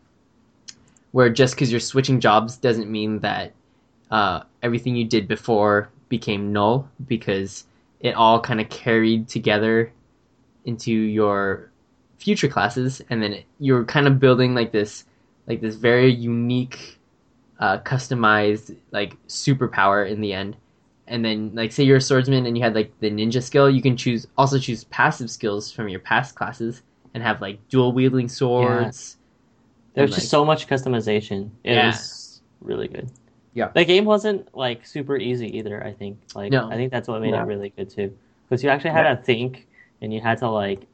where 1.13 1.31
just 1.31 1.55
because 1.55 1.71
you're 1.71 1.81
switching 1.81 2.21
jobs 2.21 2.59
doesn't 2.59 2.91
mean 2.91 3.21
that 3.21 3.53
uh 4.11 4.43
everything 4.63 4.95
you 4.95 5.05
did 5.05 5.27
before 5.27 5.89
became 6.09 6.53
null 6.53 6.89
because 7.07 7.65
it 8.01 8.15
all 8.15 8.39
kind 8.39 8.61
of 8.61 8.69
carried 8.69 9.27
together 9.29 9.91
into 10.65 10.93
your 10.93 11.71
future 12.19 12.49
classes. 12.49 13.03
And 13.11 13.23
then 13.23 13.33
it, 13.33 13.47
you're 13.59 13.85
kind 13.85 14.07
of 14.07 14.21
building 14.21 14.55
like 14.55 14.73
this 14.73 15.05
like 15.47 15.61
this 15.61 15.75
very 15.75 16.13
unique 16.13 16.99
uh, 17.61 17.79
customized 17.79 18.77
like 18.93 19.17
superpower 19.27 20.09
in 20.11 20.21
the 20.21 20.33
end. 20.33 20.57
And 21.07 21.25
then 21.25 21.51
like 21.55 21.73
say 21.73 21.85
you're 21.85 21.99
a 21.99 22.01
swordsman 22.01 22.47
and 22.47 22.57
you 22.57 22.63
had 22.63 22.75
like 22.75 22.93
the 23.01 23.11
ninja 23.11 23.43
skill 23.43 23.69
you 23.69 23.83
can 23.83 23.97
choose 23.97 24.27
also 24.39 24.59
choose 24.59 24.85
passive 24.85 25.31
skills 25.31 25.71
from 25.71 25.89
your 25.89 26.01
past 26.01 26.35
classes 26.35 26.83
and 27.15 27.23
have 27.23 27.41
like 27.41 27.67
dual 27.69 27.93
wielding 27.93 28.29
swords 28.29 29.17
There's 29.95 30.11
and, 30.11 30.15
just 30.15 30.25
like- 30.27 30.31
so 30.31 30.45
much 30.45 30.67
customization. 30.69 31.51
It 31.63 31.75
Yeah. 31.75 31.87
was 31.87 32.43
really 32.61 32.89
good. 32.89 33.09
Yeah. 33.55 33.69
The 33.73 33.85
game 33.85 34.05
wasn't 34.05 34.53
like 34.55 34.85
super 34.85 35.17
easy 35.17 35.57
either. 35.57 35.83
I 35.85 35.93
think. 35.93 36.19
Like 36.35 36.51
No. 36.51 36.69
I 36.69 36.75
think 36.75 36.91
that's 36.91 37.07
what 37.09 37.21
made 37.23 37.31
Yeah. 37.31 37.43
it 37.43 37.47
really 37.47 37.71
good 37.71 37.89
too, 37.89 38.13
because 38.49 38.63
you 38.65 38.69
actually 38.71 38.91
had 38.91 39.05
Yeah. 39.07 39.15
to 39.15 39.23
think 39.23 39.67
and 40.03 40.13
you 40.13 40.21
had 40.21 40.39
to 40.39 40.49
like 40.51 40.87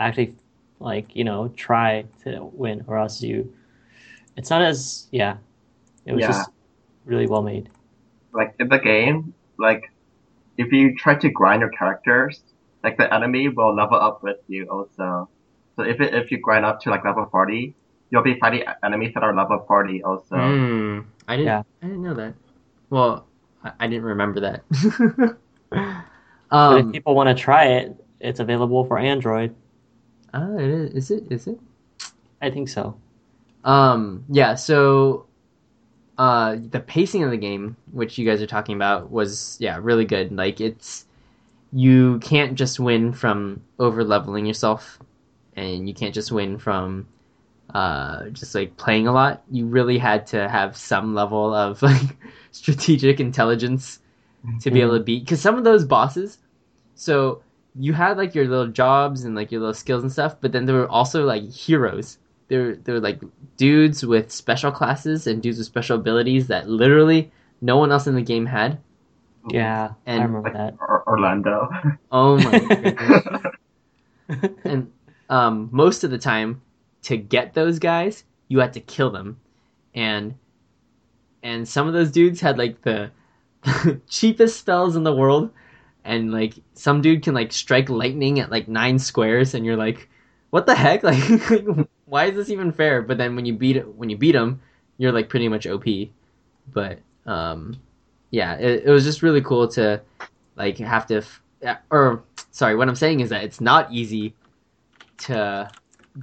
actually 0.00 0.34
like 0.80 1.14
you 1.16 1.24
know 1.24 1.48
try 1.56 2.04
to 2.24 2.44
win, 2.52 2.84
or 2.88 2.98
else 2.98 3.22
you. 3.22 3.52
It's 4.36 4.50
not 4.50 4.62
as 4.62 5.06
yeah. 5.12 5.36
It 6.04 6.12
was 6.12 6.22
Yeah. 6.22 6.28
just 6.28 6.50
really 7.04 7.26
well 7.28 7.42
made. 7.42 7.68
Like 8.32 8.54
in 8.58 8.68
the 8.68 8.78
game, 8.78 9.32
like 9.58 9.90
if 10.58 10.72
you 10.72 10.94
try 10.96 11.14
to 11.14 11.28
grind 11.30 11.60
your 11.60 11.70
characters, 11.70 12.42
like 12.82 12.96
the 12.98 13.12
enemy 13.14 13.48
will 13.48 13.74
level 13.74 13.98
up 13.98 14.22
with 14.24 14.38
you 14.48 14.66
also. 14.66 15.28
So 15.76 15.82
if 15.82 16.00
it, 16.00 16.14
if 16.14 16.30
you 16.30 16.38
grind 16.40 16.64
up 16.64 16.80
to 16.82 16.90
like 16.90 17.04
level 17.04 17.26
forty, 17.30 17.74
you'll 18.10 18.22
be 18.22 18.38
fighting 18.38 18.64
enemies 18.84 19.12
that 19.14 19.22
are 19.22 19.34
level 19.34 19.64
forty 19.68 20.02
also. 20.02 20.36
Mm, 20.36 21.04
i 21.28 21.36
didn't 21.36 21.46
Yeah. 21.46 21.62
i 21.82 21.86
didn't 21.86 22.02
know 22.02 22.14
that 22.14 22.34
well 22.90 23.26
i, 23.64 23.72
I 23.80 23.86
didn't 23.86 24.04
remember 24.04 24.40
that 24.40 24.64
But 26.50 26.78
if 26.78 26.84
um 26.86 26.92
people 26.92 27.14
want 27.14 27.28
to 27.28 27.34
try 27.34 27.64
it, 27.66 27.96
it's 28.20 28.40
available 28.40 28.84
for 28.84 28.98
Android. 28.98 29.54
ah, 30.34 30.54
it 30.56 30.70
is, 30.70 30.90
is 30.94 31.10
it 31.10 31.24
is 31.30 31.46
it 31.46 31.58
I 32.42 32.50
think 32.50 32.68
so. 32.68 32.96
Um, 33.64 34.24
yeah, 34.28 34.54
so 34.54 35.26
uh 36.18 36.56
the 36.70 36.80
pacing 36.80 37.24
of 37.24 37.30
the 37.30 37.36
game, 37.36 37.76
which 37.92 38.18
you 38.18 38.26
guys 38.26 38.40
are 38.42 38.46
talking 38.46 38.76
about, 38.76 39.10
was 39.10 39.56
yeah, 39.60 39.78
really 39.80 40.04
good. 40.04 40.32
Like 40.32 40.60
it's 40.60 41.06
you 41.72 42.18
can't 42.20 42.54
just 42.54 42.78
win 42.80 43.12
from 43.12 43.62
over 43.78 44.04
leveling 44.04 44.46
yourself 44.46 44.98
and 45.56 45.88
you 45.88 45.94
can't 45.94 46.14
just 46.14 46.30
win 46.30 46.58
from 46.58 47.06
uh 47.74 48.28
just 48.30 48.54
like 48.54 48.76
playing 48.76 49.08
a 49.08 49.12
lot. 49.12 49.42
You 49.50 49.66
really 49.66 49.98
had 49.98 50.26
to 50.28 50.48
have 50.48 50.76
some 50.76 51.14
level 51.14 51.52
of 51.54 51.82
like 51.90 52.16
strategic 52.52 53.20
intelligence 53.20 54.00
to 54.60 54.70
be 54.70 54.80
able 54.80 54.96
to 54.96 55.02
beat 55.02 55.24
because 55.24 55.40
some 55.40 55.56
of 55.58 55.64
those 55.64 55.84
bosses 55.84 56.38
so 56.94 57.42
you 57.74 57.92
had 57.92 58.16
like 58.16 58.32
your 58.34 58.46
little 58.46 58.68
jobs 58.68 59.24
and 59.24 59.34
like 59.34 59.50
your 59.50 59.60
little 59.60 59.74
skills 59.74 60.02
and 60.02 60.12
stuff 60.12 60.36
but 60.40 60.52
then 60.52 60.66
there 60.66 60.76
were 60.76 60.88
also 60.88 61.24
like 61.24 61.42
heroes 61.50 62.18
there 62.46 62.76
there 62.76 62.94
were 62.94 63.00
like 63.00 63.20
dudes 63.56 64.06
with 64.06 64.30
special 64.30 64.70
classes 64.70 65.26
and 65.26 65.42
dudes 65.42 65.58
with 65.58 65.66
special 65.66 65.96
abilities 65.98 66.46
that 66.46 66.68
literally 66.68 67.30
no 67.60 67.76
one 67.76 67.90
else 67.90 68.06
in 68.06 68.14
the 68.14 68.22
game 68.22 68.46
had 68.46 68.78
Yeah, 69.50 69.94
And, 70.06 70.22
I 70.22 70.24
remember 70.26 70.50
Like 70.50 70.52
that. 70.52 70.74
Orlando. 71.08 71.68
oh 72.12 72.36
my 72.38 72.58
goodness 72.68 73.42
and 74.64 74.90
um, 75.28 75.68
most 75.72 76.04
of 76.04 76.10
the 76.10 76.18
time 76.18 76.62
to 77.02 77.16
get 77.16 77.54
those 77.54 77.78
guys 77.78 78.24
you 78.48 78.60
had 78.60 78.72
to 78.74 78.80
kill 78.80 79.10
them. 79.10 79.38
And 79.94 80.34
and 81.42 81.68
some 81.68 81.86
of 81.86 81.94
those 81.94 82.10
dudes 82.10 82.40
had 82.40 82.58
like 82.58 82.82
the 82.82 83.10
cheapest 84.08 84.58
spells 84.58 84.96
in 84.96 85.04
the 85.04 85.14
world. 85.14 85.50
And 86.04 86.32
like 86.32 86.54
some 86.74 87.02
dude 87.02 87.22
can 87.22 87.34
like 87.34 87.52
strike 87.52 87.88
lightning 87.88 88.38
at 88.38 88.50
like 88.50 88.68
nine 88.68 88.98
squares 88.98 89.54
and 89.54 89.64
you're 89.64 89.76
like 89.76 90.08
what 90.50 90.66
the 90.66 90.74
heck? 90.74 91.02
Like 91.50 91.88
why 92.04 92.26
is 92.26 92.36
this 92.36 92.50
even 92.50 92.70
fair? 92.70 93.02
But 93.02 93.18
then 93.18 93.34
when 93.34 93.46
you 93.46 93.54
beat 93.54 93.84
when 93.88 94.08
you 94.10 94.16
beat 94.16 94.34
him 94.34 94.60
you're 94.98 95.12
like 95.12 95.28
pretty 95.28 95.48
much 95.48 95.66
op 95.66 95.84
but 96.72 96.98
um 97.26 97.76
yeah 98.30 98.54
it, 98.54 98.84
it 98.84 98.90
was 98.90 99.04
just 99.04 99.22
really 99.22 99.42
cool 99.42 99.68
to 99.68 100.00
like 100.56 100.78
have 100.78 101.06
to 101.06 101.16
f- 101.18 101.42
or 101.90 102.22
sorry 102.50 102.76
what 102.76 102.88
i'm 102.88 102.96
saying 102.96 103.20
is 103.20 103.30
that 103.30 103.44
it's 103.44 103.60
not 103.60 103.92
easy 103.92 104.34
to 105.18 105.68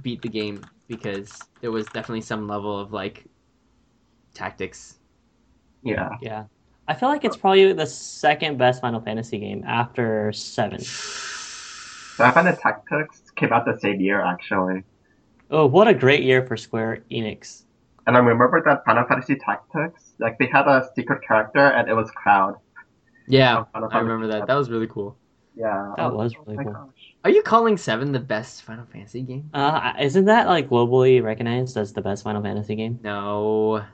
beat 0.02 0.22
the 0.22 0.28
game 0.28 0.64
because 0.88 1.38
there 1.60 1.70
was 1.70 1.86
definitely 1.86 2.20
some 2.20 2.48
level 2.48 2.78
of 2.78 2.92
like 2.92 3.24
tactics 4.34 4.98
yeah. 5.84 6.10
Yeah. 6.20 6.44
I 6.88 6.94
feel 6.94 7.08
like 7.08 7.24
it's 7.24 7.36
probably 7.36 7.72
the 7.72 7.86
second 7.86 8.58
best 8.58 8.80
Final 8.80 9.00
Fantasy 9.00 9.38
game 9.38 9.64
after 9.66 10.32
7. 10.32 10.80
So 10.80 12.24
I 12.24 12.30
find 12.30 12.46
the 12.46 12.52
Tactics 12.52 13.22
came 13.36 13.52
out 13.52 13.64
the 13.64 13.78
same 13.78 14.00
year 14.00 14.20
actually. 14.20 14.82
Oh, 15.50 15.66
what 15.66 15.88
a 15.88 15.94
great 15.94 16.22
year 16.22 16.44
for 16.46 16.56
Square 16.56 17.04
Enix. 17.10 17.62
And 18.06 18.16
I 18.16 18.20
remember 18.20 18.62
that 18.66 18.84
Final 18.84 19.06
Fantasy 19.06 19.36
Tactics, 19.36 20.14
like 20.18 20.38
they 20.38 20.46
had 20.46 20.66
a 20.66 20.88
secret 20.94 21.22
character 21.26 21.58
and 21.68 21.88
it 21.88 21.94
was 21.94 22.10
Cloud. 22.10 22.56
yeah 23.26 23.64
i 23.74 23.78
remember 23.98 24.26
Fantasy 24.26 24.40
that 24.40 24.46
that 24.46 24.54
was 24.54 24.70
really 24.70 24.86
cool 24.86 25.16
Yeah. 25.54 25.94
That 25.96 26.04
Oh, 26.04 26.10
was 26.12 26.34
oh 26.36 26.44
really 26.46 26.58
my 26.58 26.64
cool. 26.64 26.72
gosh. 26.72 27.16
are 27.24 27.30
you 27.30 27.42
calling 27.42 27.76
seven 27.76 28.12
the 28.12 28.20
best 28.20 28.62
final 28.62 28.86
fantasy 28.86 29.22
game 29.22 29.50
Uh, 29.54 29.94
isn't 30.00 30.26
that 30.26 30.46
like 30.48 30.68
globally 30.68 31.22
recognized 31.22 31.76
as 31.78 31.92
the 31.94 32.02
best 32.02 32.24
Final 32.24 32.42
Fantasy 32.42 32.74
game? 32.74 33.00
no 33.02 33.84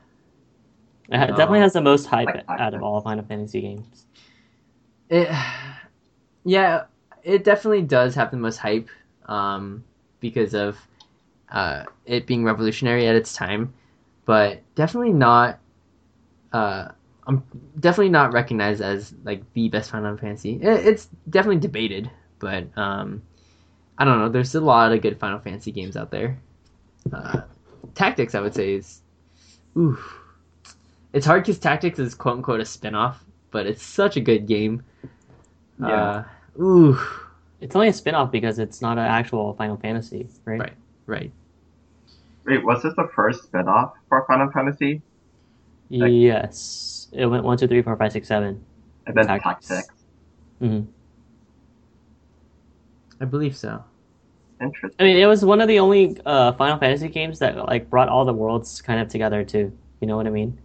It 1.09 1.17
No. 1.27 1.35
definitely 1.35 1.59
has 1.59 1.73
the 1.73 1.81
most 1.81 2.07
hype 2.07 2.35
out 2.57 2.73
of 2.73 2.81
all 2.81 3.01
Final 3.01 3.23
Fantasy 3.23 3.61
games. 3.61 4.07
it 5.09 5.29
yeah 6.45 6.85
it 7.23 7.43
definitely 7.43 7.81
does 7.83 8.15
have 8.15 8.31
the 8.31 8.37
most 8.37 8.57
hype 8.57 8.89
um 9.27 9.83
because 10.19 10.53
of 10.53 10.77
uh 11.51 11.85
it 12.05 12.27
being 12.27 12.43
revolutionary 12.43 13.07
at 13.07 13.15
its 13.15 13.33
time 13.33 13.73
but 14.25 14.61
definitely 14.75 15.13
not 15.13 15.59
uh 16.53 16.89
i'm 17.31 17.43
definitely 17.79 18.09
not 18.09 18.33
recognized 18.33 18.81
as 18.81 19.13
like 19.23 19.41
the 19.53 19.69
best 19.69 19.89
final 19.91 20.17
fantasy 20.17 20.55
it, 20.61 20.85
it's 20.85 21.07
definitely 21.29 21.59
debated 21.59 22.09
but 22.39 22.65
um 22.77 23.21
i 23.97 24.05
don't 24.05 24.19
know 24.19 24.29
there's 24.29 24.55
a 24.55 24.61
lot 24.61 24.91
of 24.91 25.01
good 25.01 25.19
final 25.19 25.39
fantasy 25.39 25.71
games 25.71 25.95
out 25.95 26.11
there 26.11 26.37
uh 27.13 27.41
tactics 27.95 28.35
i 28.35 28.39
would 28.41 28.53
say 28.53 28.73
is 28.75 29.01
ooh 29.77 29.97
it's 31.13 31.25
hard 31.25 31.43
because 31.43 31.59
tactics 31.59 31.99
is 31.99 32.13
quote 32.15 32.37
unquote 32.37 32.59
a 32.61 32.65
spin-off 32.65 33.23
but 33.51 33.65
it's 33.67 33.83
such 33.83 34.17
a 34.17 34.21
good 34.21 34.47
game 34.47 34.83
Yeah. 35.79 36.23
uh, 36.57 36.61
ooh, 36.61 36.99
It's 37.59 37.75
only 37.75 37.89
a 37.89 37.93
spin 37.93 38.15
off 38.15 38.31
because 38.31 38.59
it's 38.59 38.81
not 38.81 38.97
an 38.97 39.05
actual 39.05 39.53
Final 39.53 39.77
Fantasy, 39.77 40.27
right? 40.45 40.59
Right. 40.59 40.73
right. 41.05 41.31
Wait, 42.45 42.63
was 42.65 42.81
this 42.83 42.93
the 42.95 43.07
first 43.15 43.43
spin-off 43.43 43.93
for 44.09 44.25
Final 44.27 44.49
Fantasy? 44.51 45.01
Like- 45.91 46.11
Yes. 46.11 47.00
It 47.11 47.25
went 47.25 47.43
1, 47.43 47.57
2, 47.57 47.67
3, 47.67 47.81
4, 47.81 47.95
5, 47.97 48.11
6, 48.11 48.27
7. 48.27 48.65
And 49.07 49.15
then 49.17 49.27
Tactics. 49.27 49.67
Tactics. 49.67 49.93
Mhm. 50.61 50.87
I 53.19 53.25
believe 53.25 53.55
so. 53.55 53.83
Interesting. 54.61 54.95
I 54.99 55.03
mean, 55.03 55.17
it 55.17 55.25
was 55.25 55.43
one 55.43 55.59
of 55.61 55.67
the 55.67 55.79
only 55.79 56.17
uh, 56.25 56.53
Final 56.53 56.77
Fantasy 56.77 57.09
games 57.09 57.39
that 57.39 57.55
like 57.57 57.89
brought 57.89 58.09
all 58.09 58.25
the 58.25 58.33
worlds 58.33 58.81
kind 58.81 58.99
of 58.99 59.07
together 59.07 59.43
too. 59.43 59.75
You 59.99 60.07
know 60.07 60.15
what 60.17 60.27
I 60.27 60.29
mean? 60.29 60.57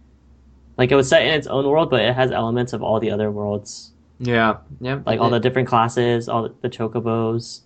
Like 0.77 0.91
it 0.91 0.95
was 0.95 1.09
set 1.09 1.23
in 1.23 1.33
its 1.33 1.47
own 1.47 1.65
world, 1.67 1.89
but 1.89 2.01
it 2.01 2.13
has 2.15 2.31
elements 2.31 2.73
of 2.73 2.83
all 2.83 2.99
the 2.99 3.09
other 3.09 3.31
worlds, 3.31 3.93
Yeah. 4.19 4.57
Yeah. 4.79 4.99
like 5.05 5.19
all 5.19 5.31
the 5.31 5.39
different 5.39 5.67
classes, 5.67 6.29
all 6.29 6.43
the, 6.43 6.53
the 6.61 6.69
chocobos. 6.69 7.61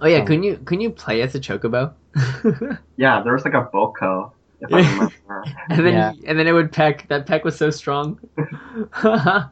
Oh 0.00 0.06
yeah, 0.06 0.18
Oh. 0.18 0.24
couldn't 0.24 0.42
you 0.42 0.56
couldn't 0.64 0.80
you 0.82 0.90
play 0.90 1.22
as 1.22 1.34
a 1.36 1.40
chocobo? 1.40 1.92
Yeah, 2.96 3.22
there 3.22 3.32
was 3.32 3.44
like 3.44 3.54
a 3.54 3.62
Boco 3.72 3.86
if 3.86 4.00
I 4.02 4.32
remember. 4.32 4.41
and 4.70 5.86
then 5.86 5.94
Yeah. 5.94 6.12
and 6.26 6.38
then 6.38 6.46
it 6.46 6.52
would 6.52 6.72
peck. 6.72 7.08
That 7.08 7.26
peck 7.26 7.44
was 7.44 7.56
so 7.56 7.70
strong. 7.70 8.18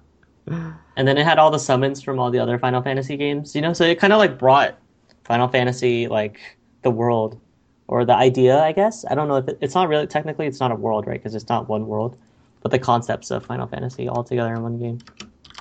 And 0.96 1.06
then 1.08 1.16
it 1.16 1.24
had 1.24 1.38
all 1.38 1.50
the 1.50 1.58
summons 1.58 2.02
from 2.02 2.18
all 2.18 2.30
the 2.30 2.38
other 2.40 2.58
Final 2.58 2.82
Fantasy 2.82 3.16
games, 3.16 3.54
you 3.54 3.62
know. 3.62 3.72
So 3.72 3.84
it 3.84 3.98
kind 4.00 4.12
of 4.12 4.18
like 4.18 4.36
brought 4.38 4.76
Final 5.24 5.46
Fantasy 5.48 6.08
like 6.08 6.40
the 6.82 6.90
world 6.90 7.40
or 7.86 8.04
the 8.04 8.14
idea, 8.14 8.58
I 8.60 8.72
guess. 8.72 9.04
I 9.08 9.14
don't 9.14 9.28
know 9.28 9.36
if 9.36 9.48
it, 9.48 9.58
it's 9.60 9.74
not 9.74 9.88
really 9.88 10.06
technically 10.06 10.46
it's 10.46 10.60
not 10.60 10.72
a 10.72 10.74
world, 10.74 11.06
right? 11.06 11.18
Because 11.20 11.34
it's 11.34 11.48
not 11.48 11.68
one 11.68 11.86
world, 11.86 12.18
but 12.62 12.70
the 12.72 12.78
concepts 12.78 13.30
of 13.30 13.46
Final 13.46 13.66
Fantasy 13.66 14.08
all 14.08 14.24
together 14.24 14.52
in 14.54 14.62
one 14.62 14.78
game. 14.78 14.98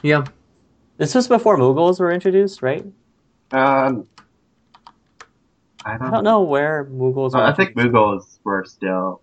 yeah. 0.02 0.26
This 0.97 1.16
was 1.16 1.28
before 1.28 1.58
Moogles 1.58 2.00
were 2.00 2.12
introduced, 2.12 2.62
right? 2.62 2.84
Um, 3.52 4.08
I 5.86 5.97
don't, 5.97 6.08
I 6.08 6.12
don't 6.12 6.24
know 6.26 6.41
where 6.41 6.86
Moogles. 6.86 7.34
Well, 7.34 7.43
were 7.43 7.50
I 7.50 7.54
think 7.54 7.76
Moogles 7.78 8.39
were 8.43 8.66
still 8.66 9.22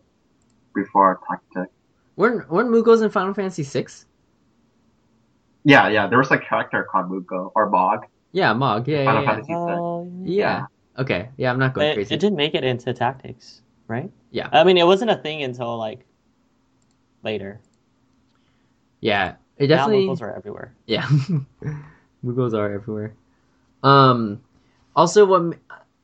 before 0.77 1.19
Tactic. 1.29 1.73
Weren't 2.17 2.49
weren't 2.49 2.71
Moogles 2.71 3.03
in 3.03 3.11
Final 3.11 3.35
Fantasy 3.35 3.65
six? 3.65 4.07
Yeah, 5.65 5.89
yeah. 5.89 6.07
There 6.07 6.19
was 6.19 6.31
a 6.31 6.39
character 6.39 6.87
called 6.91 7.11
Moogle 7.11 7.51
or 7.57 7.69
Mog. 7.69 8.07
Yeah, 8.33 8.53
Mog. 8.53 8.87
Yeah, 8.87 8.99
yeah, 8.99 9.05
Final 9.05 9.23
yeah. 9.23 9.31
Fantasy 9.31 9.53
Oh, 9.55 10.13
Yeah. 10.25 10.67
Okay. 10.99 11.29
Yeah, 11.37 11.51
I'm 11.51 11.59
not 11.59 11.75
going 11.75 11.89
But 11.89 11.95
crazy. 11.95 12.15
it 12.15 12.21
didn't 12.21 12.37
make 12.37 12.55
it 12.55 12.65
into 12.65 12.93
tactics, 12.95 13.63
right? 13.89 14.11
Yeah. 14.31 14.49
I 14.53 14.65
mean, 14.65 14.79
it 14.79 14.87
wasn't 14.87 15.11
a 15.11 15.17
thing 15.17 15.43
until 15.43 15.77
like 15.77 16.07
later. 17.23 17.61
yeah, 19.01 19.35
it 19.59 19.69
Now 19.69 19.77
definitely. 19.89 20.07
Moogles 20.07 20.23
are 20.23 20.35
everywhere. 20.35 20.75
Yeah, 20.87 21.07
Moogles 22.25 22.55
are 22.55 22.73
everywhere. 22.73 23.13
Um, 23.83 24.41
also, 24.95 25.27
what 25.27 25.41
m- 25.41 25.61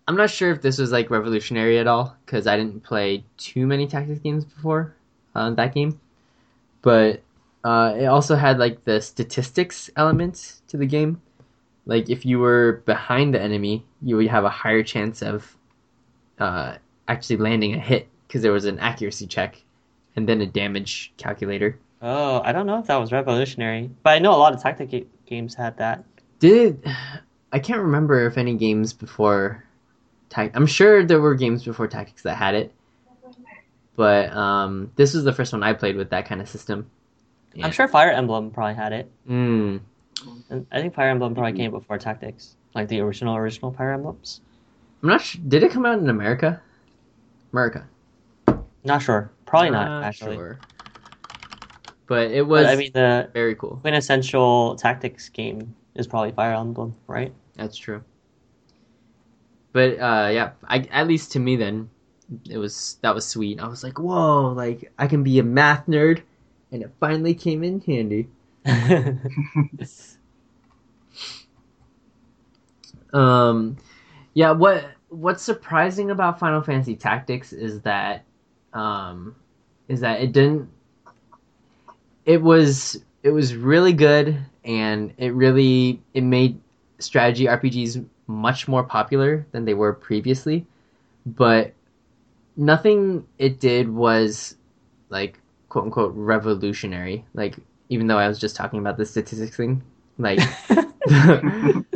I'm 0.09 0.17
not 0.17 0.31
sure 0.31 0.51
if 0.51 0.63
this 0.63 0.79
was 0.79 0.91
like 0.93 1.11
revolutionary 1.11 1.79
at 1.79 1.87
all 1.87 2.17
because 2.25 2.47
I 2.47 2.57
didn't 2.57 2.83
play 2.83 3.25
too 3.37 3.67
many 3.67 3.87
tactics 3.87 4.19
games 4.21 4.45
before 4.45 4.95
uh, 5.35 5.51
that 5.51 5.75
game, 5.75 6.01
but 6.83 7.23
uh, 7.65 7.95
it 7.97 8.07
also 8.07 8.35
had 8.35 8.59
like 8.59 8.85
the 8.85 9.01
statistics 9.01 9.91
element 9.97 10.61
to 10.69 10.77
the 10.77 10.87
game. 10.87 11.23
Like 11.87 12.11
if 12.11 12.27
you 12.27 12.39
were 12.39 12.83
behind 12.85 13.35
the 13.35 13.41
enemy, 13.41 13.85
you 14.03 14.17
would 14.17 14.29
have 14.29 14.45
a 14.45 14.51
higher 14.51 14.83
chance 14.83 15.23
of 15.23 15.57
uh, 16.39 16.77
actually 17.09 17.37
landing 17.37 17.75
a 17.75 17.79
hit 17.79 18.09
because 18.27 18.43
there 18.43 18.53
was 18.53 18.65
an 18.65 18.79
accuracy 18.79 19.27
check 19.27 19.63
and 20.17 20.29
then 20.29 20.41
a 20.41 20.47
damage 20.47 21.13
calculator. 21.17 21.79
Oh, 22.01 22.41
I 22.45 22.53
don't 22.53 22.67
know 22.67 22.79
if 22.79 22.87
that 22.87 22.97
was 22.97 23.13
revolutionary, 23.13 23.91
but 24.03 24.11
I 24.11 24.19
know 24.19 24.33
a 24.33 24.37
lot 24.37 24.53
of 24.53 24.61
tactic 24.61 24.91
ga- 24.91 25.07
games 25.27 25.55
had 25.55 25.77
that. 25.79 26.05
Did 26.41 26.85
I 27.53 27.61
can't 27.61 27.83
remember 27.83 28.27
if 28.27 28.37
any 28.37 28.55
games 28.55 28.93
before 28.93 29.65
I'm 30.37 30.67
sure 30.67 31.05
there 31.05 31.21
were 31.21 31.35
games 31.35 31.65
before 31.65 31.87
Tactics 31.89 32.23
that 32.23 32.37
had 32.37 32.55
it. 32.55 32.73
But 33.97 34.33
um 34.35 34.91
this 34.97 35.15
was 35.15 35.25
the 35.25 35.33
first 35.33 35.53
one 35.53 35.63
I 35.63 35.73
played 35.75 35.97
with 35.97 36.11
that 36.11 36.27
kind 36.27 36.41
of 36.41 36.49
system. 36.49 36.91
I'm 37.63 37.71
sure 37.73 37.87
Fire 37.89 38.11
Emblem 38.11 38.51
probably 38.51 38.75
had 38.75 38.93
it. 38.93 39.11
Mm, 39.29 39.81
And 40.49 40.67
I 40.73 40.81
think 40.81 40.95
Fire 40.95 41.11
Emblem 41.11 41.35
probably 41.35 41.53
came 41.53 41.71
before 41.71 41.99
Tactics, 41.99 42.57
like 42.75 42.89
the 42.89 43.01
original 43.01 43.37
original 43.37 43.73
Fire 43.73 43.93
Emblems. 43.93 44.41
I'm 45.03 45.09
not 45.11 45.21
sure. 45.21 45.41
Did 45.49 45.63
it 45.63 45.71
come 45.71 45.85
out 45.85 45.99
in 45.99 46.09
America? 46.09 46.63
America. 47.53 47.87
Not 48.85 49.03
sure. 49.03 49.31
Probably 49.45 49.71
not 49.71 49.87
Not 49.89 50.05
actually. 50.05 50.37
sure. 50.37 50.59
But 52.07 52.31
it 52.31 52.47
was 52.47 52.65
But 52.65 52.73
I 52.73 52.77
mean, 52.77 52.91
the 52.95 53.29
very 53.35 53.55
cool. 53.55 53.79
quintessential 53.83 54.77
tactics 54.77 55.29
game 55.29 55.75
is 55.95 56.07
probably 56.07 56.33
Fire 56.33 56.55
Emblem, 56.55 56.95
right? 57.07 57.33
That's 57.57 57.77
true. 57.77 58.03
But 59.73 59.99
uh 59.99 60.31
yeah, 60.33 60.51
I 60.65 60.81
at 60.91 61.07
least 61.07 61.33
to 61.33 61.39
me 61.41 61.57
then 61.57 61.91
it 62.49 62.59
was 62.59 62.99
that 63.03 63.15
was 63.15 63.27
sweet. 63.27 63.61
I 63.61 63.69
was 63.69 63.83
like, 63.83 63.99
"Whoa, 63.99 64.53
like 64.53 64.93
I 64.99 65.07
can 65.07 65.23
be 65.23 65.39
a 65.39 65.43
math 65.43 65.87
nerd." 65.87 66.23
And 66.71 66.83
it 66.83 66.91
finally 67.01 67.35
came 67.35 67.63
in 67.63 67.81
handy. 67.81 68.29
Um, 73.13 73.77
yeah. 74.35 74.53
What 74.53 74.85
What's 75.09 75.43
surprising 75.43 76.11
about 76.11 76.39
Final 76.39 76.63
Fantasy 76.63 76.97
Tactics 76.97 77.53
is 77.53 77.81
that, 77.83 78.25
um, 78.73 79.37
is 79.89 80.01
that 80.01 80.23
it 80.23 80.33
didn't. 80.33 80.71
It 82.25 82.41
was 82.41 83.03
it 83.23 83.31
was 83.31 83.55
really 83.55 83.93
good, 83.93 84.39
and 84.65 85.13
it 85.19 85.35
really 85.35 86.01
it 86.15 86.23
made 86.23 86.59
strategy 86.99 87.45
RPGs 87.47 88.05
much 88.33 88.67
more 88.69 88.83
popular 88.83 89.47
than 89.53 89.65
they 89.65 89.75
were 89.75 89.93
previously, 89.93 90.67
but 91.27 91.73
nothing 92.57 93.27
it 93.39 93.61
did 93.61 93.89
was 93.89 94.57
like 95.09 95.39
quote 95.69 95.85
unquote 95.85 96.13
revolutionary. 96.15 97.25
Like 97.35 97.57
even 97.89 98.07
though 98.07 98.19
I 98.19 98.29
was 98.29 98.39
just 98.39 98.57
talking 98.57 98.79
about 98.81 98.97
the 98.97 99.05
statistics 99.07 99.57
thing, 99.57 99.83
like 100.19 100.41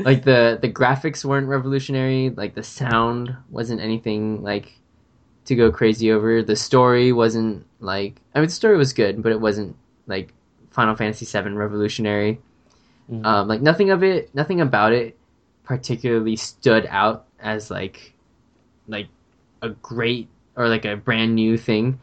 like 0.05 0.25
the 0.25 0.59
the 0.61 0.73
graphics 0.73 1.25
weren't 1.25 1.47
revolutionary 1.47 2.31
like 2.31 2.55
the 2.57 2.63
sound 2.63 3.35
wasn't 3.51 3.81
anything 3.81 4.43
like 4.43 4.73
to 5.45 5.55
go 5.55 5.71
crazy 5.71 6.11
over 6.11 6.43
the 6.43 6.57
story 6.57 7.13
wasn't 7.13 7.65
like 7.79 8.21
i 8.35 8.41
mean 8.41 8.49
the 8.49 8.53
story 8.53 8.77
was 8.77 8.93
good 8.93 9.23
but 9.23 9.31
it 9.31 9.41
wasn't 9.41 9.77
like 10.09 10.33
final 10.73 10.97
fantasy 10.97 11.25
7 11.25 11.57
revolutionary 11.57 12.41
Mhm. 13.09 13.25
um 13.25 13.47
like 13.47 13.63
nothing 13.63 13.91
of 13.91 14.03
it 14.03 14.35
nothing 14.35 14.61
about 14.61 14.93
it 14.93 15.16
particularly 15.67 16.37
stood 16.37 16.87
out 16.91 17.27
as 17.41 17.71
like 17.71 18.15
like 18.89 19.09
a 19.63 19.71
great 19.71 20.29
or 20.57 20.69
like 20.69 20.85
a 20.85 20.97
brand 20.97 21.35
new 21.35 21.59
thing 21.59 22.01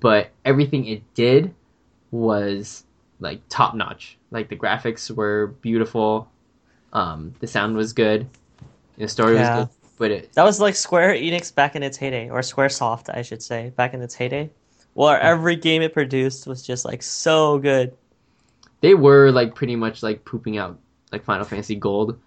but 0.00 0.30
everything 0.44 0.86
it 0.86 1.02
did 1.14 1.54
was 2.10 2.84
like 3.20 3.40
top 3.48 3.74
notch 3.74 4.18
like 4.30 4.48
the 4.48 4.56
graphics 4.56 5.10
were 5.10 5.48
beautiful 5.62 6.28
um, 6.92 7.34
the 7.40 7.46
sound 7.46 7.76
was 7.76 7.92
good. 7.92 8.28
The 8.98 9.08
story 9.08 9.34
Yeah. 9.34 9.40
was 9.40 9.50
good, 9.50 9.68
but 9.98 10.10
it 10.10 10.32
That 10.34 10.44
was 10.44 10.60
like 10.60 10.74
Square 10.76 11.14
Enix 11.14 11.54
back 11.54 11.76
in 11.76 11.82
its 11.84 11.96
heyday, 11.96 12.30
or 12.30 12.40
SquareSoft, 12.40 13.14
I 13.14 13.22
should 13.22 13.42
say, 13.42 13.70
back 13.76 13.94
in 13.94 14.02
its 14.02 14.14
heyday. 14.14 14.50
Where 14.94 15.20
every 15.20 15.56
game 15.56 15.82
it 15.82 15.94
produced 15.94 16.46
was 16.48 16.66
just 16.66 16.84
like 16.84 17.02
so 17.02 17.58
good. 17.58 17.96
they 18.80 18.94
were 18.94 19.30
like 19.30 19.54
pretty 19.54 19.76
much 19.76 20.02
like 20.02 20.24
pooping 20.24 20.58
out 20.58 20.78
like 21.12 21.24
Final 21.24 21.44
Fantasy 21.44 21.74
Gold 21.76 22.18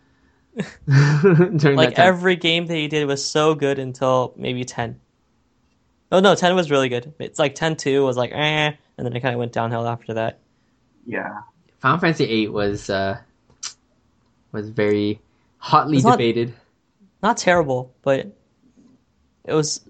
Like 0.88 1.52
that 1.58 1.62
time. 1.62 1.94
every 1.98 2.36
game 2.36 2.68
that 2.68 2.76
he 2.76 2.88
did 2.88 3.08
was 3.08 3.26
so 3.26 3.56
good 3.56 3.80
until 3.80 4.34
maybe 4.38 4.64
10. 4.66 5.00
Oh 6.12 6.20
no, 6.20 6.36
10 6.36 6.56
was 6.56 6.70
really 6.70 6.90
good. 6.90 7.14
It's 7.20 7.40
like 7.40 7.56
10 7.56 7.76
2 7.78 8.04
was 8.06 8.18
like 8.18 8.32
eh, 8.32 8.72
and 8.98 9.06
then 9.06 9.16
it 9.16 9.22
kind 9.22 9.34
of 9.34 9.40
went 9.40 9.52
downhill 9.52 9.88
after 9.88 10.14
that. 10.16 10.40
Yeah. 11.08 11.40
Final 11.80 11.98
Fantasy 12.00 12.26
Eight 12.26 12.52
was 12.54 12.90
uh, 12.90 13.18
was 14.52 14.70
very 14.70 15.20
hotly 15.58 15.98
It's 15.98 16.06
not- 16.06 16.14
debated. 16.18 16.54
Not 17.24 17.38
terrible, 17.38 17.94
but 18.02 18.28
it 19.46 19.54
was 19.54 19.82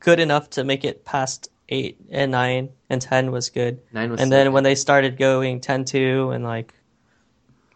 good 0.00 0.18
enough 0.18 0.48
to 0.50 0.64
make 0.64 0.82
it 0.84 1.04
past 1.04 1.50
8 1.68 1.98
and 2.10 2.30
9, 2.32 2.70
and 2.88 3.02
10 3.02 3.30
was 3.30 3.50
good. 3.50 3.80
Nine 3.92 4.10
was 4.10 4.18
and 4.20 4.28
so 4.28 4.34
then 4.36 4.46
good. 4.46 4.52
when 4.54 4.64
they 4.64 4.74
started 4.74 5.18
going 5.18 5.60
10 5.60 5.84
2 5.84 6.30
and 6.30 6.42
like 6.42 6.72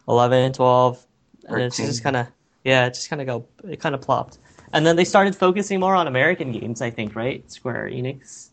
11 0.09 0.55
12 0.55 1.07
and 1.49 1.61
it's 1.61 1.76
just 1.76 2.03
kind 2.03 2.16
of 2.16 2.26
yeah 2.64 2.86
it 2.86 2.95
just 2.95 3.09
kind 3.11 3.20
of 3.20 3.26
go 3.26 3.47
it 3.70 3.80
kind 3.80 3.95
of 3.95 4.01
plopped. 4.01 4.38
And 4.72 4.84
then 4.84 4.97
they 4.97 5.05
started 5.05 5.36
focusing 5.36 5.78
more 5.80 5.95
on 5.95 6.07
american 6.09 6.51
games 6.53 6.80
i 6.82 6.90
think 6.90 7.14
right? 7.14 7.49
Square 7.51 7.90
enix? 7.90 8.51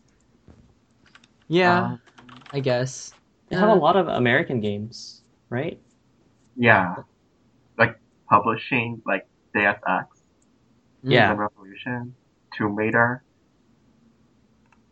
Yeah, 1.48 1.82
Um, 1.84 2.00
I 2.52 2.60
guess. 2.60 3.12
They 3.48 3.56
have 3.56 3.68
a 3.68 3.72
Uh, 3.72 3.76
lot 3.76 3.96
of 3.96 4.08
american 4.08 4.60
games 4.60 5.22
right? 5.50 5.78
Yeah. 6.56 6.96
Like 7.78 7.98
publishing, 8.30 9.02
like 9.06 9.26
Deus 9.54 9.76
Ex, 9.86 10.06
Yeah. 11.02 11.34
The 11.34 11.34
Revolution, 11.34 12.14
Tomb 12.56 12.74
Raider. 12.76 13.22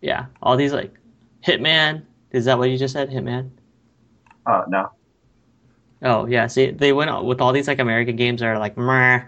yeah 0.02 0.26
all 0.42 0.56
these 0.56 0.72
like 0.72 0.94
hitman. 1.44 2.02
Is 2.32 2.44
that 2.46 2.58
what 2.58 2.70
you 2.70 2.78
just 2.78 2.94
said 2.94 3.10
hitman? 3.10 3.50
Oh 4.46 4.64
no. 4.68 4.90
Oh 6.02 6.26
yeah 6.26 6.46
see 6.46 6.70
they 6.70 6.92
went 6.92 7.24
with 7.24 7.40
all 7.40 7.52
these 7.52 7.68
like 7.68 7.78
american 7.78 8.16
games 8.16 8.40
that 8.40 8.46
are 8.46 8.58
like 8.58 8.76
meh. 8.76 9.22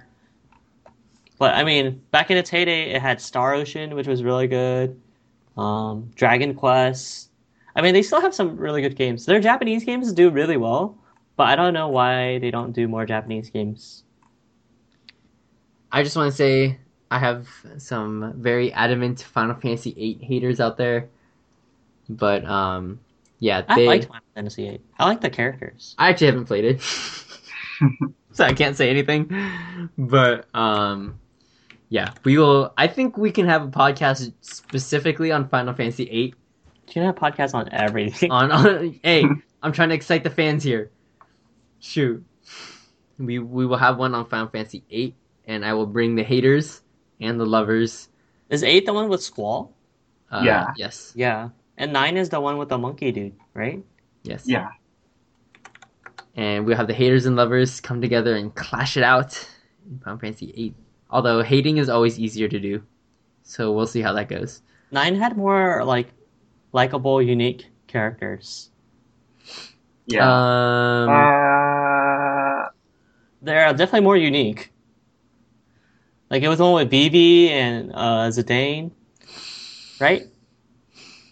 but 1.38 1.54
i 1.54 1.64
mean 1.64 2.00
back 2.10 2.30
in 2.30 2.36
its 2.36 2.50
heyday 2.50 2.90
it 2.90 3.02
had 3.02 3.20
star 3.20 3.54
ocean 3.54 3.94
which 3.94 4.06
was 4.06 4.22
really 4.22 4.46
good. 4.46 5.00
Um, 5.54 6.10
dragon 6.14 6.54
quest. 6.54 7.28
I 7.76 7.82
mean 7.82 7.92
they 7.92 8.02
still 8.02 8.22
have 8.22 8.34
some 8.34 8.56
really 8.56 8.80
good 8.80 8.96
games. 8.96 9.26
Their 9.26 9.40
japanese 9.40 9.84
games 9.84 10.12
do 10.12 10.30
really 10.30 10.56
well 10.56 10.96
but 11.36 11.46
i 11.48 11.56
don't 11.56 11.74
know 11.74 11.88
why 11.88 12.38
they 12.38 12.50
don't 12.50 12.72
do 12.72 12.88
more 12.88 13.04
japanese 13.06 13.50
games. 13.50 14.04
I 15.90 16.02
just 16.02 16.16
want 16.16 16.30
to 16.30 16.36
say 16.36 16.78
I 17.10 17.18
have 17.18 17.46
some 17.76 18.32
very 18.38 18.72
adamant 18.72 19.20
Final 19.20 19.54
Fantasy 19.54 19.94
Eight 19.98 20.22
haters 20.22 20.60
out 20.60 20.78
there, 20.78 21.10
but 22.08 22.42
um, 22.46 23.00
yeah, 23.42 23.62
i 23.68 23.74
they. 23.74 23.86
liked 23.86 24.06
final 24.06 24.24
fantasy 24.34 24.68
8 24.68 24.80
i 25.00 25.04
like 25.04 25.20
the 25.20 25.30
characters 25.30 25.94
I 25.98 26.10
actually 26.10 26.28
haven't 26.28 26.46
played 26.46 26.64
it, 26.64 26.80
so 28.32 28.44
I 28.44 28.52
can't 28.54 28.76
say 28.76 28.88
anything. 28.88 29.26
But 29.98 30.46
um, 30.54 31.18
yeah, 31.88 32.14
we 32.24 32.38
will. 32.38 32.72
I 32.78 32.86
think 32.86 33.18
we 33.18 33.30
can 33.32 33.46
have 33.46 33.62
a 33.64 33.68
podcast 33.68 34.32
specifically 34.40 35.32
on 35.32 35.48
Final 35.48 35.74
Fantasy 35.74 36.04
VIII. 36.06 36.30
Do 36.30 36.36
you 36.86 36.92
can 36.92 37.02
have 37.02 37.16
podcasts 37.16 37.54
on 37.54 37.68
everything. 37.72 38.30
On, 38.30 38.50
on 38.52 39.00
hey, 39.02 39.24
I'm 39.62 39.72
trying 39.72 39.88
to 39.90 39.94
excite 39.94 40.22
the 40.22 40.30
fans 40.30 40.62
here. 40.62 40.90
Shoot, 41.80 42.24
we 43.18 43.40
we 43.40 43.66
will 43.66 43.76
have 43.76 43.98
one 43.98 44.14
on 44.14 44.24
Final 44.26 44.48
Fantasy 44.48 44.84
VIII, 44.88 45.14
and 45.46 45.64
I 45.64 45.74
will 45.74 45.86
bring 45.86 46.14
the 46.14 46.22
haters 46.22 46.82
and 47.20 47.40
the 47.40 47.46
lovers. 47.46 48.08
Is 48.48 48.62
eight 48.62 48.86
the 48.86 48.92
one 48.94 49.08
with 49.08 49.22
Squall? 49.22 49.74
Uh, 50.30 50.42
Yeah. 50.44 50.72
Yes. 50.76 51.12
Yeah. 51.16 51.50
And 51.82 51.92
nine 51.92 52.16
is 52.16 52.28
the 52.28 52.40
one 52.40 52.58
with 52.58 52.68
the 52.68 52.78
monkey 52.78 53.10
dude, 53.10 53.34
right? 53.54 53.82
Yes. 54.22 54.44
Yeah. 54.46 54.68
And 56.36 56.64
we'll 56.64 56.76
have 56.76 56.86
the 56.86 56.94
haters 56.94 57.26
and 57.26 57.34
lovers 57.34 57.80
come 57.80 58.00
together 58.00 58.36
and 58.36 58.54
clash 58.54 58.96
it 58.96 59.02
out 59.02 59.36
in 59.90 59.98
Final 59.98 60.20
Fantasy 60.20 60.52
VIII. 60.52 60.74
Although 61.10 61.42
hating 61.42 61.78
is 61.78 61.88
always 61.88 62.20
easier 62.20 62.46
to 62.46 62.60
do, 62.60 62.84
so 63.42 63.72
we'll 63.72 63.88
see 63.88 64.00
how 64.00 64.12
that 64.12 64.28
goes. 64.28 64.62
Nine 64.92 65.16
had 65.16 65.36
more 65.36 65.84
like 65.84 66.06
likable, 66.70 67.20
unique 67.20 67.66
characters. 67.88 68.70
Yeah. 70.06 70.22
Um, 70.22 71.08
uh, 71.08 72.68
They're 73.42 73.72
definitely 73.72 74.02
more 74.02 74.16
unique. 74.16 74.70
Like 76.30 76.44
it 76.44 76.48
was 76.48 76.58
the 76.58 76.64
one 76.64 76.74
with 76.74 76.90
Vivi 76.92 77.50
and 77.50 77.90
uh, 77.92 78.30
Zidane, 78.30 78.92
right? 79.98 80.28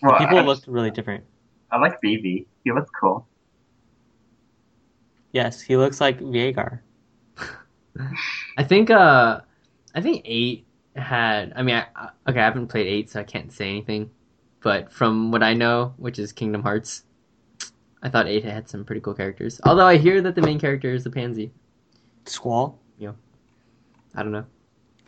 Well, 0.03 0.19
People 0.19 0.39
I, 0.39 0.43
looked 0.43 0.67
really 0.67 0.91
different. 0.91 1.25
I 1.71 1.79
like 1.79 2.01
Vivi. 2.03 2.47
He 2.65 2.73
looks 2.73 2.91
cool. 2.99 3.27
Yes, 5.33 5.61
he 5.61 5.77
looks 5.77 6.01
like 6.01 6.19
Veigar. 6.21 6.81
I 8.57 8.65
think 8.65 8.91
uh, 8.91 9.41
I 9.95 10.01
think 10.01 10.23
eight 10.25 10.67
had. 10.97 11.53
I 11.55 11.63
mean, 11.63 11.77
I, 11.77 11.87
I- 11.95 12.11
okay, 12.29 12.41
I 12.41 12.45
haven't 12.45 12.69
played 12.69 12.87
eight, 12.87 13.11
so 13.11 13.21
I 13.21 13.25
can't 13.25 13.53
say 13.53 13.69
anything. 13.69 14.11
But 14.63 14.93
from 14.93 15.31
what 15.31 15.43
I 15.43 15.55
know, 15.55 15.95
which 15.97 16.19
is 16.19 16.33
Kingdom 16.33 16.63
Hearts, 16.63 17.05
I 18.03 18.09
thought 18.09 18.27
eight 18.27 18.45
had 18.45 18.69
some 18.69 18.85
pretty 18.85 19.01
cool 19.01 19.15
characters. 19.15 19.61
Although 19.65 19.87
I 19.87 19.97
hear 19.97 20.21
that 20.23 20.35
the 20.35 20.43
main 20.43 20.59
character 20.59 20.93
is 20.93 21.05
the 21.05 21.11
pansy. 21.11 21.51
Squall. 22.27 22.79
Yeah. 22.99 23.13
I 24.15 24.23
don't 24.23 24.33
know. 24.33 24.45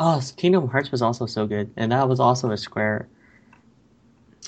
Oh, 0.00 0.22
Kingdom 0.36 0.68
Hearts 0.68 0.90
was 0.90 1.02
also 1.02 1.26
so 1.26 1.46
good, 1.46 1.70
and 1.76 1.92
that 1.92 2.08
was 2.08 2.18
also 2.20 2.50
a 2.50 2.56
Square. 2.56 3.08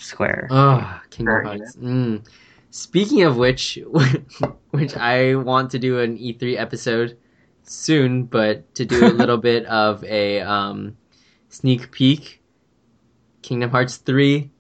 Square. 0.05 0.49
Oh, 0.51 1.01
Kingdom 1.11 1.35
Very 1.35 1.59
Hearts. 1.59 1.77
Mm. 1.77 2.27
Speaking 2.71 3.23
of 3.23 3.37
which, 3.37 3.79
which 4.71 4.97
I 4.97 5.35
want 5.37 5.71
to 5.73 5.79
do 5.79 6.01
an 6.01 6.19
E3 6.19 6.57
episode 6.59 7.17
soon, 7.63 8.25
but 8.25 8.75
to 8.75 8.85
do 8.85 9.07
a 9.07 9.09
little 9.21 9.39
bit 9.39 9.65
of 9.67 10.03
a 10.05 10.41
um, 10.41 10.97
sneak 11.49 11.91
peek. 11.91 12.43
Kingdom 13.43 13.71
Hearts 13.71 13.97
3. 13.99 14.51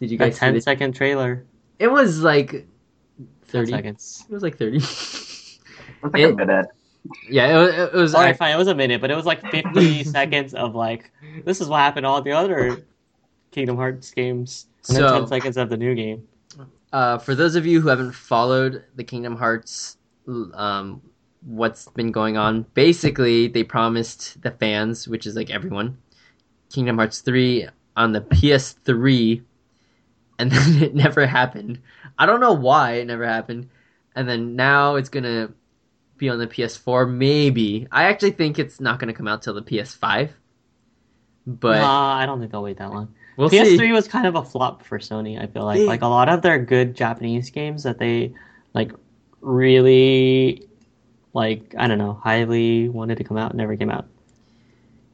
Did 0.00 0.10
you 0.10 0.18
guys 0.18 0.34
see 0.34 0.40
10 0.40 0.56
it? 0.56 0.62
second 0.64 0.94
trailer. 0.94 1.44
It 1.78 1.88
was 1.88 2.20
like 2.22 2.50
10 2.50 2.66
30. 3.46 3.70
seconds. 3.72 4.24
It 4.28 4.32
was 4.32 4.42
like 4.42 4.56
30. 4.58 4.80
It's 6.00 6.12
like 6.14 6.22
It- 6.22 6.30
a 6.30 6.36
minute. 6.36 6.66
yeah, 7.28 7.48
it 7.48 7.58
was. 7.58 7.74
It 7.74 7.92
was 7.94 8.14
Alright, 8.14 8.34
I- 8.34 8.36
fine. 8.36 8.54
It 8.54 8.58
was 8.58 8.68
a 8.68 8.74
minute, 8.74 9.00
but 9.00 9.10
it 9.10 9.16
was 9.16 9.26
like 9.26 9.40
50 9.50 10.04
seconds 10.04 10.54
of 10.54 10.74
like, 10.76 11.10
this 11.44 11.60
is 11.60 11.66
what 11.68 11.78
happened 11.78 12.06
all 12.06 12.22
the 12.22 12.32
other 12.32 12.84
Kingdom 13.58 13.76
Hearts 13.76 14.12
games. 14.12 14.66
And 14.88 14.96
then 14.98 15.08
So- 15.08 15.18
10 15.18 15.26
seconds 15.26 15.56
of 15.56 15.68
the 15.68 15.76
new 15.76 15.94
game. 15.96 16.22
uh, 16.92 17.18
for 17.18 17.34
those 17.34 17.56
of 17.56 17.66
you 17.66 17.80
who 17.80 17.88
haven't 17.88 18.12
followed 18.12 18.84
the 18.94 19.02
Kingdom 19.04 19.34
Hearts, 19.36 19.96
um, 20.54 21.02
what's 21.44 21.88
been 21.88 22.12
going 22.12 22.36
on? 22.36 22.64
Basically, 22.74 23.48
they 23.48 23.64
promised 23.64 24.40
the 24.42 24.52
fans, 24.52 25.08
which 25.08 25.26
is 25.26 25.34
like 25.34 25.50
everyone, 25.50 25.98
Kingdom 26.72 26.96
Hearts 26.98 27.20
three 27.20 27.66
on 27.96 28.12
the 28.12 28.20
PS3, 28.20 29.42
and 30.38 30.50
then 30.52 30.82
it 30.82 30.94
never 30.94 31.26
happened. 31.26 31.80
I 32.16 32.26
don't 32.26 32.40
know 32.40 32.52
why 32.52 32.92
it 32.94 33.06
never 33.08 33.26
happened, 33.26 33.68
and 34.14 34.28
then 34.28 34.54
now 34.56 34.94
it's 34.94 35.08
gonna 35.08 35.50
be 36.16 36.28
on 36.28 36.38
the 36.38 36.46
PS4. 36.46 37.06
Maybe 37.10 37.86
I 37.90 38.04
actually 38.04 38.30
think 38.32 38.58
it's 38.58 38.80
not 38.80 38.98
gonna 39.00 39.12
come 39.12 39.26
out 39.28 39.42
till 39.42 39.54
the 39.54 39.62
PS5, 39.62 40.30
but 41.46 41.82
I 41.82 42.24
don't 42.24 42.38
think 42.40 42.52
they'll 42.52 42.62
wait 42.62 42.78
that 42.78 42.90
long. 42.92 43.14
We'll 43.38 43.50
PS3 43.50 43.78
see. 43.78 43.92
was 43.92 44.08
kind 44.08 44.26
of 44.26 44.34
a 44.36 44.44
flop 44.44 44.84
for 44.84 44.98
Sony. 44.98 45.40
I 45.42 45.46
feel 45.46 45.64
like 45.64 45.84
Yeah. 45.84 45.86
like 45.86 46.02
a 46.02 46.08
lot 46.08 46.28
of 46.28 46.42
their 46.42 46.58
good 46.58 46.94
Japanese 46.96 47.50
games 47.50 47.84
that 47.84 47.98
they 47.98 48.34
like 48.74 48.92
really 49.40 50.68
like 51.34 51.74
I 51.78 51.88
don't 51.88 51.98
know 51.98 52.14
highly 52.22 52.88
wanted 52.90 53.18
to 53.18 53.24
come 53.24 53.38
out 53.38 53.54
never 53.54 53.76
came 53.76 53.90
out. 53.90 54.06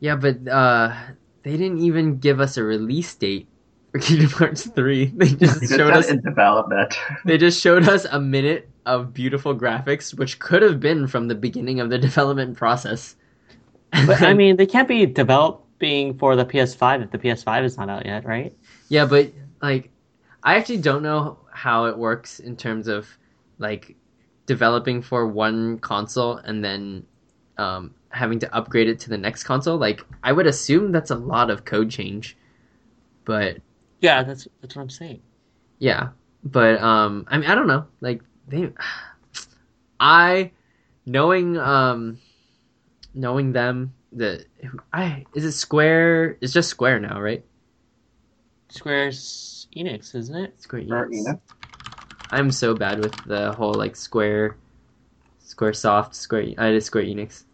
Yeah, 0.01 0.17
but 0.17 0.47
uh, 0.49 0.95
they 1.43 1.53
didn't 1.57 1.79
even 1.81 2.19
give 2.19 2.41
us 2.41 2.57
a 2.57 2.65
release 2.65 3.15
date 3.15 3.49
for 3.93 4.01
Kingdom 4.01 4.31
Hearts 4.31 4.67
3. 4.67 5.07
They 5.17 5.29
just 5.35 5.63
It's 5.63 5.75
showed 5.75 5.95
us 5.97 6.11
in 6.11 6.21
development. 6.23 6.95
they 7.25 7.39
just 7.39 7.61
showed 7.61 7.89
us 7.89 8.05
a 8.11 8.21
minute 8.21 8.71
of 8.87 9.15
beautiful 9.15 9.55
graphics, 9.55 10.15
which 10.17 10.39
could 10.39 10.63
have 10.63 10.81
been 10.81 11.07
from 11.07 11.29
the 11.29 11.35
beginning 11.35 11.81
of 11.81 11.91
the 11.91 11.99
development 11.99 12.57
process. 12.57 13.17
But 14.07 14.23
I 14.23 14.35
mean, 14.35 14.57
they 14.57 14.67
can't 14.67 14.89
be 14.89 15.07
developing 15.85 16.19
for 16.19 16.37
the 16.37 16.45
PS5 16.45 17.05
if 17.05 17.11
the 17.11 17.19
PS5 17.19 17.65
is 17.65 17.77
not 17.77 17.89
out 17.89 18.07
yet, 18.07 18.25
right? 18.25 18.57
yeah, 18.89 19.07
but 19.07 19.33
like 19.63 19.91
I 20.43 20.57
actually 20.57 20.79
don't 20.79 21.03
know 21.03 21.39
how 21.53 21.87
it 21.87 21.97
works 21.97 22.41
in 22.41 22.57
terms 22.57 22.89
of 22.89 23.09
like 23.59 23.97
developing 24.47 25.03
for 25.03 25.27
one 25.27 25.79
console 25.79 26.37
and 26.37 26.63
then 26.65 27.05
um, 27.57 27.95
having 28.11 28.39
to 28.41 28.55
upgrade 28.55 28.89
it 28.89 29.01
to 29.01 29.11
the 29.11 29.19
next 29.19 29.45
console. 29.45 29.79
Like 29.79 30.05
I 30.23 30.33
would 30.33 30.47
assume 30.47 30.93
that's 30.93 31.11
a 31.11 31.17
lot 31.17 31.51
of 31.51 31.65
code 31.65 31.91
change, 31.91 32.37
but 33.25 33.59
Yeah, 34.01 34.23
that's 34.23 34.49
that's 34.61 34.77
what 34.77 34.83
I'm 34.83 34.91
saying. 34.91 35.21
Yeah, 35.79 36.09
but 36.45 36.81
um, 36.81 37.27
I 37.29 37.39
mean, 37.39 37.51
I 37.51 37.55
don't 37.55 37.67
know. 37.67 37.87
Like 38.01 38.23
they, 38.49 38.71
I, 40.01 40.51
knowing 41.07 41.57
um, 41.57 42.19
knowing 43.15 43.53
them, 43.53 43.95
the 44.15 44.45
I 44.93 45.25
is 45.35 45.45
it 45.45 45.53
Square? 45.53 46.39
It's 46.41 46.53
just 46.53 46.71
Square 46.71 47.01
now, 47.01 47.21
right? 47.21 47.45
Square's 48.69 49.69
Enix, 49.77 50.15
isn't 50.15 50.35
it? 50.35 50.61
Square 50.61 50.83
Or, 50.91 51.09
Enix. 51.09 51.41
I'm 52.31 52.51
so 52.51 52.75
bad 52.75 53.01
with 53.01 53.15
the 53.27 53.53
whole 53.53 53.75
like 53.75 53.97
Square, 53.97 54.57
Square 55.39 55.75
Soft, 55.75 56.15
Square. 56.15 56.55
I 56.59 56.71
did 56.71 56.83
Square 56.83 57.05
Enix. 57.05 57.45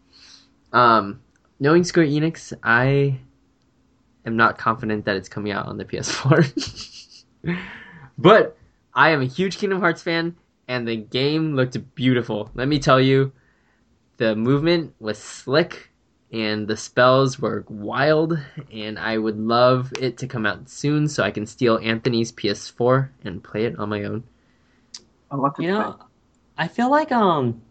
Um, 0.72 1.20
knowing 1.58 1.84
Square 1.84 2.06
Enix, 2.06 2.52
I 2.62 3.20
am 4.24 4.36
not 4.36 4.58
confident 4.58 5.04
that 5.06 5.16
it's 5.16 5.28
coming 5.28 5.52
out 5.52 5.66
on 5.66 5.76
the 5.76 5.84
PS4. 5.86 7.58
but 8.18 8.56
I 8.94 9.10
am 9.10 9.20
a 9.20 9.26
huge 9.26 9.58
Kingdom 9.58 9.80
Hearts 9.80 10.02
fan, 10.02 10.36
and 10.68 10.86
the 10.86 10.96
game 10.96 11.54
looked 11.56 11.76
beautiful. 11.94 12.50
Let 12.54 12.68
me 12.68 12.78
tell 12.78 13.00
you, 13.00 13.32
the 14.16 14.36
movement 14.36 14.94
was 15.00 15.18
slick, 15.18 15.89
and 16.32 16.68
the 16.68 16.76
spells 16.76 17.38
were 17.40 17.64
wild, 17.68 18.38
and 18.72 18.98
I 18.98 19.18
would 19.18 19.38
love 19.38 19.92
it 19.98 20.18
to 20.18 20.26
come 20.28 20.46
out 20.46 20.68
soon 20.68 21.08
so 21.08 21.22
I 21.24 21.30
can 21.30 21.46
steal 21.46 21.78
Anthony's 21.82 22.32
PS4 22.32 23.10
and 23.24 23.42
play 23.42 23.64
it 23.64 23.78
on 23.78 23.88
my 23.88 24.04
own. 24.04 24.24
I 25.30 25.36
want 25.36 25.56
You 25.58 25.68
play. 25.68 25.68
know, 25.68 25.96
I 26.58 26.68
feel 26.68 26.90
like 26.90 27.12
um, 27.12 27.62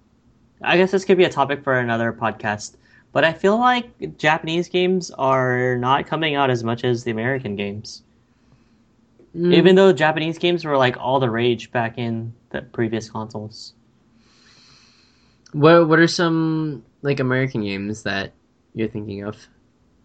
I 0.61 0.77
guess 0.77 0.91
this 0.91 1.05
could 1.05 1.17
be 1.17 1.25
a 1.25 1.29
topic 1.29 1.63
for 1.63 1.77
another 1.79 2.13
podcast. 2.13 2.75
But 3.13 3.23
I 3.25 3.33
feel 3.33 3.57
like 3.59 4.17
Japanese 4.17 4.69
games 4.69 5.11
are 5.11 5.77
not 5.77 6.07
coming 6.07 6.35
out 6.35 6.49
as 6.51 6.63
much 6.63 6.83
as 6.83 7.03
the 7.03 7.11
American 7.11 7.55
games. 7.55 8.03
Mm, 9.35 9.53
Even 9.53 9.75
though 9.75 9.93
Japanese 9.93 10.37
games 10.39 10.65
were 10.65 10.77
like 10.77 10.97
all 10.97 11.19
the 11.19 11.29
rage 11.29 11.71
back 11.71 11.97
in 11.97 12.33
the 12.51 12.61
previous 12.63 13.09
consoles. 13.09 13.73
what 15.51 15.87
what 15.87 15.99
are 15.99 16.07
some 16.07 16.83
like 17.01 17.19
American 17.19 17.63
games 17.63 18.03
that 18.03 18.33
you're 18.79 18.87
thinking 18.87 19.23
of 19.23 19.37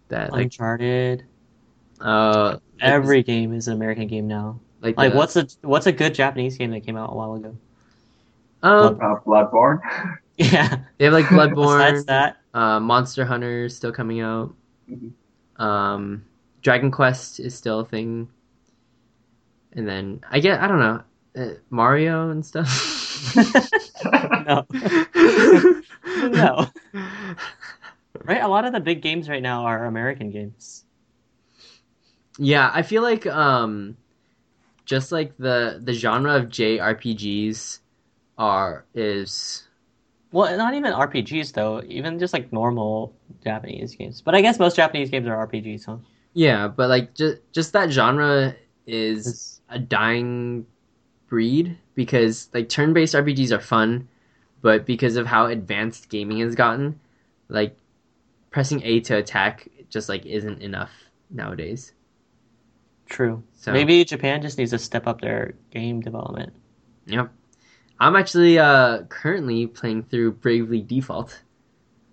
that 0.09 0.31
like 0.31 0.43
Uncharted. 0.43 1.23
uh 2.01 2.57
Every 2.79 3.23
game 3.23 3.53
is 3.53 3.67
an 3.67 3.73
American 3.73 4.07
game 4.07 4.27
now. 4.27 4.59
like 4.81 4.97
Like 4.97 5.11
the- 5.13 5.17
what's 5.17 5.35
a 5.35 5.47
what's 5.61 5.87
a 5.87 5.91
good 5.91 6.13
Japanese 6.13 6.57
game 6.57 6.71
that 6.71 6.81
came 6.85 6.97
out 6.97 7.11
a 7.11 7.15
while 7.15 7.35
ago? 7.35 7.55
um 8.63 8.99
Uh, 9.01 9.15
Bloodborne. 9.25 9.79
Yeah. 10.37 10.79
they 10.97 11.05
have 11.05 11.13
like 11.13 11.25
Bloodborne 11.31 11.79
Besides 11.79 12.05
that, 12.05 12.37
uh 12.53 12.79
Monster 12.81 13.23
Hunter 13.25 13.65
is 13.65 13.75
still 13.75 13.91
coming 13.93 14.19
out 14.21 14.53
Mhm. 14.91 15.11
um 15.57 16.25
Dragon 16.61 16.91
Quest 16.91 17.39
is 17.39 17.55
still 17.55 17.79
a 17.79 17.85
thing 17.85 18.27
and 19.73 19.87
then 19.87 20.21
I 20.29 20.39
get 20.39 20.59
I 20.61 20.67
don't 20.67 20.79
know 20.79 21.01
uh, 21.37 21.53
Mario 21.69 22.29
and 22.31 22.45
stuff 22.45 22.67
no, 24.45 24.65
no. 26.29 26.67
Right, 28.25 28.41
a 28.41 28.47
lot 28.47 28.65
of 28.65 28.73
the 28.73 28.79
big 28.79 29.01
games 29.01 29.29
right 29.29 29.41
now 29.41 29.65
are 29.65 29.85
American 29.85 30.29
games. 30.31 30.83
Yeah, 32.37 32.69
I 32.73 32.81
feel 32.81 33.01
like 33.01 33.25
um 33.27 33.97
just 34.85 35.11
like 35.11 35.35
the 35.37 35.79
the 35.83 35.93
genre 35.93 36.35
of 36.35 36.45
JRPGs 36.49 37.79
are 38.37 38.85
is 38.93 39.67
Well, 40.31 40.57
not 40.57 40.73
even 40.73 40.91
RPGs 40.91 41.53
though. 41.53 41.81
Even 41.87 42.19
just 42.19 42.33
like 42.33 42.51
normal 42.51 43.13
Japanese 43.43 43.95
games. 43.95 44.21
But 44.21 44.35
I 44.35 44.41
guess 44.41 44.59
most 44.59 44.75
Japanese 44.75 45.09
games 45.09 45.27
are 45.27 45.47
RPGs, 45.47 45.85
huh? 45.85 45.97
Yeah, 46.33 46.67
but 46.67 46.89
like 46.89 47.13
just 47.13 47.37
just 47.53 47.73
that 47.73 47.91
genre 47.91 48.55
is 48.87 49.27
It's- 49.27 49.51
a 49.69 49.79
dying 49.79 50.65
breed 51.27 51.77
because 51.95 52.49
like 52.53 52.69
turn-based 52.69 53.15
RPGs 53.15 53.51
are 53.51 53.59
fun, 53.61 54.07
but 54.61 54.85
because 54.85 55.15
of 55.15 55.25
how 55.25 55.47
advanced 55.47 56.09
gaming 56.09 56.39
has 56.39 56.53
gotten, 56.53 56.99
like 57.49 57.75
pressing 58.55 58.81
A 58.85 59.01
to 59.01 59.17
attack 59.17 59.67
just 59.89 60.07
like 60.07 60.25
isn't 60.25 60.61
enough 60.61 60.89
nowadays. 61.29 61.91
True. 63.09 63.43
So 63.55 63.73
Maybe 63.73 64.05
Japan 64.05 64.41
just 64.41 64.57
needs 64.57 64.71
to 64.71 64.79
step 64.79 65.07
up 65.07 65.19
their 65.19 65.55
game 65.71 65.99
development. 65.99 66.53
Yep. 67.05 67.33
I'm 67.99 68.15
actually 68.15 68.57
uh 68.57 69.03
currently 69.09 69.67
playing 69.67 70.03
through 70.03 70.31
Bravely 70.35 70.79
Default, 70.79 71.43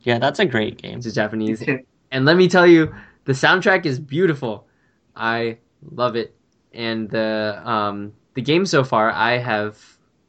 Yeah, 0.01 0.19
that's 0.19 0.41
a 0.41 0.45
great 0.45 0.83
game. 0.83 0.99
It's 0.99 1.07
is 1.07 1.15
Japanese. 1.15 1.63
And 2.11 2.25
let 2.25 2.37
me 2.37 2.49
tell 2.49 2.67
you, 2.67 2.93
the 3.25 3.35
soundtrack 3.35 3.87
is 3.87 4.01
beautiful. 4.01 4.67
I 5.15 5.59
love 5.93 6.17
it. 6.17 6.35
And 6.75 7.09
the 7.09 7.63
um 7.65 8.15
the 8.35 8.43
game 8.43 8.67
so 8.67 8.83
far, 8.83 9.13
I 9.13 9.39
have 9.39 9.79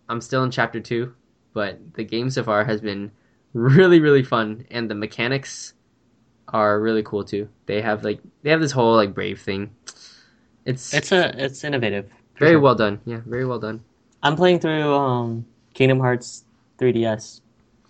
I'm 0.07 0.21
still 0.21 0.43
in 0.43 0.51
chapter 0.51 0.79
2, 0.79 1.11
but 1.53 1.79
the 1.95 2.03
game 2.03 2.29
so 2.29 2.43
far 2.43 2.63
has 2.65 2.81
been 2.81 3.11
really 3.53 3.99
really 3.99 4.21
fun 4.21 4.67
and 4.69 4.91
the 4.91 4.95
mechanics 4.95 5.73
are 6.49 6.79
really 6.79 7.03
cool 7.03 7.23
too. 7.23 7.47
They 7.65 7.81
have 7.81 8.03
like 8.03 8.19
they 8.43 8.49
have 8.49 8.61
this 8.61 8.71
whole 8.71 8.95
like 8.95 9.13
brave 9.13 9.41
thing. 9.41 9.71
It's 10.65 10.93
It's 10.93 11.11
a 11.11 11.33
it's 11.43 11.63
innovative. 11.63 12.09
very 12.37 12.51
sure. 12.53 12.59
well 12.59 12.75
done. 12.75 12.99
Yeah, 13.05 13.21
very 13.25 13.45
well 13.45 13.59
done. 13.59 13.83
I'm 14.21 14.35
playing 14.35 14.59
through 14.59 14.93
um, 14.93 15.45
Kingdom 15.73 15.99
Hearts 15.99 16.45
3DS, 16.79 17.41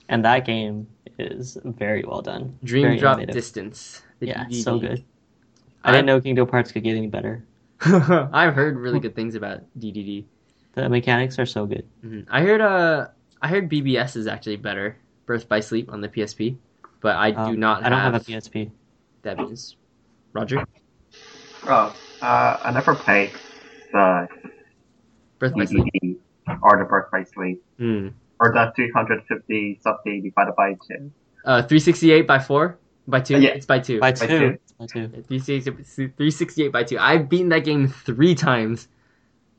and 0.10 0.26
that 0.26 0.45
game 0.45 0.88
is 1.20 1.58
very 1.64 2.04
well 2.04 2.22
done. 2.22 2.58
Dream 2.64 2.84
Very 2.84 2.97
Drop 2.97 3.18
innovative. 3.18 3.36
Distance. 3.36 4.01
Yeah, 4.20 4.45
DVD. 4.45 4.64
so 4.64 4.80
good. 4.80 5.04
I 5.84 5.91
didn't 5.91 6.06
know 6.08 6.20
Kingdom 6.22 6.47
Hearts 6.47 6.72
could 6.72 6.84
get 6.84 6.95
any 6.95 7.08
better. 7.08 7.43
I've 7.86 8.56
heard 8.56 8.78
really 8.78 8.99
good 8.99 9.16
things 9.16 9.36
about 9.36 9.62
DDD. 9.78 10.24
The 10.74 10.89
mechanics 10.89 11.38
are 11.38 11.45
so 11.45 11.66
good. 11.68 11.86
Mhm. 12.04 12.26
I 12.32 12.41
heard 12.41 12.62
uh 12.62 13.08
I 13.41 13.47
heard 13.49 13.70
BBS 13.70 14.16
is 14.16 14.26
actually 14.26 14.56
better. 14.56 14.97
Birth 15.26 15.47
by 15.47 15.60
Sleep 15.60 15.91
on 15.91 16.01
the 16.01 16.08
PSP, 16.10 16.56
but 17.04 17.16
I 17.18 17.30
do 17.32 17.38
Um, 17.54 17.60
not 17.60 17.84
I 17.84 17.89
don't 17.89 17.99
have, 17.99 18.14
have 18.14 18.22
a 18.22 18.26
PSP. 18.26 18.72
that 19.22 19.38
means. 19.38 19.76
Roger, 20.32 20.66
Oh, 21.68 21.93
uh, 22.22 22.58
I 22.64 22.72
never 22.74 22.95
played 22.95 23.32
the 23.91 24.28
Birth 25.38 25.54
by 25.54 25.66
Sleep. 25.66 26.20
Or 26.64 26.78
the 26.80 26.86
Birth 26.86 27.12
by 27.12 27.24
Sleep 27.24 27.62
Hmm. 27.78 28.08
or 28.39 28.51
the 28.51 28.72
350 28.76 29.80
something 29.84 30.24
divided 30.24 30.56
by 30.56 30.74
two. 30.88 31.12
Uh, 31.45 31.62
368 31.62 32.26
by 32.26 32.39
four 32.39 32.80
by 33.08 33.20
two. 33.20 33.39
Yeah. 33.39 33.51
It's 33.51 33.66
by 33.68 33.80
two. 33.80 33.99
By 33.99 34.12
By 34.14 34.26
two. 34.26 34.39
two. 34.39 34.58
By 34.80 34.86
two. 34.88 35.08
368 35.28 35.64
368 36.18 36.72
by 36.72 36.84
two. 36.84 36.97
I've 36.97 37.30
beaten 37.30 37.49
that 37.49 37.64
game 37.64 37.88
three 37.88 38.34
times, 38.34 38.88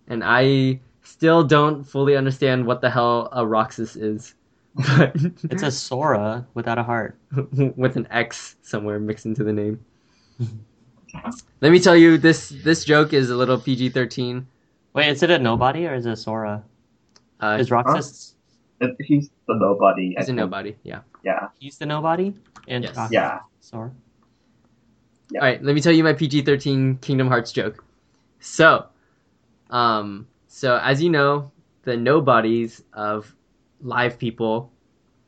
and 0.09 0.25
I 0.25 0.81
still 1.03 1.45
don't 1.45 1.85
fully 1.85 2.17
understand 2.17 2.67
what 2.67 2.81
the 2.81 2.91
hell 2.91 3.29
a 3.33 3.47
Roxas 3.47 3.97
is. 3.97 4.35
But 4.75 5.15
It's 5.51 5.63
a 5.63 5.71
Sora 5.71 6.47
without 6.55 6.79
a 6.79 6.83
heart. 6.83 7.17
with 7.77 7.97
an 7.97 8.09
X 8.11 8.57
somewhere 8.63 8.99
mixed 8.99 9.25
into 9.27 9.45
the 9.45 9.53
name. 9.53 9.85
Let 11.61 11.71
me 11.71 11.79
tell 11.79 11.95
you, 11.97 12.19
this 12.19 12.49
this 12.49 12.85
joke 12.85 13.13
is 13.13 13.31
a 13.31 13.37
little 13.37 13.59
PG 13.59 13.91
thirteen. 13.91 14.47
Wait, 14.95 15.09
is 15.09 15.23
it 15.23 15.31
a 15.31 15.39
nobody 15.39 15.87
or 15.87 15.95
is 15.95 16.07
it 16.07 16.13
a 16.13 16.17
Sora? 16.17 16.63
Uh, 17.41 17.57
Is 17.61 17.71
Roxas 17.71 18.35
It, 18.81 18.97
he's 19.01 19.31
the 19.47 19.55
nobody. 19.55 20.17
I 20.17 20.21
he's 20.21 20.25
a 20.25 20.27
think. 20.27 20.37
nobody. 20.37 20.77
Yeah. 20.83 21.01
Yeah. 21.25 21.49
he's 21.59 21.79
the 21.79 21.87
nobody? 21.87 22.35
And 22.69 22.85
Yes. 22.85 22.97
Roxas 22.97 23.13
Yeah. 23.13 23.37
is 23.61 23.67
Sora. 23.69 23.91
Yeah. 25.31 25.41
All 25.41 25.47
right. 25.47 25.63
Let 25.63 25.75
me 25.75 25.81
tell 25.81 25.93
you 25.93 26.03
my 26.05 26.13
PG 26.13 26.43
thirteen 26.43 26.97
Kingdom 26.99 27.29
Hearts 27.29 27.53
joke. 27.53 27.85
So, 28.41 28.87
um, 29.71 30.27
so 30.49 30.79
as 30.83 31.03
you 31.03 31.11
know, 31.11 31.51
the 31.85 31.97
nobodies 31.97 32.83
of 32.93 33.35
live 33.85 34.19
people 34.19 34.73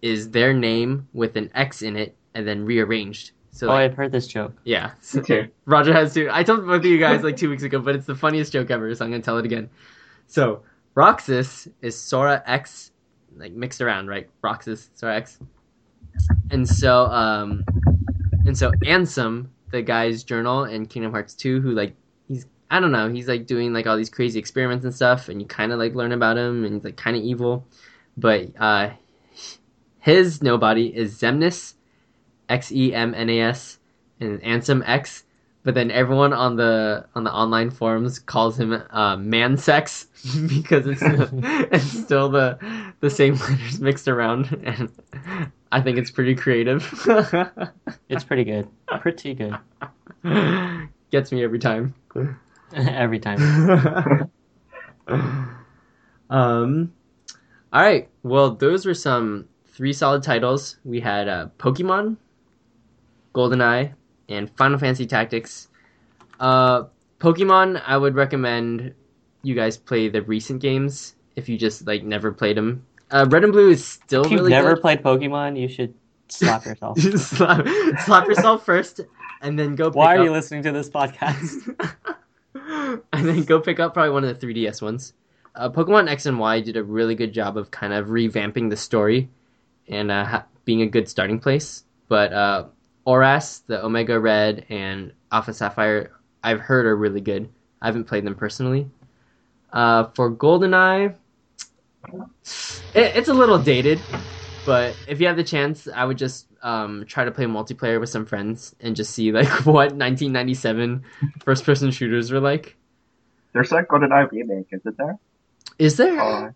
is 0.02 0.30
their 0.30 0.52
name 0.52 1.08
with 1.12 1.36
an 1.36 1.50
X 1.54 1.82
in 1.82 1.96
it 1.96 2.16
and 2.34 2.46
then 2.46 2.64
rearranged. 2.64 3.32
So 3.50 3.68
oh, 3.68 3.70
like, 3.70 3.90
I've 3.90 3.96
heard 3.96 4.12
this 4.12 4.26
joke. 4.26 4.52
yeah. 4.64 4.90
Me 5.14 5.22
too. 5.22 5.48
Roger 5.64 5.92
has 5.92 6.12
too. 6.12 6.28
I 6.30 6.42
told 6.42 6.66
both 6.66 6.80
of 6.80 6.84
you 6.84 6.98
guys 6.98 7.22
like 7.22 7.36
two 7.36 7.48
weeks 7.48 7.62
ago, 7.62 7.80
but 7.80 7.94
it's 7.94 8.06
the 8.06 8.14
funniest 8.14 8.52
joke 8.52 8.70
ever, 8.70 8.94
so 8.94 9.04
I'm 9.04 9.10
gonna 9.10 9.22
tell 9.22 9.38
it 9.38 9.46
again. 9.46 9.70
So 10.26 10.62
Roxas 10.94 11.68
is 11.80 11.98
Sora 11.98 12.42
X, 12.46 12.92
like 13.36 13.52
mixed 13.52 13.80
around, 13.80 14.08
right? 14.08 14.28
Roxas, 14.42 14.90
Sora 14.94 15.16
X, 15.16 15.38
and 16.50 16.68
so 16.68 17.06
um, 17.06 17.64
and 18.44 18.56
so 18.56 18.70
Ansem, 18.84 19.48
the 19.70 19.80
guy's 19.80 20.22
journal 20.22 20.64
in 20.64 20.84
Kingdom 20.84 21.12
Hearts 21.12 21.32
2, 21.34 21.60
who 21.60 21.70
like 21.70 21.94
he's 22.28 22.46
I 22.70 22.80
don't 22.80 22.92
know, 22.92 23.08
he's 23.08 23.26
like 23.28 23.46
doing 23.46 23.72
like 23.72 23.86
all 23.86 23.96
these 23.96 24.10
crazy 24.10 24.38
experiments 24.38 24.84
and 24.84 24.94
stuff, 24.94 25.30
and 25.30 25.40
you 25.40 25.46
kind 25.46 25.72
of 25.72 25.78
like 25.78 25.94
learn 25.94 26.12
about 26.12 26.36
him, 26.36 26.64
and 26.64 26.74
he's 26.74 26.84
like 26.84 26.96
kind 26.96 27.16
of 27.16 27.22
evil, 27.22 27.66
but 28.16 28.48
uh, 28.58 28.90
his 29.98 30.42
nobody 30.42 30.86
is 30.86 31.20
Xemnas, 31.20 31.74
X 32.48 32.72
E 32.72 32.94
M 32.94 33.14
N 33.14 33.28
A 33.28 33.40
S, 33.40 33.78
and 34.20 34.40
Ansem 34.42 34.82
X. 34.86 35.24
But 35.62 35.74
then 35.74 35.90
everyone 35.90 36.32
on 36.32 36.54
the 36.54 37.06
on 37.16 37.24
the 37.24 37.32
online 37.32 37.70
forums 37.70 38.20
calls 38.20 38.58
him 38.58 38.72
uh, 38.90 39.16
man 39.16 39.56
sex 39.56 40.06
because 40.48 40.86
it's 40.86 41.02
it's 41.04 42.04
still 42.04 42.28
the 42.28 42.58
the 43.00 43.10
same 43.10 43.34
letters 43.50 43.80
mixed 43.80 44.06
around, 44.06 44.60
and 44.64 44.92
I 45.72 45.80
think 45.80 45.98
it's 45.98 46.10
pretty 46.10 46.36
creative. 46.36 46.84
It's 48.08 48.22
pretty 48.22 48.44
good. 48.44 48.68
Pretty 49.00 49.34
good. 49.34 49.58
Gets 51.10 51.32
me 51.32 51.42
every 51.42 51.58
time. 51.58 51.94
Every 52.72 53.18
time. 53.18 54.30
um, 56.30 56.92
all 57.76 57.82
right. 57.82 58.08
Well, 58.22 58.52
those 58.52 58.86
were 58.86 58.94
some 58.94 59.48
three 59.66 59.92
solid 59.92 60.22
titles. 60.22 60.78
We 60.84 60.98
had 60.98 61.28
uh, 61.28 61.48
Pokemon, 61.58 62.16
GoldenEye, 63.34 63.92
and 64.30 64.50
Final 64.56 64.78
Fantasy 64.78 65.04
Tactics. 65.04 65.68
Uh, 66.40 66.84
Pokemon, 67.18 67.82
I 67.84 67.98
would 67.98 68.14
recommend 68.14 68.94
you 69.42 69.54
guys 69.54 69.76
play 69.76 70.08
the 70.08 70.22
recent 70.22 70.62
games 70.62 71.16
if 71.36 71.50
you 71.50 71.58
just 71.58 71.86
like 71.86 72.02
never 72.02 72.32
played 72.32 72.56
them. 72.56 72.86
Uh, 73.10 73.26
Red 73.28 73.44
and 73.44 73.52
Blue 73.52 73.68
is 73.68 73.84
still 73.84 74.24
If 74.24 74.30
you've 74.30 74.40
really 74.40 74.52
never 74.52 74.72
good. 74.72 74.80
played 74.80 75.02
Pokemon, 75.02 75.60
you 75.60 75.68
should 75.68 75.92
slap 76.28 76.64
yourself. 76.64 76.98
slap, 77.18 77.66
slap 78.06 78.26
yourself 78.26 78.64
first, 78.64 79.02
and 79.42 79.58
then 79.58 79.74
go. 79.74 79.90
Pick 79.90 79.96
Why 79.96 80.16
are 80.16 80.20
up... 80.20 80.24
you 80.24 80.32
listening 80.32 80.62
to 80.62 80.72
this 80.72 80.88
podcast? 80.88 81.76
and 83.12 83.28
then 83.28 83.42
go 83.42 83.60
pick 83.60 83.80
up 83.80 83.92
probably 83.92 84.12
one 84.12 84.24
of 84.24 84.40
the 84.40 84.46
3DS 84.46 84.80
ones. 84.80 85.12
Uh, 85.56 85.70
Pokemon 85.70 86.08
X 86.08 86.26
and 86.26 86.38
Y 86.38 86.60
did 86.60 86.76
a 86.76 86.84
really 86.84 87.14
good 87.14 87.32
job 87.32 87.56
of 87.56 87.70
kind 87.70 87.92
of 87.92 88.08
revamping 88.08 88.68
the 88.68 88.76
story 88.76 89.28
and 89.88 90.10
uh, 90.10 90.24
ha- 90.24 90.46
being 90.64 90.82
a 90.82 90.86
good 90.86 91.08
starting 91.08 91.38
place. 91.38 91.84
But 92.08 92.32
uh, 92.32 92.66
Oras, 93.06 93.62
the 93.66 93.82
Omega 93.84 94.20
Red, 94.20 94.66
and 94.68 95.12
Alpha 95.32 95.54
Sapphire, 95.54 96.12
I've 96.42 96.60
heard 96.60 96.84
are 96.86 96.94
really 96.94 97.22
good. 97.22 97.48
I 97.80 97.86
haven't 97.86 98.04
played 98.04 98.24
them 98.24 98.34
personally. 98.34 98.88
Uh, 99.72 100.04
for 100.14 100.30
GoldenEye, 100.30 101.14
it, 102.94 103.16
it's 103.16 103.28
a 103.28 103.34
little 103.34 103.58
dated, 103.58 104.00
but 104.64 104.94
if 105.08 105.20
you 105.20 105.26
have 105.26 105.36
the 105.36 105.44
chance, 105.44 105.88
I 105.88 106.04
would 106.04 106.18
just 106.18 106.46
um, 106.62 107.04
try 107.06 107.24
to 107.24 107.30
play 107.30 107.46
multiplayer 107.46 107.98
with 108.00 108.08
some 108.10 108.26
friends 108.26 108.74
and 108.80 108.94
just 108.94 109.12
see 109.12 109.32
like 109.32 109.48
what 109.66 109.92
1997 109.92 111.02
first-person 111.44 111.90
shooters 111.90 112.30
were 112.30 112.40
like. 112.40 112.76
There's 113.52 113.72
a 113.72 113.82
GoldenEye 113.82 114.30
remake, 114.30 114.68
isn't 114.70 114.96
there? 114.98 115.18
Is 115.78 115.96
there? 115.96 116.20
Or, 116.20 116.54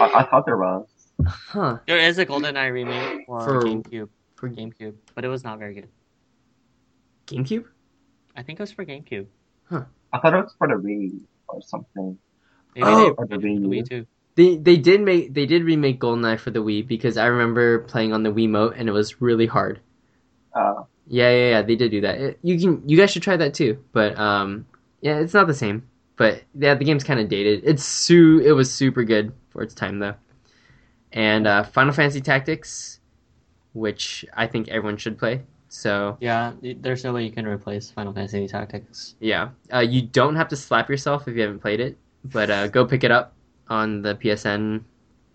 I, 0.00 0.10
I 0.20 0.22
thought 0.24 0.46
there 0.46 0.56
was. 0.56 0.86
Huh? 1.26 1.78
there 1.86 1.98
is 1.98 2.18
a 2.18 2.26
GoldenEye 2.26 2.72
remake 2.72 3.26
for, 3.26 3.40
For- 3.44 3.62
GameCube. 3.62 4.08
For 4.36 4.48
GameCube, 4.50 4.94
but 5.14 5.24
it 5.24 5.28
was 5.28 5.44
not 5.44 5.58
very 5.58 5.74
good. 5.74 5.88
GameCube? 7.26 7.64
I 8.36 8.42
think 8.42 8.58
it 8.58 8.62
was 8.62 8.72
for 8.72 8.84
GameCube. 8.84 9.26
Huh. 9.70 9.84
I 10.12 10.18
thought 10.18 10.34
it 10.34 10.42
was 10.44 10.54
for 10.58 10.68
the 10.68 10.74
Wii 10.74 11.20
or 11.48 11.62
something. 11.62 12.18
Maybe 12.74 12.86
Oh. 12.86 12.96
they 12.98 13.10
Or 13.10 13.26
the 13.26 13.34
for 13.36 13.38
the 13.40 13.46
Wii 13.46 13.60
Wii 13.60 13.88
too. 13.88 14.06
They 14.36 14.56
they 14.56 14.76
did 14.76 15.00
make 15.00 15.32
they 15.32 15.46
did 15.46 15.62
remake 15.62 16.00
GoldenEye 16.00 16.38
for 16.40 16.50
the 16.50 16.58
Wii 16.58 16.86
because 16.86 17.16
I 17.16 17.26
remember 17.26 17.78
playing 17.80 18.12
on 18.12 18.24
the 18.24 18.30
Wii 18.30 18.48
Wiimote 18.48 18.74
and 18.78 18.88
it 18.88 18.92
was 18.92 19.20
really 19.22 19.46
hard. 19.46 19.80
Uh, 20.54 20.82
Yeah, 21.06 21.30
yeah, 21.30 21.48
yeah. 21.50 21.62
They 21.62 21.76
did 21.76 21.90
do 21.92 22.00
that. 22.02 22.18
It- 22.18 22.38
you 22.42 22.58
can 22.58 22.82
you 22.88 22.96
guys 22.96 23.10
should 23.12 23.22
try 23.22 23.36
that 23.36 23.54
too. 23.54 23.78
But 23.92 24.18
um, 24.18 24.66
yeah, 25.00 25.18
it's 25.20 25.34
not 25.34 25.46
the 25.46 25.54
same. 25.54 25.88
But 26.16 26.42
yeah, 26.54 26.74
the 26.74 26.84
game's 26.84 27.04
kind 27.04 27.18
of 27.20 27.28
dated. 27.28 27.62
It's 27.64 27.84
su 27.84 28.40
it 28.44 28.52
was 28.52 28.72
super 28.72 29.02
good 29.04 29.32
for 29.50 29.62
its 29.62 29.74
time 29.74 29.98
though. 29.98 30.14
And 31.12 31.46
uh, 31.46 31.62
Final 31.64 31.92
Fantasy 31.92 32.20
Tactics, 32.20 33.00
which 33.72 34.24
I 34.34 34.46
think 34.46 34.68
everyone 34.68 34.96
should 34.96 35.18
play. 35.18 35.42
So 35.68 36.16
Yeah, 36.20 36.52
there's 36.62 37.02
no 37.02 37.12
way 37.12 37.24
you 37.24 37.32
can 37.32 37.46
replace 37.46 37.90
Final 37.90 38.12
Fantasy 38.12 38.46
Tactics. 38.46 39.16
yeah, 39.20 39.50
uh, 39.72 39.80
you 39.80 40.02
don't 40.02 40.36
have 40.36 40.48
to 40.48 40.56
slap 40.56 40.88
yourself 40.88 41.26
if 41.26 41.34
you 41.34 41.42
haven't 41.42 41.58
played 41.60 41.80
it, 41.80 41.98
but 42.24 42.48
uh, 42.50 42.68
go 42.68 42.84
pick 42.86 43.02
it 43.02 43.10
up 43.10 43.34
on 43.68 44.02
the 44.02 44.14
PSN 44.14 44.82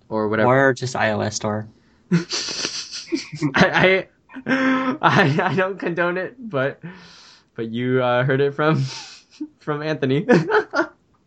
or 0.07 0.29
whatever. 0.29 0.69
Or 0.69 0.73
just 0.73 0.95
iOS 0.95 1.33
store. 1.33 1.67
I, 3.55 4.07
I 4.45 4.97
I 5.01 5.39
I 5.51 5.55
don't 5.55 5.77
condone 5.77 6.17
it, 6.17 6.35
but 6.49 6.79
but 7.55 7.69
you 7.69 8.01
uh, 8.01 8.23
heard 8.23 8.39
it 8.41 8.53
from 8.53 8.83
from 9.59 9.81
Anthony. 9.81 10.25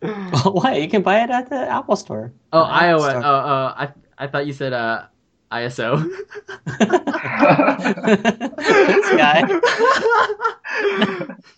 Why? 0.45 0.75
You 0.77 0.89
can 0.89 1.03
buy 1.03 1.23
it 1.23 1.31
at 1.31 1.49
the 1.49 1.57
Apple 1.57 1.97
Store. 1.97 2.33
oh, 2.53 2.65
The 2.67 2.73
iOS. 2.73 3.11
Store. 3.11 3.23
Oh, 3.25 3.43
oh, 3.45 3.73
I 3.77 3.89
I 4.19 4.27
thought 4.27 4.47
you 4.47 4.53
said 4.53 4.73
uh 4.73 5.05
ISO. 5.53 6.03
this 8.57 9.11
guy. 9.17 9.43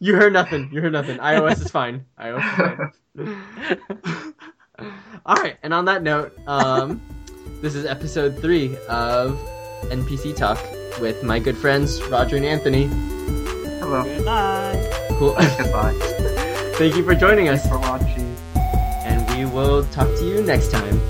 you 0.01 0.15
heard 0.17 0.33
nothing. 0.33 0.69
You 0.73 0.81
heard 0.83 0.93
nothing. 0.93 1.19
iOS 1.19 1.61
is 1.65 1.71
fine. 1.71 2.05
iOS 2.19 2.43
is 2.45 2.55
fine. 3.17 4.35
All 5.25 5.37
right, 5.37 5.57
and 5.63 5.73
on 5.73 5.85
that 5.87 6.03
note, 6.03 6.37
um, 6.49 7.01
this 7.63 7.75
is 7.75 7.87
episode 7.87 8.37
three 8.41 8.77
of 8.89 9.39
NPC 9.85 10.35
Talk 10.37 10.59
with 11.01 11.23
my 11.23 11.39
good 11.39 11.57
friends 11.57 12.03
Roger 12.11 12.37
and 12.37 12.45
Anthony. 12.45 12.89
Hello. 13.79 14.03
Good 14.03 14.25
night. 14.25 14.91
Cool. 15.19 15.35
Goodbye. 15.35 16.33
Thank 16.77 16.97
you 16.97 17.05
for 17.05 17.15
joining 17.15 17.49
us, 17.49 17.63
Thanks 17.63 17.69
for 17.69 17.79
watching. 17.79 18.37
and 19.05 19.39
we 19.39 19.45
will 19.45 19.85
talk 19.87 20.09
to 20.09 20.25
you 20.25 20.43
next 20.43 20.73
time. 20.73 21.01